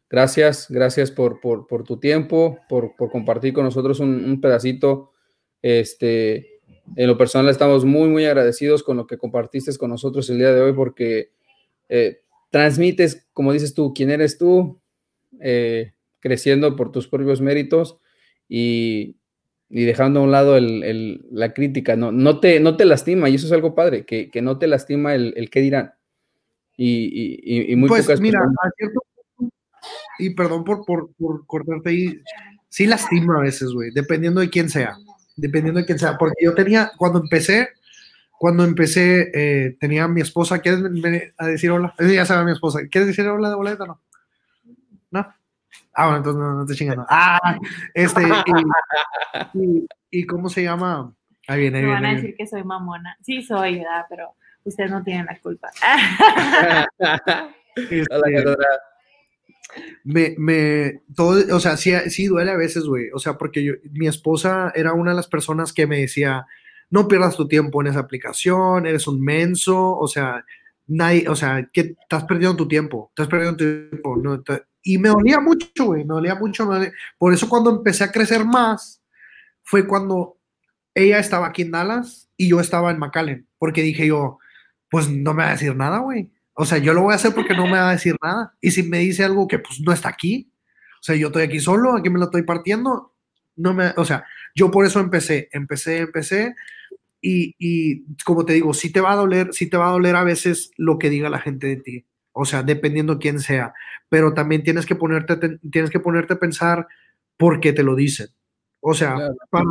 gracias, 0.09 0.67
gracias 0.69 1.11
por, 1.11 1.39
tu 1.85 1.99
tiempo, 1.99 2.59
por, 2.69 2.95
compartir 2.95 3.53
con 3.53 3.63
nosotros 3.63 3.99
un, 3.99 4.39
pedacito. 4.41 5.11
Este, 5.61 6.56
en 6.95 7.07
lo 7.07 7.17
personal 7.17 7.49
estamos 7.49 7.85
muy, 7.85 8.09
muy 8.09 8.25
agradecidos 8.25 8.83
con 8.83 8.97
lo 8.97 9.07
que 9.07 9.17
compartiste 9.17 9.75
con 9.77 9.89
nosotros 9.89 10.29
el 10.29 10.37
día 10.37 10.53
de 10.53 10.61
hoy 10.61 10.73
porque 10.73 11.31
transmites, 12.49 13.27
como 13.33 13.53
dices 13.53 13.73
tú, 13.73 13.93
quién 13.93 14.09
eres 14.09 14.37
tú, 14.37 14.79
eh, 15.39 15.93
creciendo 16.19 16.75
por 16.75 16.91
tus 16.91 17.07
propios 17.07 17.41
méritos 17.41 17.99
y, 18.47 19.17
dejando 19.69 20.21
a 20.21 20.23
un 20.23 20.31
lado 20.31 20.57
la 20.59 21.53
crítica. 21.53 21.95
No, 21.95 22.11
no, 22.11 22.39
te, 22.39 22.59
no 22.59 22.77
te 22.77 22.85
lastima, 22.85 23.29
y 23.29 23.35
eso 23.35 23.47
es 23.47 23.53
algo 23.53 23.75
padre, 23.75 24.05
que, 24.05 24.31
no 24.41 24.57
te 24.57 24.67
lastima 24.67 25.13
el, 25.13 25.33
el 25.37 25.49
qué 25.49 25.61
dirán. 25.61 25.93
Y, 26.77 27.71
y, 27.71 27.75
muy 27.75 27.89
pues 27.89 28.21
mira, 28.21 28.39
y 30.19 30.29
perdón 30.31 30.63
por, 30.63 30.85
por, 30.85 31.11
por 31.15 31.45
cortarte 31.47 31.89
ahí, 31.89 32.21
sí 32.69 32.85
lastima 32.85 33.39
a 33.39 33.41
veces, 33.41 33.71
güey, 33.71 33.91
dependiendo 33.91 34.41
de 34.41 34.49
quién 34.49 34.69
sea, 34.69 34.95
dependiendo 35.37 35.79
de 35.79 35.85
quién 35.85 35.99
sea, 35.99 36.17
porque 36.17 36.43
yo 36.43 36.53
tenía, 36.53 36.91
cuando 36.97 37.19
empecé, 37.19 37.69
cuando 38.37 38.63
empecé, 38.63 39.31
eh, 39.33 39.77
tenía 39.79 40.03
a 40.03 40.07
mi 40.07 40.21
esposa, 40.21 40.59
¿quieres 40.59 40.83
venir 40.83 41.33
a 41.37 41.47
decir 41.47 41.71
hola? 41.71 41.95
Ya 41.99 42.25
sabe 42.25 42.45
mi 42.45 42.51
esposa, 42.51 42.79
¿quieres 42.89 43.07
decir 43.07 43.27
hola 43.27 43.49
de 43.49 43.55
boleta 43.55 43.83
o 43.83 43.87
no? 43.87 44.01
¿No? 45.11 45.33
Ah, 45.93 46.05
bueno, 46.05 46.17
entonces 46.17 46.39
no, 46.39 46.53
no 46.53 46.65
te 46.65 46.75
chingando. 46.75 47.05
Ah, 47.09 47.57
este, 47.93 48.21
y, 50.11 50.25
cómo 50.25 50.49
se 50.49 50.63
llama? 50.63 51.13
Ahí 51.47 51.61
viene, 51.61 51.79
ahí 51.79 51.85
Me 51.85 51.91
van 51.91 52.05
a 52.05 52.13
decir 52.15 52.35
que 52.37 52.45
soy 52.45 52.63
mamona. 52.63 53.17
Sí, 53.21 53.41
soy, 53.41 53.79
¿verdad? 53.79 54.05
Pero 54.09 54.35
ustedes 54.63 54.91
no 54.91 55.03
tienen 55.03 55.25
la 55.25 55.39
culpa. 55.39 55.69
Este, 57.77 58.07
me, 60.03 60.35
me, 60.37 61.01
todo, 61.15 61.55
o 61.55 61.59
sea, 61.59 61.77
sí, 61.77 61.91
sí 62.09 62.27
duele 62.27 62.51
a 62.51 62.57
veces, 62.57 62.85
güey. 62.85 63.09
O 63.13 63.19
sea, 63.19 63.37
porque 63.37 63.79
mi 63.91 64.07
esposa 64.07 64.71
era 64.75 64.93
una 64.93 65.11
de 65.11 65.17
las 65.17 65.27
personas 65.27 65.73
que 65.73 65.87
me 65.87 65.99
decía, 65.99 66.45
no 66.89 67.07
pierdas 67.07 67.35
tu 67.35 67.47
tiempo 67.47 67.81
en 67.81 67.87
esa 67.87 67.99
aplicación, 67.99 68.85
eres 68.85 69.07
un 69.07 69.21
menso, 69.21 69.97
o 69.97 70.07
sea, 70.07 70.45
nadie, 70.87 71.27
o 71.27 71.35
sea, 71.35 71.69
que 71.71 71.95
estás 72.01 72.25
perdiendo 72.25 72.55
tu 72.55 72.67
tiempo, 72.67 73.09
estás 73.09 73.27
perdiendo 73.27 73.57
tu 73.57 73.89
tiempo. 73.89 74.21
y 74.83 74.97
me 74.97 75.09
dolía 75.09 75.39
mucho, 75.39 75.85
güey, 75.85 76.03
me 76.05 76.13
dolía 76.13 76.35
mucho. 76.35 76.69
Por 77.17 77.33
eso 77.33 77.49
cuando 77.49 77.71
empecé 77.71 78.03
a 78.03 78.11
crecer 78.11 78.45
más, 78.45 79.01
fue 79.63 79.85
cuando 79.85 80.37
ella 80.95 81.19
estaba 81.19 81.47
aquí 81.47 81.63
en 81.63 81.71
Dallas 81.71 82.29
y 82.37 82.49
yo 82.49 82.59
estaba 82.59 82.91
en 82.91 82.99
McAllen, 82.99 83.47
porque 83.59 83.81
dije 83.81 84.07
yo, 84.07 84.39
pues 84.89 85.09
no 85.09 85.33
me 85.33 85.43
va 85.43 85.49
a 85.49 85.53
decir 85.53 85.75
nada, 85.75 85.99
güey. 85.99 86.31
O 86.59 86.65
sea, 86.65 86.79
yo 86.79 86.93
lo 86.93 87.03
voy 87.03 87.13
a 87.13 87.17
hacer 87.17 87.35
porque 87.35 87.55
no 87.55 87.65
me 87.65 87.73
va 87.73 87.89
a 87.89 87.93
decir 87.93 88.15
nada. 88.21 88.55
Y 88.59 88.71
si 88.71 88.81
me 88.81 88.97
dice 88.97 89.23
algo 89.23 89.47
que 89.47 89.59
pues 89.59 89.79
no 89.79 89.93
está 89.93 90.09
aquí, 90.09 90.51
o 90.99 91.03
sea, 91.03 91.15
yo 91.15 91.27
estoy 91.27 91.43
aquí 91.43 91.59
solo, 91.59 91.95
aquí 91.95 92.09
me 92.09 92.17
lo 92.17 92.25
estoy 92.25 92.41
partiendo, 92.41 93.13
no 93.55 93.75
me, 93.75 93.93
o 93.95 94.03
sea, 94.03 94.25
yo 94.55 94.71
por 94.71 94.83
eso 94.83 94.99
empecé, 94.99 95.49
empecé, 95.51 95.99
empecé. 95.99 96.55
Y, 97.21 97.55
y 97.59 98.05
como 98.25 98.43
te 98.43 98.53
digo, 98.53 98.73
sí 98.73 98.91
te 98.91 99.01
va 99.01 99.11
a 99.11 99.15
doler, 99.17 99.49
sí 99.53 99.69
te 99.69 99.77
va 99.77 99.89
a 99.89 99.91
doler 99.91 100.15
a 100.15 100.23
veces 100.23 100.71
lo 100.77 100.97
que 100.97 101.11
diga 101.11 101.29
la 101.29 101.39
gente 101.39 101.67
de 101.67 101.77
ti. 101.77 102.05
O 102.31 102.43
sea, 102.43 102.63
dependiendo 102.63 103.19
quién 103.19 103.39
sea. 103.39 103.75
Pero 104.09 104.33
también 104.33 104.63
tienes 104.63 104.87
que 104.87 104.95
ponerte, 104.95 105.59
tienes 105.71 105.91
que 105.91 105.99
ponerte 105.99 106.33
a 106.33 106.39
pensar 106.39 106.87
por 107.37 107.59
qué 107.59 107.71
te 107.71 107.83
lo 107.83 107.95
dicen. 107.95 108.29
O 108.79 108.95
sea, 108.95 109.15
para, 109.51 109.65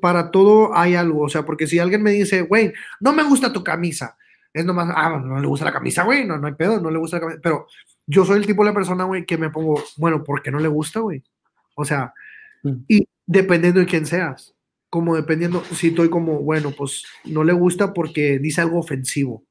para, 0.00 0.30
todo 0.32 0.76
hay 0.76 0.96
algo. 0.96 1.22
O 1.22 1.28
sea, 1.28 1.44
porque 1.44 1.68
si 1.68 1.78
alguien 1.78 2.02
me 2.02 2.10
dice, 2.10 2.42
güey, 2.42 2.72
no 3.00 3.12
me 3.12 3.22
gusta 3.22 3.52
tu 3.52 3.62
camisa, 3.62 4.16
es 4.52 4.64
nomás, 4.64 4.92
ah, 4.94 5.18
no 5.18 5.40
le 5.40 5.46
gusta 5.46 5.64
la 5.64 5.72
camisa, 5.72 6.04
güey, 6.04 6.26
no, 6.26 6.36
no 6.36 6.46
hay 6.46 6.54
pedo, 6.54 6.80
no 6.80 6.90
le 6.90 6.98
gusta 6.98 7.16
la 7.16 7.20
camisa. 7.22 7.40
Pero 7.42 7.66
yo 8.06 8.24
soy 8.24 8.38
el 8.38 8.46
tipo 8.46 8.62
de 8.62 8.70
la 8.70 8.74
persona, 8.74 9.04
güey, 9.04 9.24
que 9.24 9.38
me 9.38 9.50
pongo, 9.50 9.82
bueno, 9.96 10.22
¿por 10.22 10.42
qué 10.42 10.50
no 10.50 10.58
le 10.58 10.68
gusta, 10.68 11.00
güey? 11.00 11.22
O 11.74 11.84
sea, 11.84 12.12
mm. 12.62 12.84
y 12.88 13.08
dependiendo 13.26 13.80
de 13.80 13.86
quién 13.86 14.06
seas, 14.06 14.54
como 14.90 15.16
dependiendo, 15.16 15.64
si 15.64 15.88
estoy 15.88 16.10
como, 16.10 16.40
bueno, 16.40 16.72
pues 16.76 17.04
no 17.24 17.44
le 17.44 17.54
gusta 17.54 17.94
porque 17.94 18.38
dice 18.38 18.60
algo 18.60 18.78
ofensivo. 18.78 19.44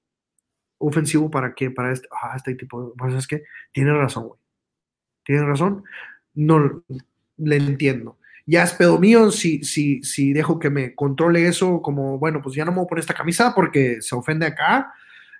¿Ofensivo 0.77 1.29
para 1.31 1.53
qué? 1.55 1.71
Para 1.71 1.91
este, 1.91 2.07
ah, 2.11 2.33
este 2.35 2.55
tipo, 2.55 2.93
pues 2.97 3.13
es 3.15 3.27
que 3.27 3.43
tiene 3.71 3.93
razón, 3.93 4.27
güey. 4.27 4.39
Tiene 5.23 5.45
razón. 5.45 5.83
No 6.33 6.83
le 7.37 7.55
entiendo 7.55 8.17
ya 8.51 8.63
es 8.63 8.73
pedo 8.73 8.99
mío 8.99 9.31
si, 9.31 9.63
si, 9.63 10.03
si 10.03 10.33
dejo 10.33 10.59
que 10.59 10.69
me 10.69 10.93
controle 10.93 11.47
eso, 11.47 11.81
como, 11.81 12.19
bueno, 12.19 12.41
pues 12.41 12.53
ya 12.53 12.65
no 12.65 12.71
me 12.71 12.79
voy 12.79 12.85
a 12.85 12.87
poner 12.89 12.99
esta 12.99 13.13
camisa 13.13 13.53
porque 13.55 14.01
se 14.01 14.13
ofende 14.13 14.45
acá. 14.45 14.93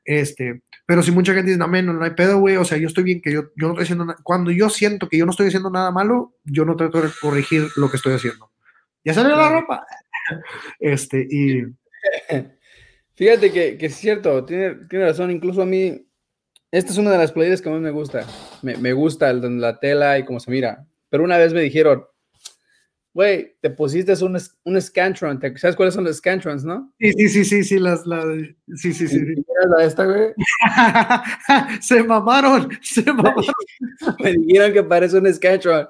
Este, 0.05 0.62
pero 0.86 1.03
si 1.03 1.12
mucha 1.12 1.34
gente 1.34 1.51
dice, 1.51 1.59
no, 1.59 1.68
no, 1.68 1.93
no 1.93 2.05
hay 2.05 2.12
pedo, 2.12 2.39
güey, 2.39 2.55
o 2.55 2.64
sea, 2.64 2.78
yo 2.78 2.88
estoy 2.88 3.03
bien, 3.03 3.22
que 3.22 3.34
yo, 3.34 3.49
yo 3.57 3.68
no 3.68 3.72
estoy 3.72 3.84
haciendo 3.84 4.05
nada. 4.05 4.20
Cuando 4.24 4.49
yo 4.49 4.70
siento 4.70 5.09
que 5.09 5.18
yo 5.18 5.26
no 5.26 5.32
estoy 5.32 5.47
haciendo 5.47 5.70
nada 5.70 5.91
malo, 5.91 6.38
yo 6.45 6.64
no 6.64 6.78
trato 6.78 7.01
de 7.01 7.09
corregir 7.22 7.68
lo 7.76 7.91
que 7.91 7.97
estoy 7.97 8.14
haciendo. 8.14 8.49
Ya 9.03 9.14
salió 9.14 9.36
la 9.36 9.49
ropa. 9.49 9.86
Este, 10.80 11.28
y. 11.30 11.64
Fíjate 13.16 13.51
que, 13.51 13.78
que 13.78 13.88
es 13.88 13.95
cierto, 13.95 14.45
tiene, 14.45 14.76
tiene 14.89 15.05
razón, 15.05 15.32
incluso 15.32 15.64
a 15.64 15.66
mí, 15.66 16.07
esta 16.72 16.91
es 16.93 16.97
una 16.97 17.12
de 17.12 17.18
las 17.18 17.34
playlists 17.34 17.62
que 17.62 17.70
más 17.70 17.82
me 17.82 17.91
gusta. 17.91 18.26
Me, 18.62 18.78
me 18.78 18.93
gusta 18.93 19.30
el, 19.30 19.59
la 19.59 19.80
tela 19.80 20.18
y 20.18 20.24
cómo 20.24 20.39
se 20.39 20.49
mira. 20.49 20.88
Pero 21.09 21.26
una 21.26 21.38
vez 21.38 21.53
me 21.53 21.62
dijeron, 21.62 22.05
Güey, 23.14 23.57
te 23.59 23.70
pusiste 23.70 24.14
un, 24.24 24.38
un 24.64 24.82
Scantron. 24.82 25.41
¿Sabes 25.57 25.76
cuáles 25.76 25.93
son 25.93 26.05
los 26.05 26.18
Scantrons, 26.18 26.64
no? 26.64 26.93
Sí, 26.97 27.12
sí, 27.12 27.30
sí, 27.30 27.45
sí, 27.45 27.64
sí, 27.64 27.80
las, 27.80 28.05
las, 28.05 28.26
sí, 28.76 28.93
sí, 28.93 29.07
sí. 29.07 29.20
sí. 29.20 29.45
La 29.78 29.84
esta, 29.84 30.05
güey? 30.05 30.34
se 31.82 32.03
mamaron, 32.03 32.70
se 32.82 33.03
mamaron. 33.03 33.43
Me 34.20 34.32
dijeron 34.34 34.72
que 34.72 34.84
parece 34.84 35.18
un 35.18 35.34
Scantron. 35.34 35.89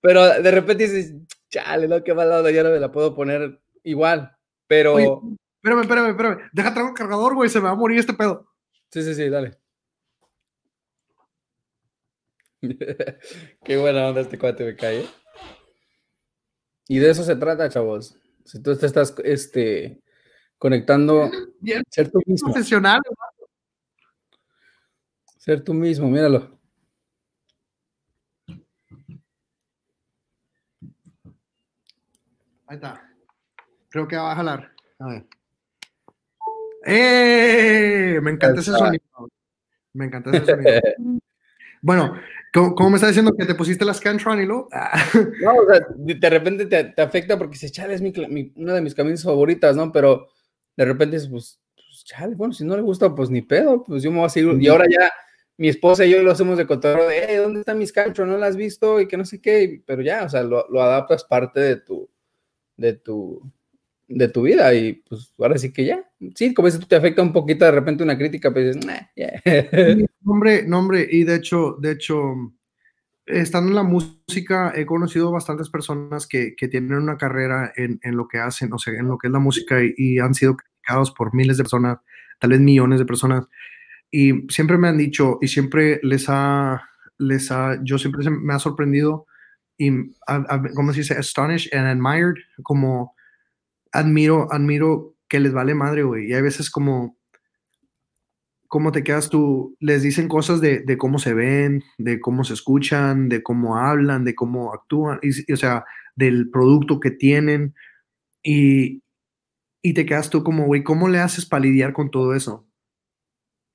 Pero 0.00 0.42
de 0.42 0.50
repente 0.50 0.88
dices, 0.88 1.14
chale, 1.48 1.86
no, 1.86 2.02
qué 2.02 2.12
mal 2.12 2.28
ya 2.52 2.62
no 2.62 2.70
me 2.70 2.80
la 2.80 2.90
puedo 2.90 3.14
poner 3.14 3.60
igual. 3.84 4.36
Pero. 4.66 4.98
espérame, 4.98 5.82
espérame, 5.82 6.10
espérame. 6.10 6.38
Deja 6.52 6.72
traer 6.72 6.88
un 6.88 6.94
cargador, 6.94 7.34
güey, 7.34 7.50
se 7.50 7.60
me 7.60 7.66
va 7.66 7.70
a 7.70 7.76
morir 7.76 7.98
este 7.98 8.14
pedo. 8.14 8.48
Sí, 8.90 9.02
sí, 9.02 9.14
sí, 9.14 9.28
dale. 9.28 9.58
qué 13.64 13.76
buena 13.76 14.08
onda 14.08 14.20
este 14.20 14.38
cuate 14.38 14.64
me 14.64 14.76
cae, 14.76 15.00
¿eh? 15.00 15.06
Y 16.90 16.98
de 16.98 17.08
eso 17.08 17.22
se 17.22 17.36
trata, 17.36 17.68
chavos. 17.68 18.16
Si 18.44 18.60
tú 18.60 18.76
te 18.76 18.84
estás 18.84 19.14
este, 19.22 20.02
conectando, 20.58 21.30
Bien, 21.60 21.84
ser 21.88 22.10
tú 22.10 22.20
mismo. 22.26 22.52
Profesional. 22.52 23.00
Ser 25.38 25.62
tú 25.62 25.72
mismo, 25.72 26.08
míralo. 26.08 26.58
Ahí 32.66 32.74
está. 32.74 33.08
Creo 33.88 34.08
que 34.08 34.16
va 34.16 34.32
a 34.32 34.34
jalar. 34.34 34.72
A 34.98 35.06
ver. 35.06 35.26
¡Eh! 36.86 38.18
Me 38.20 38.32
encanta 38.32 38.60
ese 38.60 38.72
sonido. 38.72 39.04
Me 39.92 40.06
encanta 40.06 40.30
ese 40.30 40.44
sonido. 40.44 40.80
bueno, 41.82 42.16
¿Cómo, 42.52 42.90
me 42.90 42.96
está 42.96 43.06
diciendo 43.06 43.32
que 43.36 43.46
te 43.46 43.54
pusiste 43.54 43.84
las 43.84 43.98
Scantron 43.98 44.40
y 44.40 44.46
lo? 44.46 44.68
no, 45.42 45.54
o 45.54 45.72
sea, 45.72 45.86
de 45.96 46.30
repente 46.30 46.66
te, 46.66 47.00
afecta 47.00 47.38
porque 47.38 47.56
se 47.56 47.70
chale, 47.70 47.94
es 47.94 48.02
mi, 48.02 48.12
una 48.56 48.74
de 48.74 48.80
mis 48.80 48.94
camisas 48.94 49.24
favoritas, 49.24 49.76
¿no? 49.76 49.92
Pero 49.92 50.28
de 50.76 50.84
repente 50.84 51.16
es, 51.16 51.28
pues, 51.28 51.60
pues, 51.76 52.04
chale, 52.04 52.34
bueno, 52.34 52.52
si 52.52 52.64
no 52.64 52.74
le 52.76 52.82
gusta, 52.82 53.14
pues 53.14 53.30
ni 53.30 53.42
pedo, 53.42 53.84
pues 53.84 54.02
yo 54.02 54.10
me 54.10 54.18
voy 54.18 54.26
a 54.26 54.30
seguir. 54.30 54.60
Y 54.60 54.66
ahora 54.66 54.86
ya 54.90 55.12
mi 55.58 55.68
esposa 55.68 56.04
y 56.04 56.10
yo 56.10 56.22
lo 56.22 56.32
hacemos 56.32 56.58
de 56.58 56.66
control 56.66 57.08
de, 57.08 57.36
¿dónde 57.36 57.60
está 57.60 57.74
mi 57.74 57.86
Scantron? 57.86 58.28
¿No 58.28 58.38
la 58.38 58.46
has 58.46 58.56
visto? 58.56 59.00
Y 59.00 59.06
que 59.06 59.16
no 59.16 59.24
sé 59.24 59.40
qué, 59.40 59.82
pero 59.86 60.02
ya, 60.02 60.24
o 60.24 60.28
sea, 60.28 60.42
lo, 60.42 60.66
lo 60.70 60.82
adaptas 60.82 61.24
parte 61.24 61.60
de 61.60 61.76
tu, 61.76 62.10
de 62.76 62.94
tu, 62.94 63.52
de 64.10 64.28
tu 64.28 64.42
vida 64.42 64.74
y 64.74 64.94
pues 65.08 65.32
ahora 65.38 65.56
sí 65.56 65.72
que 65.72 65.84
ya. 65.84 66.04
Sí, 66.34 66.52
como 66.52 66.66
dices, 66.66 66.86
te 66.86 66.96
afecta 66.96 67.22
un 67.22 67.32
poquito 67.32 67.64
de 67.64 67.70
repente 67.70 68.02
una 68.02 68.18
crítica, 68.18 68.52
pero 68.52 68.66
dices, 68.66 68.84
nah, 68.84 69.00
yeah. 69.14 69.40
Nombre, 70.22 70.66
nombre, 70.66 71.06
y 71.10 71.24
de 71.24 71.36
hecho, 71.36 71.76
de 71.80 71.92
hecho, 71.92 72.34
estando 73.24 73.70
en 73.70 73.76
la 73.76 73.82
música, 73.84 74.72
he 74.74 74.84
conocido 74.84 75.30
bastantes 75.30 75.70
personas 75.70 76.26
que, 76.26 76.54
que 76.56 76.68
tienen 76.68 76.94
una 76.94 77.16
carrera 77.16 77.72
en, 77.76 78.00
en, 78.02 78.16
lo 78.16 78.28
que 78.28 78.38
hacen, 78.38 78.72
o 78.72 78.78
sea, 78.78 78.92
en 78.94 79.08
lo 79.08 79.16
que 79.16 79.28
es 79.28 79.32
la 79.32 79.38
música 79.38 79.78
y, 79.82 80.18
han 80.18 80.34
sido 80.34 80.56
criticados 80.56 81.12
por 81.12 81.34
miles 81.34 81.56
de 81.56 81.64
personas, 81.64 81.98
tal 82.38 82.50
vez 82.50 82.60
millones 82.60 82.98
de 82.98 83.06
personas. 83.06 83.46
Y 84.10 84.46
siempre 84.48 84.76
me 84.76 84.88
han 84.88 84.98
dicho, 84.98 85.38
y 85.40 85.48
siempre 85.48 86.00
les 86.02 86.26
ha, 86.28 86.82
les 87.18 87.50
ha, 87.52 87.78
yo 87.82 87.96
siempre 87.96 88.28
me 88.28 88.54
ha 88.54 88.58
sorprendido 88.58 89.26
y, 89.78 89.90
¿cómo 90.74 90.92
se 90.92 91.00
dice? 91.00 91.14
Astonished 91.14 91.72
and 91.72 91.86
admired, 91.86 92.34
como 92.62 93.14
admiro, 93.92 94.52
admiro 94.52 95.14
que 95.28 95.40
les 95.40 95.52
vale 95.52 95.74
madre, 95.74 96.02
güey. 96.02 96.28
Y 96.28 96.34
hay 96.34 96.42
veces 96.42 96.70
como, 96.70 97.16
cómo 98.68 98.92
te 98.92 99.02
quedas 99.02 99.30
tú, 99.30 99.76
les 99.80 100.02
dicen 100.02 100.28
cosas 100.28 100.60
de, 100.60 100.84
cómo 100.98 101.18
se 101.18 101.34
ven, 101.34 101.82
de 101.98 102.20
cómo 102.20 102.44
se 102.44 102.54
escuchan, 102.54 103.28
de 103.28 103.42
cómo 103.42 103.76
hablan, 103.76 104.24
de 104.24 104.34
cómo 104.34 104.72
actúan, 104.72 105.18
y, 105.22 105.52
o 105.52 105.56
sea, 105.56 105.84
del 106.14 106.50
producto 106.50 107.00
que 107.00 107.10
tienen. 107.10 107.74
Y, 108.42 109.02
y 109.82 109.94
te 109.94 110.06
quedas 110.06 110.30
tú 110.30 110.44
como, 110.44 110.66
güey, 110.66 110.82
¿cómo 110.82 111.08
le 111.08 111.18
haces 111.18 111.46
para 111.46 111.64
lidiar 111.64 111.92
con 111.92 112.10
todo 112.10 112.34
eso? 112.34 112.66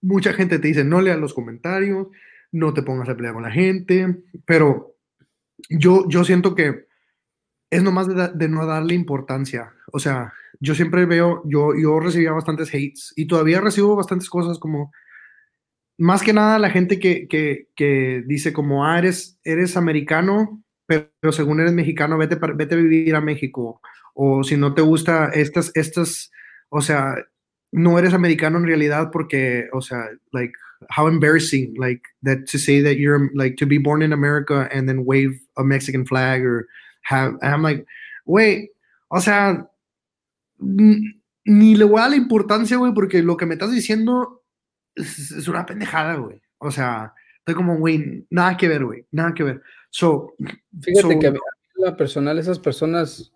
Mucha 0.01 0.33
gente 0.33 0.59
te 0.59 0.67
dice, 0.67 0.83
no 0.83 1.01
leas 1.01 1.19
los 1.19 1.33
comentarios, 1.33 2.07
no 2.51 2.73
te 2.73 2.83
pongas 2.83 3.09
a 3.09 3.15
pelear 3.15 3.33
con 3.33 3.43
la 3.43 3.51
gente, 3.51 4.23
pero 4.45 4.95
yo, 5.69 6.07
yo 6.07 6.23
siento 6.23 6.55
que 6.55 6.84
es 7.69 7.83
nomás 7.83 8.07
de, 8.07 8.49
no 8.49 8.65
darle 8.65 8.95
importancia. 8.95 9.73
O 9.91 9.99
sea, 9.99 10.33
yo 10.59 10.75
siempre 10.75 11.05
veo, 11.05 11.43
yo, 11.45 11.73
yo 11.75 11.99
recibía 11.99 12.31
bastantes 12.31 12.69
hates 12.69 13.13
y 13.15 13.27
todavía 13.27 13.61
recibo 13.61 13.95
bastantes 13.95 14.29
cosas 14.29 14.59
como, 14.59 14.91
más 15.97 16.21
que 16.21 16.33
nada 16.33 16.59
la 16.59 16.69
gente 16.69 16.99
que, 16.99 17.27
que, 17.27 17.67
que 17.75 18.23
dice 18.25 18.53
como, 18.53 18.85
ah, 18.85 18.99
eres, 18.99 19.39
eres 19.43 19.77
americano, 19.77 20.61
pero, 20.85 21.31
según 21.31 21.59
eres 21.59 21.73
mexicano, 21.73 22.17
vete, 22.17 22.37
vete 22.55 22.75
a 22.75 22.77
vivir 22.77 23.15
a 23.15 23.21
México. 23.21 23.81
O 24.13 24.43
si 24.43 24.55
no 24.55 24.73
te 24.73 24.81
gusta 24.81 25.29
estas, 25.33 25.71
estas, 25.75 26.31
o 26.69 26.81
sea, 26.81 27.15
no 27.71 27.97
eres 27.97 28.13
americano 28.13 28.57
en 28.57 28.67
realidad 28.67 29.09
porque, 29.11 29.67
o 29.73 29.81
sea, 29.81 30.09
like, 30.31 30.53
how 30.95 31.07
embarrassing, 31.07 31.73
like, 31.77 32.01
that 32.23 32.45
to 32.51 32.57
say 32.57 32.81
that 32.81 32.97
you're, 32.97 33.29
like, 33.33 33.55
to 33.57 33.65
be 33.65 33.77
born 33.77 34.01
in 34.01 34.13
America 34.13 34.69
and 34.71 34.87
then 34.87 35.03
wave 35.05 35.39
a 35.57 35.63
Mexican 35.63 36.05
flag 36.05 36.45
or 36.45 36.67
have, 37.09 37.37
I'm 37.41 37.63
like, 37.63 37.85
güey, 38.25 38.71
o 39.07 39.19
sea, 39.19 39.69
ni 40.59 41.75
le 41.75 41.85
voy 41.85 41.99
a 41.99 42.01
dar 42.03 42.11
la 42.11 42.17
importancia, 42.17 42.77
güey, 42.77 42.93
porque 42.93 43.21
lo 43.21 43.37
que 43.37 43.45
me 43.45 43.53
estás 43.53 43.71
diciendo 43.71 44.43
es, 44.95 45.47
una 45.47 45.65
pendejada, 45.65 46.15
güey. 46.15 46.41
O 46.57 46.71
sea, 46.71 47.13
estoy 47.37 47.55
como, 47.55 47.77
güey, 47.77 48.25
nada 48.29 48.57
que 48.57 48.67
ver, 48.67 48.83
güey, 48.83 49.05
nada 49.11 49.33
que 49.33 49.43
ver. 49.43 49.61
So, 49.89 50.33
Fíjate 50.81 51.19
que 51.19 51.27
a 51.27 51.31
mí, 51.31 51.39
la 51.75 51.95
personal, 51.95 52.39
esas 52.39 52.59
personas, 52.59 53.31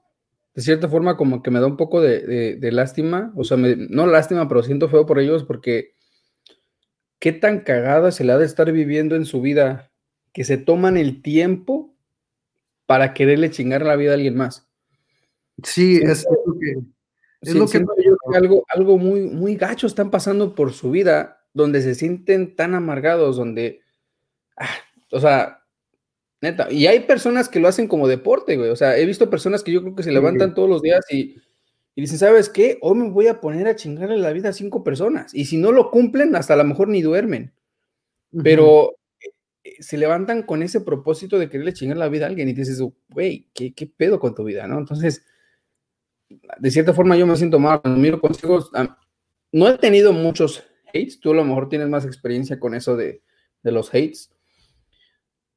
de 0.55 0.61
cierta 0.61 0.89
forma, 0.89 1.17
como 1.17 1.43
que 1.43 1.51
me 1.51 1.59
da 1.59 1.67
un 1.67 1.78
poco 1.78 2.01
de, 2.01 2.57
de, 2.57 2.72
lástima, 2.72 3.32
o 3.36 3.43
sea, 3.43 3.57
no 3.57 4.07
lástima, 4.07 4.47
pero 4.47 4.63
siento 4.63 4.89
feo 4.89 5.05
por 5.05 5.20
ellos 5.20 5.43
porque 5.43 5.93
qué 7.20 7.32
tan 7.34 7.59
cagada 7.59 8.11
se 8.11 8.24
le 8.24 8.32
ha 8.32 8.38
de 8.38 8.45
estar 8.45 8.72
viviendo 8.72 9.15
en 9.15 9.26
su 9.26 9.41
vida 9.41 9.91
que 10.34 10.43
se 10.43 10.57
toman 10.57 10.97
el 10.97 11.22
tiempo 11.22 11.89
para 12.90 13.14
quererle 13.14 13.52
chingar 13.52 13.86
la 13.86 13.96
vida 13.96 14.10
a 14.10 14.14
alguien 14.16 14.36
más. 14.36 14.68
Sí, 15.62 15.98
es, 15.98 16.26
lo 16.44 16.58
que... 16.60 16.74
Es 17.40 17.54
lo 17.54 17.68
que, 17.68 17.86
yo 18.04 18.18
algo, 18.34 18.66
algo 18.68 18.98
muy, 18.98 19.22
muy 19.22 19.56
gacho 19.58 19.86
están 19.86 20.10
pasando 20.10 20.56
por 20.56 20.74
su 20.74 20.90
vida, 20.90 21.46
donde 21.54 21.84
se 21.84 21.94
sienten 21.94 22.56
tan 22.56 22.74
amargados, 22.74 23.38
donde, 23.38 23.82
ah, 24.58 24.74
o 25.12 25.20
sea, 25.20 25.64
Neta. 26.42 26.72
Y 26.72 26.88
hay 26.88 27.02
personas 27.02 27.48
que 27.48 27.60
lo 27.60 27.68
hacen 27.68 27.88
como 27.88 28.08
deporte, 28.08 28.58
güey. 28.58 28.72
O 28.72 28.76
sea, 28.76 28.98
he 28.98 29.06
visto 29.06 29.30
personas 29.30 29.62
que 29.62 29.72
yo 29.72 29.84
creo 29.84 29.94
que 29.94 30.02
se 30.02 30.12
levantan 30.12 30.56
todos 30.56 30.68
los 30.68 30.82
días 30.82 31.06
y, 31.12 31.36
y 31.94 32.02
dicen, 32.02 32.18
¿sabes 32.18 32.50
qué? 32.50 32.80
Hoy 32.82 32.98
me 32.98 33.12
voy 33.12 33.28
a 33.28 33.40
poner 33.40 33.68
a 33.68 33.76
chingarle 33.76 34.18
la 34.18 34.34
vida 34.34 34.50
a 34.50 34.54
cinco 34.54 34.84
personas. 34.84 35.32
Y 35.36 35.46
si 35.46 35.58
no 35.58 35.72
lo 35.72 35.92
cumplen, 35.92 36.36
hasta 36.36 36.56
a 36.56 36.58
lo 36.58 36.64
mejor 36.64 36.88
ni 36.88 37.04
duermen. 37.04 37.54
Pero 38.42 38.96
se 39.80 39.97
levantan 39.97 40.43
con 40.43 40.63
ese 40.63 40.82
propósito 40.82 41.39
de 41.39 41.49
quererle 41.49 41.74
chingar 41.74 41.97
la 41.97 42.09
vida 42.09 42.26
a 42.26 42.30
alguien 42.30 42.49
y 42.49 42.53
dices, 42.53 42.82
güey, 43.09 43.47
¿qué, 43.53 43.74
¿qué, 43.74 43.88
pedo 43.88 44.20
con 44.20 44.36
tu 44.36 44.43
vida, 44.43 44.67
no? 44.67 44.78
Entonces, 44.78 45.26
de 46.30 46.72
cierta 46.72 46.93
forma 46.93 47.17
yo 47.17 47.26
me 47.26 47.36
siento 47.36 47.59
mal 47.59 47.82
cuando 47.82 47.99
miro 47.99 48.20
consejos. 48.20 48.72
No 49.51 49.67
he 49.67 49.78
tenido 49.78 50.13
muchos 50.13 50.63
hates, 50.88 51.20
tú 51.20 51.32
a 51.32 51.36
lo 51.36 51.43
mejor 51.43 51.70
tienes 51.70 51.89
más 51.89 52.05
experiencia 52.05 52.59
con 52.59 52.76
eso 52.76 52.95
de, 52.95 53.22
de 53.63 53.72
los 53.72 53.89
hates, 53.89 54.32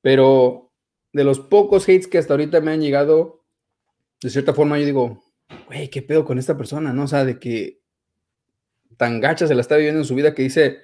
pero 0.01 0.73
de 1.13 1.25
los 1.25 1.41
pocos 1.41 1.85
hates 1.85 2.09
que 2.09 2.19
hasta 2.19 2.35
ahorita 2.35 2.61
me 2.61 2.73
han 2.73 2.81
llegado, 2.81 3.45
de 4.21 4.31
cierta 4.31 4.55
forma 4.55 4.79
yo 4.79 4.87
digo, 4.87 5.23
güey, 5.67 5.89
¿qué 5.89 6.03
pedo 6.03 6.25
con 6.25 6.39
esta 6.39 6.57
persona, 6.57 6.93
no? 6.93 7.05
O 7.05 7.09
sea, 7.09 7.25
de 7.25 7.39
que 7.39 7.81
tan 8.97 9.21
gacha 9.21 9.47
se 9.47 9.55
la 9.55 9.61
está 9.61 9.77
viviendo 9.77 10.01
en 10.01 10.07
su 10.07 10.15
vida 10.15 10.35
que 10.35 10.43
dice 10.43 10.79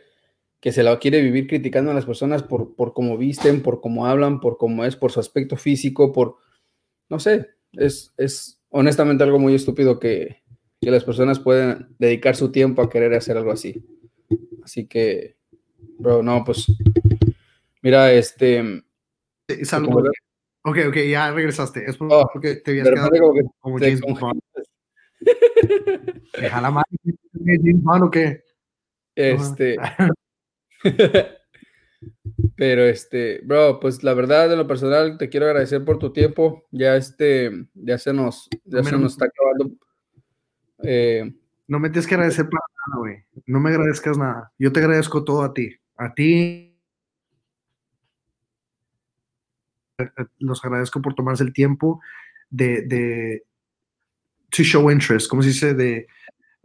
que 0.61 0.73
se 0.73 0.83
la 0.83 0.99
quiere 0.99 1.21
vivir 1.21 1.47
criticando 1.47 1.91
a 1.91 1.95
las 1.95 2.07
personas 2.07 2.43
por, 2.43 2.75
por 2.75 2.93
cómo 2.93 3.17
visten, 3.17 3.63
por 3.63 3.81
cómo 3.81 4.07
hablan, 4.07 4.41
por 4.41 4.59
cómo 4.59 4.85
es, 4.85 4.97
por 4.97 5.13
su 5.13 5.21
aspecto 5.21 5.57
físico, 5.57 6.13
por, 6.13 6.37
no 7.09 7.21
sé, 7.21 7.49
es, 7.73 8.13
es 8.17 8.61
honestamente 8.71 9.23
algo 9.23 9.39
muy 9.39 9.55
estúpido 9.55 10.01
que, 10.01 10.43
que 10.81 10.91
las 10.91 11.05
personas 11.05 11.39
pueden 11.39 11.95
dedicar 11.99 12.35
su 12.35 12.51
tiempo 12.51 12.83
a 12.83 12.91
querer 12.91 13.15
hacer 13.15 13.37
algo 13.37 13.53
así. 13.53 13.85
Así 14.65 14.87
que, 14.87 15.37
bro, 15.99 16.23
no, 16.23 16.45
pues, 16.45 16.67
mira, 17.83 18.13
este... 18.13 18.83
Salud. 19.63 20.11
Ok, 20.65 20.79
ok, 20.89 20.97
ya 21.09 21.33
regresaste. 21.33 21.89
Es 21.89 21.97
oh, 22.01 22.29
porque 22.31 22.57
te 22.57 22.73
habías 22.73 22.89
quedado 22.91 23.11
como, 23.11 23.55
como 23.61 23.79
James 23.79 24.01
Bond. 24.01 24.41
Deja 26.39 26.61
la 26.61 26.71
mano, 26.71 26.85
James 27.33 27.83
Bond 27.83 28.05
o 28.05 28.11
qué? 28.11 28.43
Este... 29.15 29.77
Pero 32.57 32.83
este, 32.85 33.41
bro, 33.45 33.81
pues 33.81 34.03
la 34.03 34.15
verdad, 34.15 34.49
de 34.49 34.57
lo 34.57 34.67
personal, 34.67 35.19
te 35.19 35.29
quiero 35.29 35.47
agradecer 35.47 35.85
por 35.85 35.99
tu 35.99 36.13
tiempo. 36.13 36.67
Ya 36.71 36.97
este, 36.97 37.51
ya 37.75 37.99
se 37.99 38.13
nos, 38.13 38.49
ya 38.65 38.83
se 38.83 38.97
nos 38.97 39.13
está 39.13 39.27
acabando. 39.27 39.77
Eh, 40.83 41.35
no 41.67 41.81
me 41.81 41.91
tienes 41.91 42.07
que 42.07 42.15
agradecer 42.15 42.49
para 42.49 42.65
nada, 42.87 42.99
güey. 42.99 43.25
No 43.47 43.61
me 43.61 43.71
agradezcas 43.71 44.17
nada. 44.17 44.53
Yo 44.59 44.73
te 44.73 44.81
agradezco 44.81 45.25
todo 45.25 45.43
a 45.43 45.53
ti. 45.53 45.75
A 45.97 46.15
ti. 46.15 46.77
Los 50.39 50.65
agradezco 50.65 51.03
por 51.03 51.15
tomarse 51.15 51.43
el 51.43 51.53
tiempo 51.53 52.01
de, 52.51 52.83
de 52.83 53.45
to 54.51 54.63
show 54.63 54.91
interest, 54.91 55.29
¿cómo 55.29 55.43
se 55.43 55.49
dice? 55.49 55.75
De, 55.75 56.07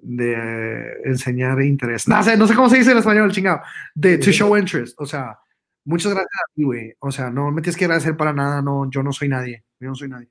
de 0.04 1.02
enseñar 1.06 1.62
interés. 1.62 2.08
No 2.08 2.22
sé, 2.22 2.38
no 2.38 2.48
sé 2.48 2.56
cómo 2.56 2.70
se 2.70 2.78
dice 2.78 2.92
en 2.92 2.98
español, 2.98 3.32
chingado. 3.32 3.62
De 3.96 4.18
to 4.18 4.32
show 4.32 4.56
interest. 4.58 5.00
O 5.00 5.06
sea, 5.06 5.40
muchas 5.86 6.14
gracias 6.14 6.34
a 6.34 6.54
ti, 6.54 6.64
güey. 6.64 6.94
O 7.00 7.12
sea, 7.12 7.30
no 7.30 7.52
me 7.52 7.62
tienes 7.62 7.78
que 7.78 7.86
agradecer 7.86 8.18
para 8.18 8.34
nada. 8.34 8.62
No, 8.62 8.90
yo 8.90 9.02
no 9.02 9.14
soy 9.14 9.30
nadie. 9.30 9.64
Yo 9.80 9.90
no 9.90 9.96
soy 9.96 10.10
nadie. 10.10 10.30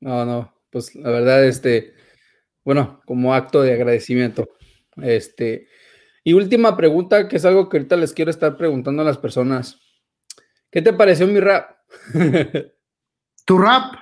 No, 0.00 0.24
no. 0.24 0.54
Pues 0.70 0.94
la 0.94 1.10
verdad, 1.10 1.44
este, 1.44 1.94
bueno, 2.64 3.00
como 3.06 3.34
acto 3.34 3.62
de 3.62 3.72
agradecimiento. 3.72 4.48
Este, 4.96 5.68
y 6.22 6.32
última 6.32 6.76
pregunta, 6.76 7.28
que 7.28 7.36
es 7.36 7.44
algo 7.44 7.68
que 7.68 7.78
ahorita 7.78 7.96
les 7.96 8.12
quiero 8.12 8.30
estar 8.30 8.56
preguntando 8.56 9.02
a 9.02 9.04
las 9.04 9.18
personas. 9.18 9.80
¿Qué 10.70 10.82
te 10.82 10.92
pareció 10.92 11.26
mi 11.26 11.40
rap? 11.40 11.70
tu 13.44 13.58
rap, 13.58 13.94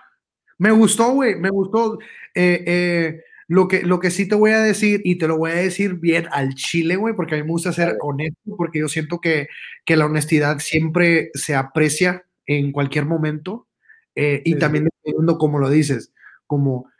me 0.58 0.70
gustó, 0.70 1.12
güey, 1.12 1.34
me 1.36 1.50
gustó. 1.50 1.98
Eh, 2.34 2.64
eh, 2.66 3.24
lo 3.52 3.68
que, 3.68 3.82
lo 3.82 4.00
que 4.00 4.10
sí 4.10 4.26
te 4.26 4.34
voy 4.34 4.52
a 4.52 4.60
decir, 4.60 5.02
y 5.04 5.16
te 5.16 5.28
lo 5.28 5.36
voy 5.36 5.50
a 5.50 5.56
decir 5.56 5.96
bien 5.96 6.26
al 6.32 6.54
chile, 6.54 6.96
güey, 6.96 7.14
porque 7.14 7.34
a 7.34 7.36
mí 7.36 7.44
me 7.44 7.50
gusta 7.50 7.70
ser 7.70 7.98
honesto, 8.00 8.56
porque 8.56 8.78
yo 8.78 8.88
siento 8.88 9.20
que, 9.20 9.46
que 9.84 9.94
la 9.94 10.06
honestidad 10.06 10.58
siempre 10.58 11.30
se 11.34 11.54
aprecia 11.54 12.24
en 12.46 12.72
cualquier 12.72 13.04
momento. 13.04 13.68
Eh, 14.14 14.40
y 14.46 14.54
también 14.56 14.84
dependiendo 14.84 15.36
como 15.36 15.58
lo 15.58 15.68
dices, 15.68 16.14
como 16.46 16.90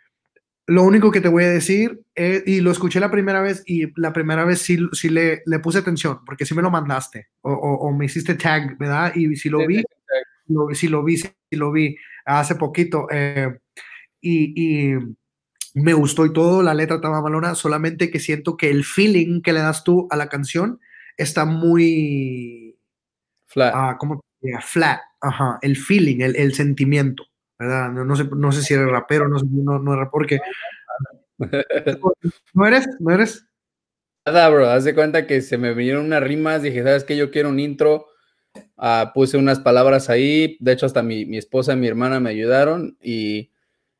lo 0.66 0.82
único 0.82 1.10
que 1.10 1.22
te 1.22 1.28
voy 1.28 1.44
a 1.44 1.50
decir, 1.50 2.02
y 2.14 2.60
lo 2.60 2.70
escuché 2.70 3.00
la 3.00 3.10
primera 3.10 3.40
vez, 3.40 3.62
y 3.64 3.90
la 3.98 4.12
primera 4.12 4.44
vez 4.44 4.60
sí, 4.60 4.78
sí 4.92 5.08
le, 5.08 5.42
le 5.46 5.58
puse 5.58 5.78
atención, 5.78 6.18
porque 6.26 6.44
sí 6.44 6.54
me 6.54 6.60
lo 6.60 6.70
mandaste, 6.70 7.28
o, 7.40 7.50
o, 7.50 7.92
me 7.96 8.04
hiciste 8.04 8.34
tag, 8.34 8.76
¿verdad? 8.76 9.14
Y 9.14 9.36
si 9.36 9.48
lo 9.48 9.66
vi, 9.66 9.82
lo, 10.48 10.68
si 10.74 10.88
lo 10.88 11.02
vi, 11.02 11.16
si 11.16 11.30
lo 11.52 11.72
vi 11.72 11.96
hace 12.26 12.56
poquito. 12.56 13.06
Eh, 13.10 13.58
y, 14.20 14.92
y 14.92 14.98
me 15.74 15.94
gustó 15.94 16.26
y 16.26 16.32
todo, 16.32 16.62
la 16.62 16.74
letra 16.74 16.96
estaba 16.96 17.22
malona, 17.22 17.54
solamente 17.54 18.10
que 18.10 18.20
siento 18.20 18.56
que 18.56 18.70
el 18.70 18.84
feeling 18.84 19.40
que 19.42 19.52
le 19.52 19.60
das 19.60 19.84
tú 19.84 20.06
a 20.10 20.16
la 20.16 20.28
canción 20.28 20.80
está 21.16 21.44
muy... 21.44 22.78
Flat. 23.46 23.72
Ah, 23.74 23.96
¿cómo? 23.98 24.20
flat, 24.60 25.00
ajá, 25.20 25.58
el 25.62 25.76
feeling, 25.76 26.20
el, 26.20 26.34
el 26.34 26.52
sentimiento, 26.54 27.24
¿verdad? 27.58 27.90
No, 27.90 28.04
no, 28.04 28.16
sé, 28.16 28.24
no 28.24 28.50
sé 28.50 28.62
si 28.62 28.74
eres 28.74 28.88
rapero, 28.88 29.28
no 29.28 29.38
sé, 29.38 29.46
no, 29.48 29.78
no 29.78 29.94
eres 29.94 30.08
porque... 30.10 30.40
¿No 32.54 32.66
eres? 32.66 32.88
¿No 32.98 33.12
eres? 33.12 33.46
Nada, 34.26 34.48
bro, 34.48 34.68
haz 34.68 34.84
de 34.84 34.94
cuenta 34.94 35.26
que 35.26 35.40
se 35.40 35.58
me 35.58 35.74
vinieron 35.74 36.06
unas 36.06 36.22
rimas, 36.22 36.62
dije, 36.62 36.82
¿sabes 36.82 37.04
qué? 37.04 37.16
Yo 37.16 37.30
quiero 37.30 37.48
un 37.48 37.60
intro, 37.60 38.06
uh, 38.76 39.12
puse 39.14 39.36
unas 39.36 39.60
palabras 39.60 40.10
ahí, 40.10 40.56
de 40.60 40.72
hecho 40.72 40.86
hasta 40.86 41.02
mi, 41.02 41.24
mi 41.24 41.38
esposa 41.38 41.72
y 41.72 41.76
mi 41.76 41.88
hermana 41.88 42.20
me 42.20 42.30
ayudaron 42.30 42.96
y 43.00 43.51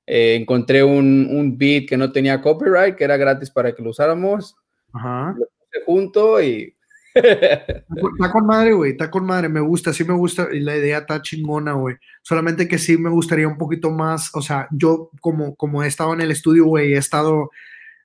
eh, 0.07 0.37
encontré 0.41 0.83
un, 0.83 1.29
un, 1.31 1.57
beat 1.57 1.87
que 1.89 1.97
no 1.97 2.11
tenía 2.13 2.41
copyright, 2.41 2.97
que 2.97 3.05
era 3.05 3.17
gratis 3.17 3.51
para 3.51 3.75
que 3.75 3.83
lo 3.83 3.91
usáramos. 3.91 4.57
Ajá. 4.93 5.35
Lo 5.39 5.47
puse 5.47 5.85
junto 5.87 6.43
y. 6.43 6.75
está 7.15 8.33
con 8.33 8.47
madre, 8.47 8.73
güey, 8.73 8.93
está 8.93 9.11
con 9.11 9.27
madre, 9.27 9.49
me 9.49 9.61
gusta, 9.61 9.93
sí 9.93 10.03
me 10.03 10.15
gusta, 10.15 10.49
y 10.51 10.61
la 10.61 10.77
idea 10.77 10.99
está 10.99 11.21
chingona, 11.21 11.73
güey. 11.73 11.97
Solamente 12.23 12.67
que 12.67 12.79
sí 12.79 12.97
me 12.97 13.11
gustaría 13.11 13.47
un 13.47 13.59
poquito 13.59 13.91
más, 13.91 14.31
o 14.35 14.41
sea, 14.41 14.67
yo 14.71 15.11
como, 15.21 15.55
como 15.57 15.83
he 15.83 15.89
estado 15.89 16.15
en 16.15 16.23
el 16.23 16.31
estudio, 16.31 16.65
güey, 16.65 16.95
he 16.95 16.97
estado, 16.97 17.51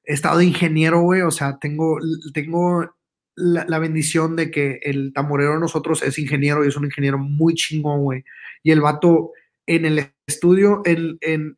he 0.03 0.13
estado 0.13 0.39
de 0.39 0.45
ingeniero, 0.45 1.01
güey, 1.01 1.21
o 1.21 1.31
sea, 1.31 1.57
tengo, 1.57 1.99
tengo 2.33 2.95
la, 3.35 3.65
la, 3.69 3.79
bendición 3.79 4.35
de 4.35 4.51
que 4.51 4.79
el 4.83 5.13
tamborero 5.13 5.53
de 5.53 5.59
nosotros 5.59 6.03
es 6.03 6.19
ingeniero 6.19 6.65
y 6.65 6.67
es 6.67 6.75
un 6.75 6.85
ingeniero 6.85 7.17
muy 7.17 7.53
chingón, 7.53 8.03
güey. 8.03 8.25
Y 8.61 8.71
el 8.71 8.81
vato 8.81 9.31
en 9.67 9.85
el 9.85 10.11
estudio, 10.25 10.81
en, 10.85 11.17
en, 11.21 11.57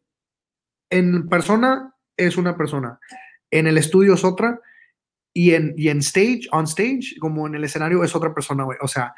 en 0.89 1.27
persona 1.27 1.93
es 2.17 2.37
una 2.37 2.57
persona, 2.57 2.99
en 3.51 3.67
el 3.67 3.77
estudio 3.77 4.13
es 4.13 4.23
otra, 4.23 4.59
y 5.33 5.53
en, 5.53 5.73
y 5.77 5.89
en 5.89 5.99
stage, 5.99 6.47
on 6.51 6.65
stage, 6.65 7.15
como 7.19 7.47
en 7.47 7.55
el 7.55 7.63
escenario, 7.63 8.03
es 8.03 8.15
otra 8.15 8.33
persona, 8.33 8.63
güey. 8.63 8.77
O 8.81 8.87
sea, 8.87 9.13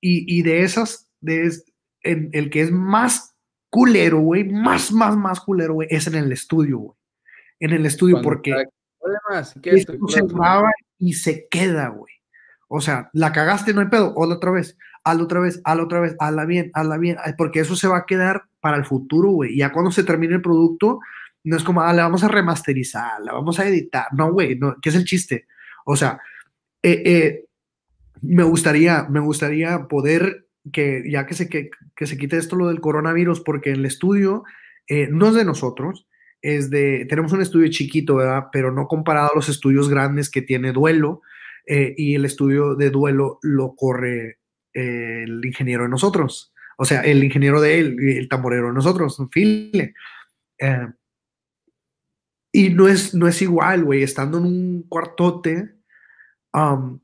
y, 0.00 0.38
y, 0.38 0.42
de 0.42 0.62
esas, 0.62 1.10
de 1.20 1.52
en, 2.02 2.30
el 2.32 2.50
que 2.50 2.62
es 2.62 2.70
más 2.70 3.34
culero, 3.68 4.20
güey, 4.20 4.44
más, 4.44 4.92
más, 4.92 5.16
más 5.16 5.40
culero, 5.40 5.74
güey, 5.74 5.88
es 5.90 6.06
en 6.06 6.14
el 6.14 6.32
estudio, 6.32 6.78
güey. 6.78 6.96
En 7.58 7.72
el 7.72 7.84
estudio, 7.84 8.22
porque 8.22 8.54
se 9.00 10.22
graba 10.22 10.70
y 10.98 11.12
se 11.12 11.46
queda, 11.50 11.88
güey. 11.88 12.14
O 12.68 12.80
sea, 12.80 13.10
la 13.12 13.32
cagaste, 13.32 13.74
no 13.74 13.80
hay 13.80 13.88
pedo, 13.88 14.14
hazla 14.16 14.36
otra 14.36 14.52
vez, 14.52 14.78
hazla 15.04 15.24
otra 15.24 15.40
vez, 15.40 15.60
hazla 15.64 15.84
otra 15.84 16.00
vez, 16.00 16.16
hazla 16.18 16.44
bien, 16.44 16.70
hazla 16.74 16.98
bien, 16.98 17.16
porque 17.36 17.60
eso 17.60 17.76
se 17.76 17.88
va 17.88 17.98
a 17.98 18.06
quedar 18.06 18.44
para 18.60 18.76
el 18.76 18.84
futuro, 18.84 19.30
güey. 19.30 19.56
Ya 19.56 19.72
cuando 19.72 19.90
se 19.90 20.04
termine 20.04 20.34
el 20.34 20.42
producto, 20.42 21.00
no 21.44 21.56
es 21.56 21.64
como, 21.64 21.80
ah, 21.80 21.92
la 21.92 22.02
vamos 22.02 22.22
a 22.24 22.28
remasterizar, 22.28 23.20
la 23.22 23.32
vamos 23.32 23.58
a 23.58 23.66
editar. 23.66 24.06
No, 24.12 24.32
güey, 24.32 24.58
no, 24.58 24.76
¿qué 24.80 24.90
es 24.90 24.94
el 24.94 25.04
chiste? 25.04 25.46
O 25.84 25.96
sea, 25.96 26.20
eh, 26.82 27.02
eh, 27.04 27.44
me 28.22 28.42
gustaría, 28.42 29.04
me 29.08 29.20
gustaría 29.20 29.86
poder 29.88 30.46
que, 30.72 31.02
ya 31.10 31.26
que 31.26 31.34
se, 31.34 31.48
que, 31.48 31.70
que, 31.96 32.06
se 32.06 32.18
quite 32.18 32.36
esto 32.36 32.56
lo 32.56 32.68
del 32.68 32.80
coronavirus, 32.80 33.40
porque 33.40 33.70
el 33.70 33.86
estudio 33.86 34.44
eh, 34.86 35.08
no 35.10 35.28
es 35.28 35.34
de 35.34 35.44
nosotros, 35.44 36.06
es 36.42 36.70
de, 36.70 37.06
tenemos 37.08 37.32
un 37.32 37.42
estudio 37.42 37.70
chiquito, 37.70 38.16
¿verdad? 38.16 38.46
Pero 38.52 38.72
no 38.72 38.86
comparado 38.86 39.30
a 39.32 39.36
los 39.36 39.48
estudios 39.48 39.88
grandes 39.88 40.30
que 40.30 40.42
tiene 40.42 40.72
Duelo, 40.72 41.22
y 41.66 42.16
el 42.16 42.24
estudio 42.24 42.74
de 42.74 42.90
Duelo 42.90 43.38
lo 43.42 43.76
corre 43.76 44.39
el 44.72 45.44
ingeniero 45.44 45.84
de 45.84 45.90
nosotros 45.90 46.52
o 46.82 46.86
sea, 46.86 47.02
el 47.02 47.22
ingeniero 47.22 47.60
de 47.60 47.78
él, 47.78 47.96
el 48.00 48.26
tamborero 48.26 48.68
de 48.68 48.72
nosotros, 48.72 49.22
File. 49.30 49.92
Eh, 50.58 50.88
y 52.52 52.70
no 52.70 52.88
es, 52.88 53.14
no 53.14 53.28
es 53.28 53.42
igual, 53.42 53.84
güey, 53.84 54.02
estando 54.02 54.38
en 54.38 54.44
un 54.46 54.82
cuartote, 54.88 55.74
um, 56.54 56.98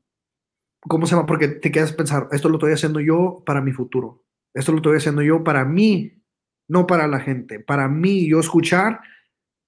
¿cómo 0.79 1.05
se 1.05 1.13
llama? 1.13 1.27
Porque 1.27 1.47
te 1.47 1.71
quedas 1.71 1.93
pensar, 1.93 2.27
esto 2.31 2.49
lo 2.49 2.55
estoy 2.55 2.73
haciendo 2.73 2.99
yo 2.99 3.43
para 3.45 3.61
mi 3.61 3.71
futuro, 3.71 4.25
esto 4.51 4.71
lo 4.71 4.79
estoy 4.79 4.97
haciendo 4.97 5.21
yo 5.21 5.43
para 5.43 5.63
mí, 5.63 6.23
no 6.67 6.87
para 6.87 7.05
la 7.05 7.19
gente, 7.19 7.59
para 7.59 7.87
mí, 7.87 8.27
yo 8.27 8.39
escuchar, 8.39 9.01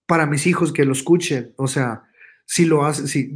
para 0.08 0.26
mis 0.26 0.47
hijos 0.47 0.74
que 0.74 0.86
lo 0.86 0.93
escuchen, 0.93 1.54
o 1.56 1.68
sea, 1.68 2.02
si 2.47 2.66
lo 2.66 2.84
hacen, 2.84 3.08
si, 3.08 3.36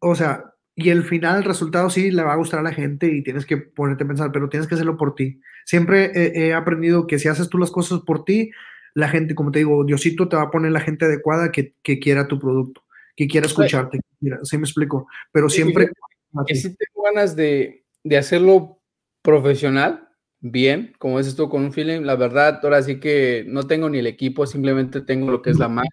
o 0.00 0.16
sea, 0.16 0.51
y 0.74 0.88
el 0.88 1.04
final, 1.04 1.38
el 1.38 1.44
resultado 1.44 1.90
sí 1.90 2.10
le 2.10 2.22
va 2.22 2.32
a 2.32 2.36
gustar 2.36 2.60
a 2.60 2.62
la 2.62 2.72
gente 2.72 3.06
y 3.06 3.22
tienes 3.22 3.44
que 3.44 3.58
ponerte 3.58 4.04
a 4.04 4.08
pensar, 4.08 4.32
pero 4.32 4.48
tienes 4.48 4.66
que 4.66 4.74
hacerlo 4.74 4.96
por 4.96 5.14
ti. 5.14 5.40
Siempre 5.66 6.10
he, 6.14 6.54
aprendido 6.54 7.06
que 7.06 7.18
si 7.18 7.28
haces 7.28 7.48
tú 7.50 7.58
las 7.58 7.70
cosas 7.70 8.00
por 8.00 8.24
ti, 8.24 8.50
la 8.94 9.08
gente, 9.08 9.34
como 9.34 9.50
te 9.50 9.60
digo, 9.60 9.84
Diosito 9.84 10.28
te 10.28 10.36
va 10.36 10.44
a 10.44 10.50
poner 10.50 10.72
la 10.72 10.80
gente 10.80 11.04
adecuada 11.04 11.52
que, 11.52 11.74
que 11.82 11.98
quiera 11.98 12.26
tu 12.26 12.38
producto, 12.38 12.84
que 13.14 13.26
quiera 13.26 13.46
escucharte, 13.46 14.00
sí 14.42 14.58
me 14.58 14.64
explico, 14.64 15.06
pero 15.30 15.48
siempre... 15.48 15.90
Que 16.46 16.54
si 16.54 16.74
tengo 16.74 17.02
ganas 17.04 17.36
de, 17.36 17.84
de 18.02 18.16
hacerlo 18.16 18.80
profesional, 19.20 20.08
bien, 20.40 20.94
como 20.98 21.18
dices 21.18 21.36
tú, 21.36 21.50
con 21.50 21.62
un 21.62 21.74
feeling, 21.74 22.00
la 22.00 22.16
verdad, 22.16 22.60
ahora 22.62 22.80
sí 22.80 22.98
que 22.98 23.44
no 23.46 23.64
tengo 23.64 23.90
ni 23.90 23.98
el 23.98 24.06
equipo, 24.06 24.46
simplemente 24.46 25.02
tengo 25.02 25.30
lo 25.30 25.42
que 25.42 25.50
es 25.50 25.58
la 25.58 25.68
Mac 25.68 25.90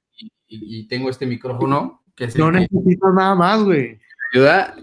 y, 0.47 0.87
tengo 0.87 1.09
este 1.09 1.25
micrófono. 1.25 2.05
Que 2.15 2.27
no 2.37 2.51
necesitas 2.53 3.13
nada 3.13 3.35
más, 3.35 3.63
güey 3.63 3.99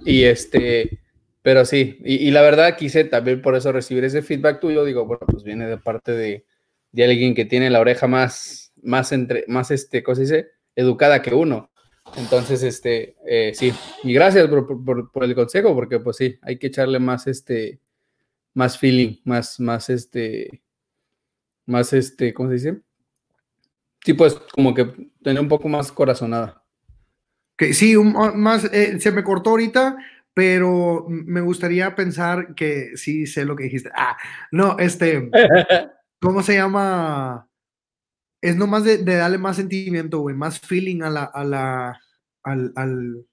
y 0.04 0.24
este, 0.24 0.98
pero 1.42 1.64
sí, 1.64 1.98
y, 2.04 2.30
la 2.30 2.42
verdad 2.42 2.76
quise 2.76 3.04
también 3.04 3.40
por 3.40 3.54
eso 3.54 3.72
recibir 3.72 4.04
ese 4.04 4.22
feedback 4.22 4.60
tuyo, 4.60 4.84
digo, 4.84 5.06
bueno, 5.06 5.26
pues 5.26 5.44
viene 5.44 5.66
de 5.66 5.78
parte 5.78 6.12
de, 6.12 6.44
de 6.92 7.04
alguien 7.04 7.34
que 7.34 7.44
tiene 7.44 7.70
la 7.70 7.80
oreja 7.80 8.06
más, 8.08 8.72
más 8.82 9.12
entre, 9.12 9.44
más 9.48 9.70
este, 9.70 10.02
¿cómo 10.02 10.16
se 10.16 10.22
dice? 10.22 10.50
Educada 10.74 11.22
que 11.22 11.34
uno. 11.34 11.70
Entonces, 12.16 12.62
este, 12.62 13.16
eh, 13.26 13.52
sí, 13.54 13.72
y 14.02 14.12
gracias 14.12 14.48
por, 14.48 14.84
por, 15.12 15.24
el 15.24 15.34
consejo, 15.34 15.74
porque 15.74 15.98
pues 15.98 16.16
sí, 16.16 16.38
hay 16.42 16.58
que 16.58 16.68
echarle 16.68 16.98
más, 16.98 17.26
este, 17.26 17.80
más 18.54 18.78
feeling, 18.78 19.16
más, 19.24 19.58
más, 19.60 19.90
este, 19.90 20.62
más, 21.66 21.92
este, 21.92 22.32
¿cómo 22.32 22.48
se 22.48 22.54
dice? 22.54 22.80
Sí, 24.04 24.14
pues 24.14 24.34
como 24.54 24.72
que 24.72 25.10
tener 25.22 25.42
un 25.42 25.48
poco 25.48 25.68
más 25.68 25.90
corazonada. 25.90 26.62
Que 27.56 27.72
sí, 27.72 27.96
más, 27.96 28.64
eh, 28.72 29.00
se 29.00 29.12
me 29.12 29.24
cortó 29.24 29.50
ahorita, 29.50 29.96
pero 30.34 31.06
me 31.08 31.40
gustaría 31.40 31.94
pensar 31.94 32.54
que 32.54 32.96
sí 32.96 33.26
sé 33.26 33.46
lo 33.46 33.56
que 33.56 33.64
dijiste. 33.64 33.90
Ah, 33.94 34.18
no, 34.52 34.78
este, 34.78 35.30
¿cómo 36.20 36.42
se 36.42 36.56
llama? 36.56 37.48
Es 38.42 38.56
nomás 38.56 38.84
de, 38.84 38.98
de 38.98 39.16
darle 39.16 39.38
más 39.38 39.56
sentimiento, 39.56 40.20
güey, 40.20 40.36
más 40.36 40.60
feeling 40.60 41.02
a 41.02 41.08
la, 41.08 41.24
a 41.24 41.44
la, 41.44 42.00
al, 42.42 42.72
al, 42.76 43.26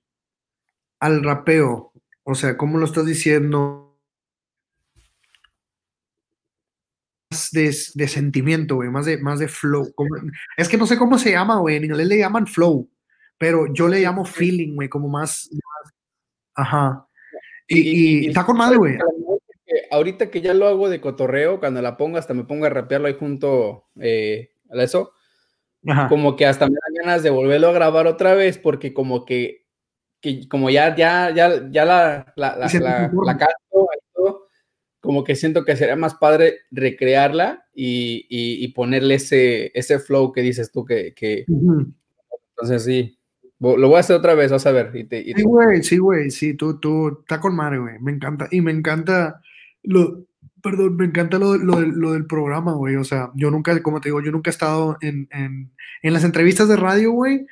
al 1.01 1.23
rapeo. 1.23 1.91
O 2.23 2.35
sea, 2.35 2.55
¿cómo 2.55 2.77
lo 2.77 2.85
estás 2.85 3.05
diciendo? 3.05 3.99
Más 7.29 7.51
de, 7.51 7.75
de 7.95 8.07
sentimiento, 8.07 8.75
güey, 8.75 8.89
más 8.89 9.05
de, 9.05 9.17
más 9.17 9.39
de 9.39 9.49
flow. 9.49 9.93
Es 10.55 10.69
que 10.69 10.77
no 10.77 10.87
sé 10.87 10.97
cómo 10.97 11.17
se 11.17 11.31
llama, 11.31 11.57
güey, 11.57 11.75
en 11.75 11.83
inglés 11.83 12.07
le 12.07 12.19
llaman 12.19 12.47
flow 12.47 12.89
pero 13.43 13.67
yo 13.73 13.89
le 13.89 13.99
llamo 13.99 14.23
feeling, 14.23 14.73
güey, 14.73 14.87
como 14.87 15.09
más, 15.09 15.49
ajá. 16.55 17.05
Y, 17.67 18.27
está 18.29 18.45
con 18.45 18.55
madre, 18.55 18.77
güey. 18.77 18.97
Ahorita 19.91 20.31
que 20.31 20.39
ya 20.39 20.53
lo 20.53 20.65
hago 20.65 20.87
de 20.87 21.01
cotorreo, 21.01 21.59
cuando 21.59 21.81
la 21.81 21.97
pongo, 21.97 22.17
hasta 22.17 22.33
me 22.33 22.45
pongo 22.45 22.67
a 22.67 22.69
rapearlo 22.69 23.07
ahí 23.07 23.17
junto 23.19 23.89
eh, 23.99 24.51
a 24.69 24.81
eso. 24.81 25.11
Como 26.07 26.37
que 26.37 26.45
hasta 26.45 26.67
me 26.67 26.71
dan 26.71 27.05
ganas 27.05 27.23
de 27.23 27.31
volverlo 27.31 27.67
a 27.67 27.73
grabar 27.73 28.07
otra 28.07 28.33
vez, 28.33 28.57
porque 28.57 28.93
como 28.93 29.25
que, 29.25 29.65
como 30.49 30.69
ya, 30.69 30.95
ya, 30.95 31.29
ya, 31.31 31.69
ya 31.69 31.83
la, 31.83 32.33
la, 32.37 32.55
la, 32.55 33.11
la, 33.11 33.37
canto 33.37 34.47
como 35.01 35.25
que 35.25 35.35
siento 35.35 35.65
que 35.65 35.75
sería 35.75 35.97
más 35.97 36.15
padre 36.15 36.59
recrearla 36.71 37.65
y, 37.73 38.25
y, 38.29 38.69
ponerle 38.69 39.15
ese, 39.15 39.69
ese 39.77 39.99
flow 39.99 40.31
que 40.31 40.39
dices 40.39 40.71
tú 40.71 40.85
que, 40.85 41.13
que 41.13 41.43
entonces 42.63 42.85
sí, 42.85 43.19
lo 43.63 43.87
voy 43.87 43.97
a 43.97 43.99
hacer 44.01 44.15
otra 44.15 44.35
vez, 44.35 44.51
vas 44.51 44.65
a 44.65 44.71
ver. 44.71 44.91
Sí, 44.93 45.43
güey, 45.43 45.83
sí, 45.83 45.97
güey, 45.97 46.31
sí, 46.31 46.53
tú, 46.53 46.79
tú, 46.79 47.19
está 47.21 47.39
con 47.39 47.55
madre, 47.55 47.79
güey. 47.79 47.99
Me 47.99 48.11
encanta, 48.11 48.47
y 48.51 48.61
me 48.61 48.71
encanta 48.71 49.41
lo, 49.83 50.25
perdón, 50.61 50.97
me 50.97 51.05
encanta 51.05 51.39
lo, 51.39 51.57
lo, 51.57 52.13
del 52.13 52.25
programa, 52.25 52.73
güey. 52.73 52.95
O 52.95 53.03
sea, 53.03 53.31
yo 53.35 53.51
nunca, 53.51 53.81
como 53.81 54.01
te 54.01 54.09
digo, 54.09 54.21
yo 54.21 54.31
nunca 54.31 54.49
he 54.49 54.51
estado 54.51 54.97
en, 55.01 55.27
en, 55.31 55.71
en 56.01 56.13
las 56.13 56.23
entrevistas 56.23 56.67
de 56.67 56.75
radio, 56.75 57.11
güey. 57.11 57.45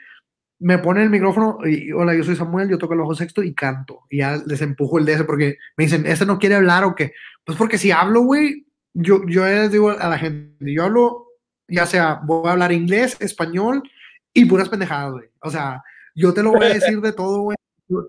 Me 0.59 0.78
ponen 0.78 1.03
el 1.03 1.09
micrófono 1.09 1.57
y, 1.66 1.91
hola, 1.91 2.14
yo 2.16 2.24
soy 2.24 2.36
Samuel, 2.36 2.70
yo 2.70 2.78
toco 2.78 2.93
el 2.93 2.99
bajo 2.99 3.16
sexto 3.16 3.41
y 3.41 3.53
canto. 3.53 4.01
Y 4.09 4.18
ya 4.18 4.38
les 4.45 4.62
empujo 4.62 4.99
el 4.99 5.05
DS 5.05 5.24
porque 5.24 5.57
me 5.76 5.86
dicen, 5.86 6.05
¿este 6.05 6.26
no 6.26 6.39
quiere 6.39 6.55
hablar 6.55 6.84
o 6.84 6.93
qué? 6.93 7.14
Pues 7.43 7.57
porque 7.57 7.78
si 7.78 7.91
hablo, 7.91 8.22
güey, 8.22 8.66
yo, 8.93 9.26
yo 9.28 9.45
les 9.45 9.72
digo 9.72 9.89
a 9.89 10.07
la 10.07 10.18
gente, 10.18 10.74
yo 10.74 10.84
hablo, 10.84 11.28
ya 11.68 11.86
sea, 11.86 12.20
voy 12.24 12.47
a 12.47 12.51
hablar 12.51 12.72
inglés, 12.72 13.18
español 13.20 13.82
y 14.34 14.45
puras 14.45 14.70
pendejadas, 14.70 15.14
güey. 15.14 15.30
O 15.41 15.49
sea, 15.49 15.84
yo 16.16 16.34
te 16.34 16.43
lo 16.43 16.51
voy 16.51 16.66
a 16.66 16.74
decir 16.74 17.01
de 17.01 17.14
todo, 17.14 17.41
güey. 17.41 17.57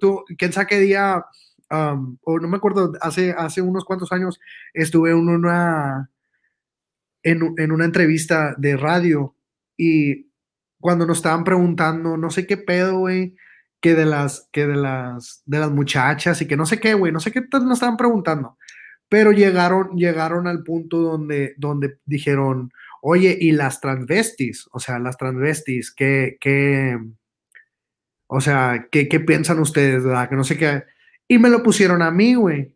Tú, 0.01 0.25
quién 0.39 0.53
sabe 0.53 0.67
qué 0.69 0.81
día, 0.81 1.25
o 1.71 2.39
no 2.39 2.49
me 2.49 2.57
acuerdo, 2.57 2.93
hace, 3.01 3.33
hace 3.33 3.61
unos 3.61 3.85
cuantos 3.85 4.13
años 4.13 4.39
estuve 4.75 5.11
en 5.11 5.29
una, 5.29 6.11
en, 7.23 7.73
una 7.73 7.85
entrevista 7.85 8.55
de 8.59 8.77
radio 8.77 9.35
y 9.77 10.31
cuando 10.81 11.07
nos 11.07 11.19
estaban 11.19 11.45
preguntando, 11.45 12.17
no 12.17 12.31
sé 12.31 12.47
qué 12.47 12.57
pedo, 12.57 12.99
güey, 12.99 13.37
que 13.81 13.95
de 13.95 14.05
las, 14.05 14.49
que 14.53 14.67
de 14.67 14.77
las, 14.77 15.43
de 15.47 15.59
las 15.59 15.71
muchachas 15.71 16.41
y 16.43 16.47
que 16.47 16.57
no 16.57 16.67
sé 16.67 16.79
qué, 16.79 16.95
güey, 16.95 17.13
no 17.13 17.21
sé 17.21 17.33
qué 17.33 17.43
nos 17.53 17.73
estaban 17.73 17.97
preguntando, 17.97 18.59
pero 19.09 19.33
llegaron, 19.33 19.97
llegaron 19.97 20.47
al 20.47 20.63
punto 20.63 20.99
donde, 20.99 21.55
donde 21.57 21.99
dijeron, 22.05 22.73
oye, 23.01 23.37
y 23.41 23.53
las 23.53 23.81
transvestis, 23.81 24.69
o 24.73 24.81
sea, 24.81 24.99
las 24.99 25.17
transvestis, 25.17 25.93
¿qué, 25.93 26.37
qué, 26.41 26.99
o 28.35 28.41
sea, 28.41 28.89
¿qué, 28.91 29.09
qué 29.09 29.21
piensan 29.21 29.59
ustedes, 29.59 30.05
verdad? 30.05 30.27
Que 30.31 30.37
no 30.37 30.45
sé 30.45 30.57
qué. 30.57 30.85
Y 31.29 31.39
me 31.39 31.51
lo 31.51 31.63
pusieron 31.63 32.01
a 32.01 32.11
mí, 32.11 32.35
güey. 32.35 32.75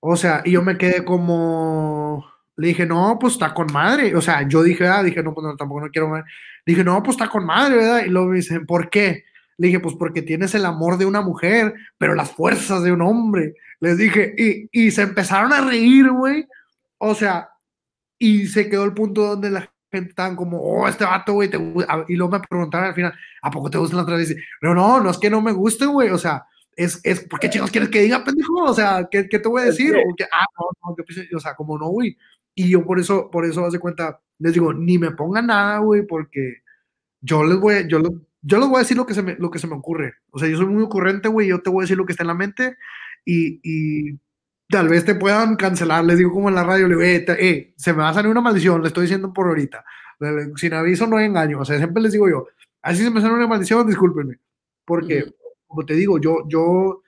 O 0.00 0.16
sea, 0.16 0.42
y 0.44 0.50
yo 0.50 0.60
me 0.60 0.76
quedé 0.76 1.02
como, 1.02 2.26
le 2.56 2.68
dije, 2.68 2.84
no, 2.84 3.16
pues 3.18 3.32
está 3.32 3.54
con 3.54 3.72
madre. 3.72 4.14
O 4.14 4.20
sea, 4.20 4.46
yo 4.46 4.62
dije, 4.62 4.86
ah, 4.86 5.02
dije, 5.02 5.22
no, 5.22 5.32
pues 5.32 5.46
tampoco 5.56 5.80
no 5.80 5.90
quiero 5.90 6.10
más. 6.10 6.24
Dije, 6.66 6.84
no, 6.84 7.02
pues 7.02 7.16
está 7.16 7.30
con 7.30 7.46
madre, 7.46 7.76
¿verdad? 7.76 8.04
Y 8.04 8.10
luego 8.10 8.28
me 8.28 8.36
dicen, 8.36 8.66
¿por 8.66 8.90
qué? 8.90 9.24
Le 9.56 9.68
dije, 9.68 9.80
pues 9.80 9.94
porque 9.98 10.20
tienes 10.20 10.54
el 10.54 10.66
amor 10.66 10.98
de 10.98 11.06
una 11.06 11.22
mujer, 11.22 11.72
pero 11.96 12.14
las 12.14 12.30
fuerzas 12.30 12.82
de 12.82 12.92
un 12.92 13.00
hombre. 13.00 13.54
Les 13.80 13.96
dije, 13.96 14.34
y, 14.36 14.68
y 14.72 14.90
se 14.90 15.02
empezaron 15.02 15.54
a 15.54 15.62
reír, 15.62 16.10
güey. 16.10 16.46
O 16.98 17.14
sea, 17.14 17.48
y 18.18 18.46
se 18.46 18.68
quedó 18.68 18.84
el 18.84 18.92
punto 18.92 19.22
donde 19.22 19.50
la 19.50 19.72
gente 19.98 20.10
estaban 20.10 20.36
como, 20.36 20.58
oh, 20.60 20.88
este 20.88 21.04
vato, 21.04 21.34
güey, 21.34 21.50
y 22.08 22.16
luego 22.16 22.32
me 22.32 22.40
preguntaron 22.40 22.88
al 22.88 22.94
final, 22.94 23.14
¿a 23.42 23.50
poco 23.50 23.70
te 23.70 23.78
gusta 23.78 23.96
la 23.96 24.06
tradición? 24.06 24.38
No, 24.60 24.74
no, 24.74 25.00
no 25.00 25.10
es 25.10 25.18
que 25.18 25.30
no 25.30 25.40
me 25.40 25.52
guste, 25.52 25.86
güey, 25.86 26.10
o 26.10 26.18
sea, 26.18 26.46
es, 26.76 27.00
es, 27.04 27.20
¿por 27.20 27.38
qué 27.38 27.50
chicos 27.50 27.70
quieres 27.70 27.90
que 27.90 28.00
diga, 28.00 28.24
pendejo? 28.24 28.64
O 28.64 28.74
sea, 28.74 29.06
¿qué, 29.10 29.28
qué 29.28 29.38
te 29.38 29.48
voy 29.48 29.62
a 29.62 29.66
decir? 29.66 29.94
O 29.94 30.14
que, 30.16 30.24
ah, 30.24 30.46
no, 30.58 30.94
no, 30.96 31.36
o 31.36 31.40
sea, 31.40 31.54
como 31.54 31.78
no, 31.78 31.88
güey. 31.88 32.16
Y 32.54 32.70
yo 32.70 32.84
por 32.84 32.98
eso, 32.98 33.30
por 33.30 33.44
eso, 33.44 33.64
hace 33.64 33.78
cuenta, 33.78 34.20
les 34.38 34.54
digo, 34.54 34.72
ni 34.72 34.98
me 34.98 35.10
pongan 35.10 35.46
nada, 35.46 35.78
güey, 35.78 36.06
porque 36.06 36.62
yo 37.20 37.44
les 37.44 37.58
voy, 37.58 37.86
yo, 37.88 38.00
yo 38.42 38.58
les 38.58 38.68
voy 38.68 38.76
a 38.76 38.80
decir 38.80 38.96
lo 38.96 39.06
que, 39.06 39.14
se 39.14 39.22
me, 39.22 39.36
lo 39.36 39.50
que 39.50 39.58
se 39.58 39.66
me 39.66 39.74
ocurre. 39.74 40.14
O 40.30 40.38
sea, 40.38 40.48
yo 40.48 40.56
soy 40.56 40.66
muy 40.66 40.82
ocurrente, 40.82 41.28
güey, 41.28 41.48
yo 41.48 41.62
te 41.62 41.70
voy 41.70 41.82
a 41.82 41.84
decir 41.84 41.96
lo 41.96 42.06
que 42.06 42.12
está 42.12 42.24
en 42.24 42.28
la 42.28 42.34
mente 42.34 42.76
y, 43.24 43.60
y 43.62 44.18
tal 44.72 44.88
vez 44.88 45.04
te 45.04 45.14
puedan 45.14 45.54
cancelar, 45.56 46.02
les 46.02 46.16
digo 46.16 46.32
como 46.32 46.48
en 46.48 46.54
la 46.54 46.64
radio, 46.64 46.88
le 46.88 46.96
digo, 46.96 47.02
eh, 47.02 47.24
eh, 47.38 47.74
se 47.76 47.92
me 47.92 47.98
va 47.98 48.08
a 48.08 48.14
salir 48.14 48.30
una 48.30 48.40
maldición, 48.40 48.80
le 48.80 48.88
estoy 48.88 49.02
diciendo 49.02 49.30
por 49.30 49.46
ahorita, 49.46 49.84
sin 50.56 50.72
aviso 50.72 51.06
no 51.06 51.18
hay 51.18 51.26
engaño, 51.26 51.60
o 51.60 51.64
sea, 51.64 51.76
siempre 51.76 52.02
les 52.02 52.12
digo 52.12 52.28
yo, 52.28 52.48
así 52.80 53.04
se 53.04 53.10
me 53.10 53.20
sale 53.20 53.34
una 53.34 53.46
maldición, 53.46 53.86
discúlpenme, 53.86 54.38
porque, 54.86 55.30
como 55.66 55.84
te 55.84 55.94
digo, 55.94 56.18
yo, 56.18 56.48
yo 56.48 57.02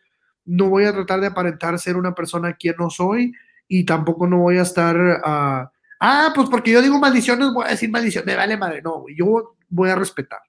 no 0.45 0.69
voy 0.69 0.85
a 0.85 0.93
tratar 0.93 1.23
de 1.23 1.29
aparentar 1.29 1.79
ser 1.79 1.97
una 1.97 2.15
persona 2.15 2.53
quien 2.53 2.77
no 2.79 2.91
soy 2.91 3.33
y 3.67 3.85
tampoco 3.85 4.27
no 4.27 4.41
voy 4.41 4.59
a 4.59 4.63
estar, 4.63 4.95
uh, 4.95 5.69
ah, 6.01 6.33
pues 6.35 6.51
porque 6.51 6.71
yo 6.71 6.83
digo 6.83 6.99
maldiciones, 6.99 7.51
voy 7.51 7.65
a 7.67 7.71
decir 7.71 7.91
maldición, 7.91 8.25
me 8.27 8.37
vale 8.37 8.59
madre, 8.59 8.83
no, 8.83 9.07
yo 9.17 9.57
voy 9.71 9.89
a 9.89 9.97
respetar, 9.97 10.41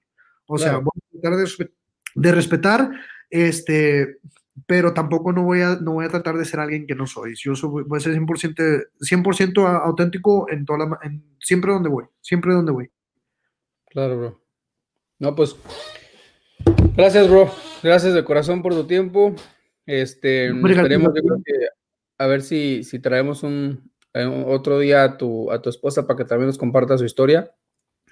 o 0.46 0.58
sea, 0.58 0.76
voy 0.76 0.92
a 0.96 1.20
tratar 1.20 1.38
de, 1.38 1.70
de 2.14 2.32
respetar, 2.32 2.90
este, 3.30 4.18
pero 4.66 4.94
tampoco 4.94 5.32
no 5.32 5.42
voy, 5.42 5.60
a, 5.60 5.76
no 5.76 5.92
voy 5.92 6.06
a 6.06 6.08
tratar 6.08 6.36
de 6.36 6.44
ser 6.44 6.60
alguien 6.60 6.86
que 6.86 6.94
no 6.94 7.06
soy. 7.06 7.34
Yo 7.36 7.54
soy, 7.54 7.84
voy 7.84 7.98
a 7.98 8.00
ser 8.00 8.14
100%, 8.14 8.86
100 9.00 9.52
auténtico 9.58 10.50
en 10.50 10.64
toda 10.64 10.78
la, 10.78 10.98
en, 11.02 11.22
siempre 11.40 11.72
donde 11.72 11.90
voy, 11.90 12.04
siempre 12.20 12.54
donde 12.54 12.72
voy. 12.72 12.90
Claro, 13.90 14.18
bro. 14.18 14.40
No, 15.18 15.34
pues, 15.34 15.56
gracias, 16.96 17.28
bro. 17.28 17.50
Gracias 17.82 18.14
de 18.14 18.24
corazón 18.24 18.62
por 18.62 18.74
tu 18.74 18.86
tiempo. 18.86 19.34
Este, 19.84 20.46
esperemos, 20.48 21.12
a 22.18 22.26
ver 22.26 22.42
si, 22.42 22.82
si 22.82 22.98
traemos 22.98 23.42
un, 23.42 23.90
eh, 24.14 24.24
otro 24.46 24.78
día 24.78 25.04
a 25.04 25.16
tu, 25.16 25.50
a 25.52 25.60
tu 25.60 25.68
esposa 25.68 26.06
para 26.06 26.16
que 26.16 26.24
también 26.24 26.46
nos 26.46 26.58
comparta 26.58 26.98
su 26.98 27.04
historia. 27.04 27.52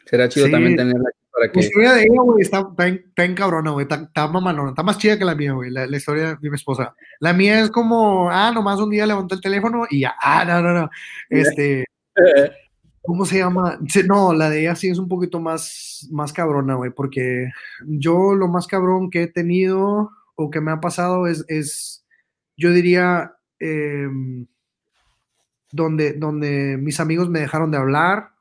Será 0.05 0.28
chido 0.28 0.51
también 0.51 0.76
tenerla 0.76 1.09
la 1.41 1.61
historia 1.61 1.93
de 1.95 2.03
ella, 2.03 2.22
güey, 2.22 2.43
está, 2.43 2.68
está, 2.78 3.24
en 3.24 3.35
cabrona, 3.35 3.70
güey. 3.72 3.85
Está, 3.85 3.97
está 3.97 4.28
mamalona. 4.28 4.70
Está 4.70 4.82
más 4.82 4.99
chida 4.99 5.18
que 5.18 5.24
la 5.24 5.35
mía, 5.35 5.53
güey. 5.53 5.70
La, 5.70 5.97
historia 5.97 6.39
de 6.41 6.51
mi 6.51 6.57
esposa. 6.57 6.95
La 7.20 7.32
mía 7.32 7.61
es 7.61 7.70
como, 7.70 8.30
ah, 8.30 8.53
nomás 8.53 8.78
un 8.78 8.91
día 8.91 9.07
levantó 9.07 9.35
el 9.35 9.41
teléfono 9.41 9.87
y 9.91 10.01
ya. 10.01 10.14
Ah, 10.22 10.45
no, 10.45 10.62
no, 10.62 10.72
no. 10.72 10.91
Este. 11.28 11.85
¿Cómo 13.03 13.26
se 13.26 13.39
llama? 13.39 13.78
No, 14.07 14.32
la 14.32 14.49
de 14.49 14.62
ella 14.62 14.74
sí 14.76 14.89
es 14.89 14.99
un 14.99 15.09
poquito 15.09 15.39
más, 15.39 16.09
más 16.11 16.32
cabrona, 16.32 16.74
güey, 16.74 16.91
porque 16.91 17.51
yo 17.87 18.35
lo 18.35 18.49
más 18.49 18.66
cabrón 18.66 19.11
que 19.11 19.24
he 19.24 19.26
tenido, 19.26 20.11
o 20.37 20.51
que 20.51 20.62
me 20.62 20.70
ha 20.70 20.80
pasado 20.80 21.26
es, 21.26 21.45
es 21.49 22.07
yo 22.57 22.70
diría, 22.72 23.35
em, 23.59 24.47
donde, 25.70 26.14
donde 26.14 26.78
mis 26.78 26.99
amigos 26.99 27.28
me 27.28 27.41
dejaron 27.41 27.70
de 27.70 27.76
hablar 27.76 28.34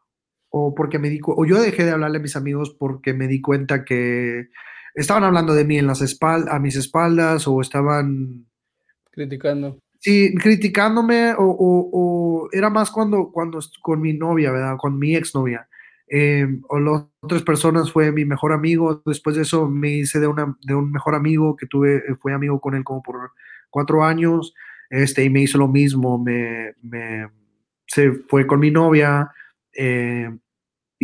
o 0.56 0.76
porque 0.76 1.00
me 1.00 1.10
di 1.10 1.20
o 1.26 1.46
yo 1.46 1.60
dejé 1.60 1.84
de 1.84 1.92
hablarle 1.92 2.20
a 2.20 2.22
mis 2.22 2.36
amigos 2.36 2.76
porque 2.78 3.12
me 3.16 3.28
di 3.28 3.42
cuenta 3.42 3.84
que 3.84 4.50
estaban 4.94 5.24
hablando 5.24 5.56
de 5.56 5.66
mí 5.66 5.80
en 5.80 5.88
las 5.88 6.02
espaldas, 6.02 6.54
a 6.54 6.60
mis 6.60 6.76
espaldas 6.76 7.48
o 7.48 7.60
estaban 7.60 8.46
criticando. 9.10 9.80
Sí, 9.98 10.36
criticándome 10.36 11.34
o, 11.36 12.50
era 12.52 12.70
más 12.70 12.92
cuando, 12.92 13.32
cuando 13.32 13.60
con 13.82 14.00
mi 14.00 14.14
novia, 14.14 14.52
¿verdad? 14.52 14.78
Con 14.78 15.00
mi 15.00 15.16
exnovia. 15.16 15.68
Eh, 16.08 16.46
o 16.70 16.80
las 16.80 17.06
otras 17.22 17.42
personas 17.42 17.92
fue 17.92 18.12
mi 18.12 18.24
mejor 18.24 18.54
amigo. 18.54 19.02
Después 19.08 19.36
de 19.36 19.42
eso 19.42 19.68
me 19.68 19.90
hice 19.90 20.20
de, 20.20 20.28
una, 20.28 20.56
de 20.62 20.76
un 20.76 20.92
mejor 20.92 21.16
amigo 21.16 21.56
que 21.56 21.66
tuve, 21.66 22.04
fue 22.22 22.32
amigo 22.32 22.62
con 22.62 22.76
él 22.76 22.84
como 22.84 23.02
por 23.02 23.32
cuatro 23.72 24.04
años. 24.04 24.54
Este, 24.92 25.24
y 25.24 25.32
me 25.32 25.42
hizo 25.42 25.58
lo 25.58 25.68
mismo, 25.68 26.20
me, 26.20 26.76
me 26.84 27.28
se 27.88 28.12
fue 28.30 28.46
con 28.46 28.60
mi 28.60 28.70
novia. 28.70 29.32
Eh, 29.76 30.30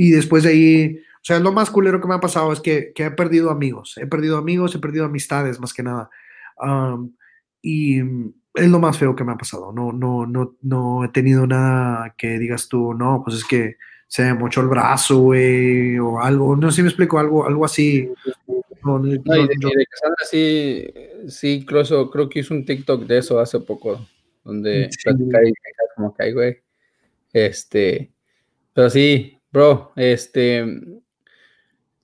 y 0.02 0.12
después 0.12 0.44
de 0.44 0.52
ahí, 0.52 0.98
o 0.98 1.24
sea, 1.24 1.42
lo 1.42 1.52
más 1.52 1.70
culero 1.70 2.00
que 2.00 2.08
me 2.08 2.16
ha 2.16 2.22
pasado 2.22 2.54
es 2.54 2.62
que, 2.62 2.94
que 2.96 3.08
he 3.08 3.12
perdido 3.12 3.50
amigos. 3.50 3.98
He 3.98 4.08
perdido 4.08 4.38
amigos, 4.38 4.74
he 4.74 4.80
perdido 4.80 5.04
amistades 5.04 5.60
más 5.60 5.74
que 5.74 5.84
nada. 5.84 6.10
y 7.62 8.00
es 8.00 8.70
lo 8.70 8.80
más 8.80 8.98
feo 8.98 9.14
que 9.14 9.26
me 9.26 9.34
ha 9.34 9.38
pasado. 9.38 9.74
No, 9.74 9.92
no, 9.92 10.26
no, 10.26 10.56
no 10.62 11.04
he 11.04 11.10
tenido 11.10 11.46
nada 11.46 12.16
que 12.18 12.40
digas 12.40 12.70
tú, 12.70 12.94
no, 12.94 13.22
pues 13.26 13.40
es 13.40 13.44
que 13.44 13.76
se 14.08 14.24
me 14.24 14.36
mochó 14.36 14.62
el 14.62 14.70
brazo, 14.70 15.20
güey, 15.20 16.00
o 16.00 16.22
algo. 16.22 16.56
No 16.56 16.72
sé 16.72 16.78
si 16.78 16.82
me 16.84 16.88
explico, 16.88 17.20
algo, 17.20 17.46
algo 17.46 17.66
así. 17.66 18.10
No, 18.86 19.06
y 19.06 19.18
de, 19.18 19.22
Cassandra 19.22 20.26
sí, 20.32 20.88
sí, 21.28 21.56
incluso 21.56 22.10
creo 22.10 22.30
que 22.30 22.40
hizo 22.40 22.54
un 22.54 22.64
TikTok 22.64 23.06
de 23.06 23.18
eso 23.18 23.38
hace 23.38 23.60
poco, 23.60 24.00
donde 24.46 24.88
sí. 24.92 25.10
como 25.98 26.16
que 26.16 26.32
güey. 26.32 26.58
Este, 27.34 28.14
pero 28.74 28.90
sí, 28.90 29.39
bro, 29.52 29.92
este, 29.96 30.66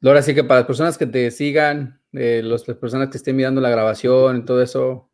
ahora 0.03 0.21
sí 0.21 0.33
que 0.33 0.43
para 0.43 0.61
las 0.61 0.67
personas 0.67 0.97
que 0.97 1.05
te 1.05 1.31
sigan, 1.31 1.99
eh, 2.13 2.41
las 2.43 2.63
personas 2.63 3.09
que 3.09 3.17
estén 3.17 3.35
mirando 3.35 3.61
la 3.61 3.69
grabación 3.69 4.37
y 4.37 4.45
todo 4.45 4.61
eso, 4.61 5.09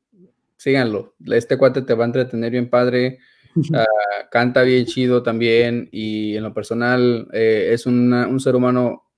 síganlo. 0.57 1.15
Este 1.25 1.57
cuate 1.57 1.81
te 1.81 1.93
va 1.93 2.03
a 2.05 2.07
entretener 2.07 2.51
bien 2.51 2.69
padre. 2.69 3.19
Ah, 3.75 3.85
canta 4.31 4.61
bien 4.61 4.85
chido 4.85 5.23
también 5.23 5.89
y 5.91 6.37
en 6.37 6.43
lo 6.43 6.53
personal 6.53 7.27
eh, 7.33 7.71
es 7.73 7.85
un 7.85 8.39
ser 8.39 8.55
humano 8.55 9.11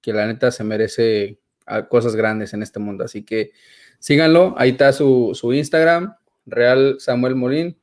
que 0.00 0.14
la 0.14 0.26
neta 0.26 0.50
se 0.50 0.64
merece 0.64 1.38
cosas 1.88 2.16
grandes 2.16 2.54
en 2.54 2.62
este 2.62 2.78
mundo. 2.78 3.04
Así 3.04 3.24
que 3.24 3.52
síganlo. 3.98 4.54
Ahí 4.56 4.70
está 4.70 4.92
su, 4.92 5.32
su 5.34 5.52
Instagram, 5.52 6.14
Real 6.46 6.96
Samuel 6.98 7.34
Morín, 7.34 7.78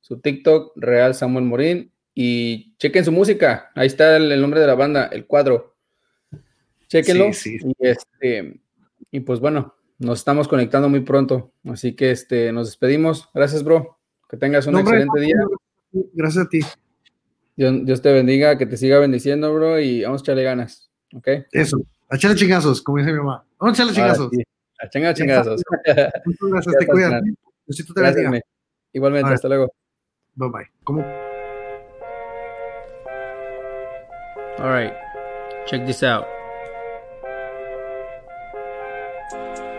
su 0.00 0.20
TikTok, 0.20 0.72
Real 0.76 1.14
Samuel 1.14 1.44
Morín. 1.44 1.92
Y 2.18 2.74
chequen 2.78 3.04
su 3.04 3.12
música. 3.12 3.70
Ahí 3.74 3.86
está 3.86 4.16
el, 4.16 4.40
nombre 4.40 4.58
de 4.58 4.66
la 4.66 4.74
banda, 4.74 5.04
El 5.04 5.26
Cuadro. 5.26 5.76
Chequenlo. 6.88 7.26
Y, 7.26 7.74
este, 7.78 8.58
y 9.10 9.20
pues 9.20 9.38
bueno, 9.38 9.74
nos 9.98 10.20
estamos 10.20 10.48
conectando 10.48 10.88
muy 10.88 11.00
pronto. 11.00 11.52
Así 11.66 11.94
que 11.94 12.10
este, 12.10 12.52
nos 12.52 12.68
despedimos. 12.68 13.28
Gracias, 13.34 13.62
bro. 13.62 13.98
Que 14.30 14.38
tengas 14.38 14.66
un 14.66 14.78
excelente 14.78 15.20
día. 15.20 15.36
Gracias 16.14 16.46
a 16.46 16.48
ti. 16.48 16.60
Dios, 17.54 18.00
te 18.00 18.12
bendiga, 18.12 18.56
que 18.56 18.64
te 18.64 18.78
siga 18.78 18.98
bendiciendo, 18.98 19.54
bro, 19.54 19.78
y 19.78 20.02
vamos 20.02 20.22
a 20.22 20.24
echarle 20.24 20.42
ganas. 20.42 20.90
¿Ok? 21.14 21.28
Eso, 21.52 21.78
a 22.08 22.16
echarle 22.16 22.38
chingazos, 22.38 22.80
como 22.80 22.96
dice 22.96 23.12
mi 23.12 23.18
mamá. 23.18 23.44
Vamos 23.58 23.78
a 23.78 23.82
echarle 23.82 23.92
chingazos. 23.92 24.30
a 24.78 24.86
echarle 24.86 25.14
chingazos. 25.14 25.62
Muchas 26.24 26.50
gracias, 26.50 26.76
te 26.78 26.86
cuidas. 26.86 27.22
te 27.94 28.42
Igualmente, 28.94 29.34
hasta 29.34 29.48
luego. 29.48 29.70
Bye 30.34 30.48
bye. 30.48 30.66
¿Cómo? 30.82 31.25
All 34.58 34.70
right, 34.70 34.92
check 35.66 35.86
this 35.86 36.02
out. 36.02 36.26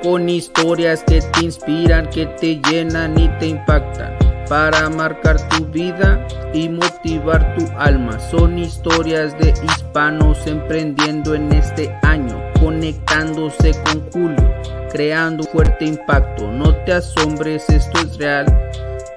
con 0.04 0.30
historias 0.30 1.04
que 1.04 1.22
te 1.22 1.46
inspiran, 1.46 2.10
que 2.10 2.26
te 2.40 2.62
llenan 2.70 3.20
y 3.20 3.28
te 3.40 3.48
impactan 3.48 4.16
para 4.48 4.90
marcar 4.90 5.38
tu 5.50 5.66
vida 5.66 6.26
y 6.54 6.70
motivar 6.70 7.56
tu 7.56 7.68
alma. 7.78 8.20
Son 8.20 8.58
historias 8.58 9.38
de 9.38 9.54
hispanos 9.64 10.46
emprendiendo 10.48 11.36
en 11.36 11.52
este 11.52 11.94
año, 12.04 12.42
conectándose 12.60 13.72
con 13.84 14.10
Julio, 14.12 14.54
creando 14.92 15.44
fuerte 15.44 15.86
impacto. 15.86 16.50
No 16.52 16.74
te 16.86 16.94
asombres, 16.94 17.70
esto 17.70 18.00
es 18.00 18.18
real. 18.18 18.46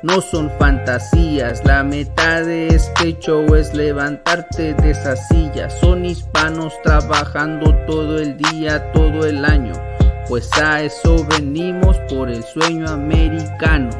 No 0.02 0.20
son 0.20 0.50
fantasías, 0.58 1.62
la 1.64 1.84
meta 1.84 2.42
de 2.42 2.68
este 2.68 3.18
show 3.18 3.54
es 3.54 3.74
levantarte 3.74 4.72
de 4.74 4.92
esa 4.92 5.14
silla. 5.14 5.68
Son 5.68 6.06
hispanos 6.06 6.72
trabajando 6.82 7.74
todo 7.86 8.18
el 8.18 8.36
día, 8.38 8.90
todo 8.92 9.26
el 9.26 9.44
año 9.44 9.74
pues 10.30 10.48
a 10.62 10.80
eso 10.82 11.26
venimos 11.28 11.98
por 12.08 12.30
el 12.30 12.44
sueño 12.44 12.88
americano. 12.88 13.90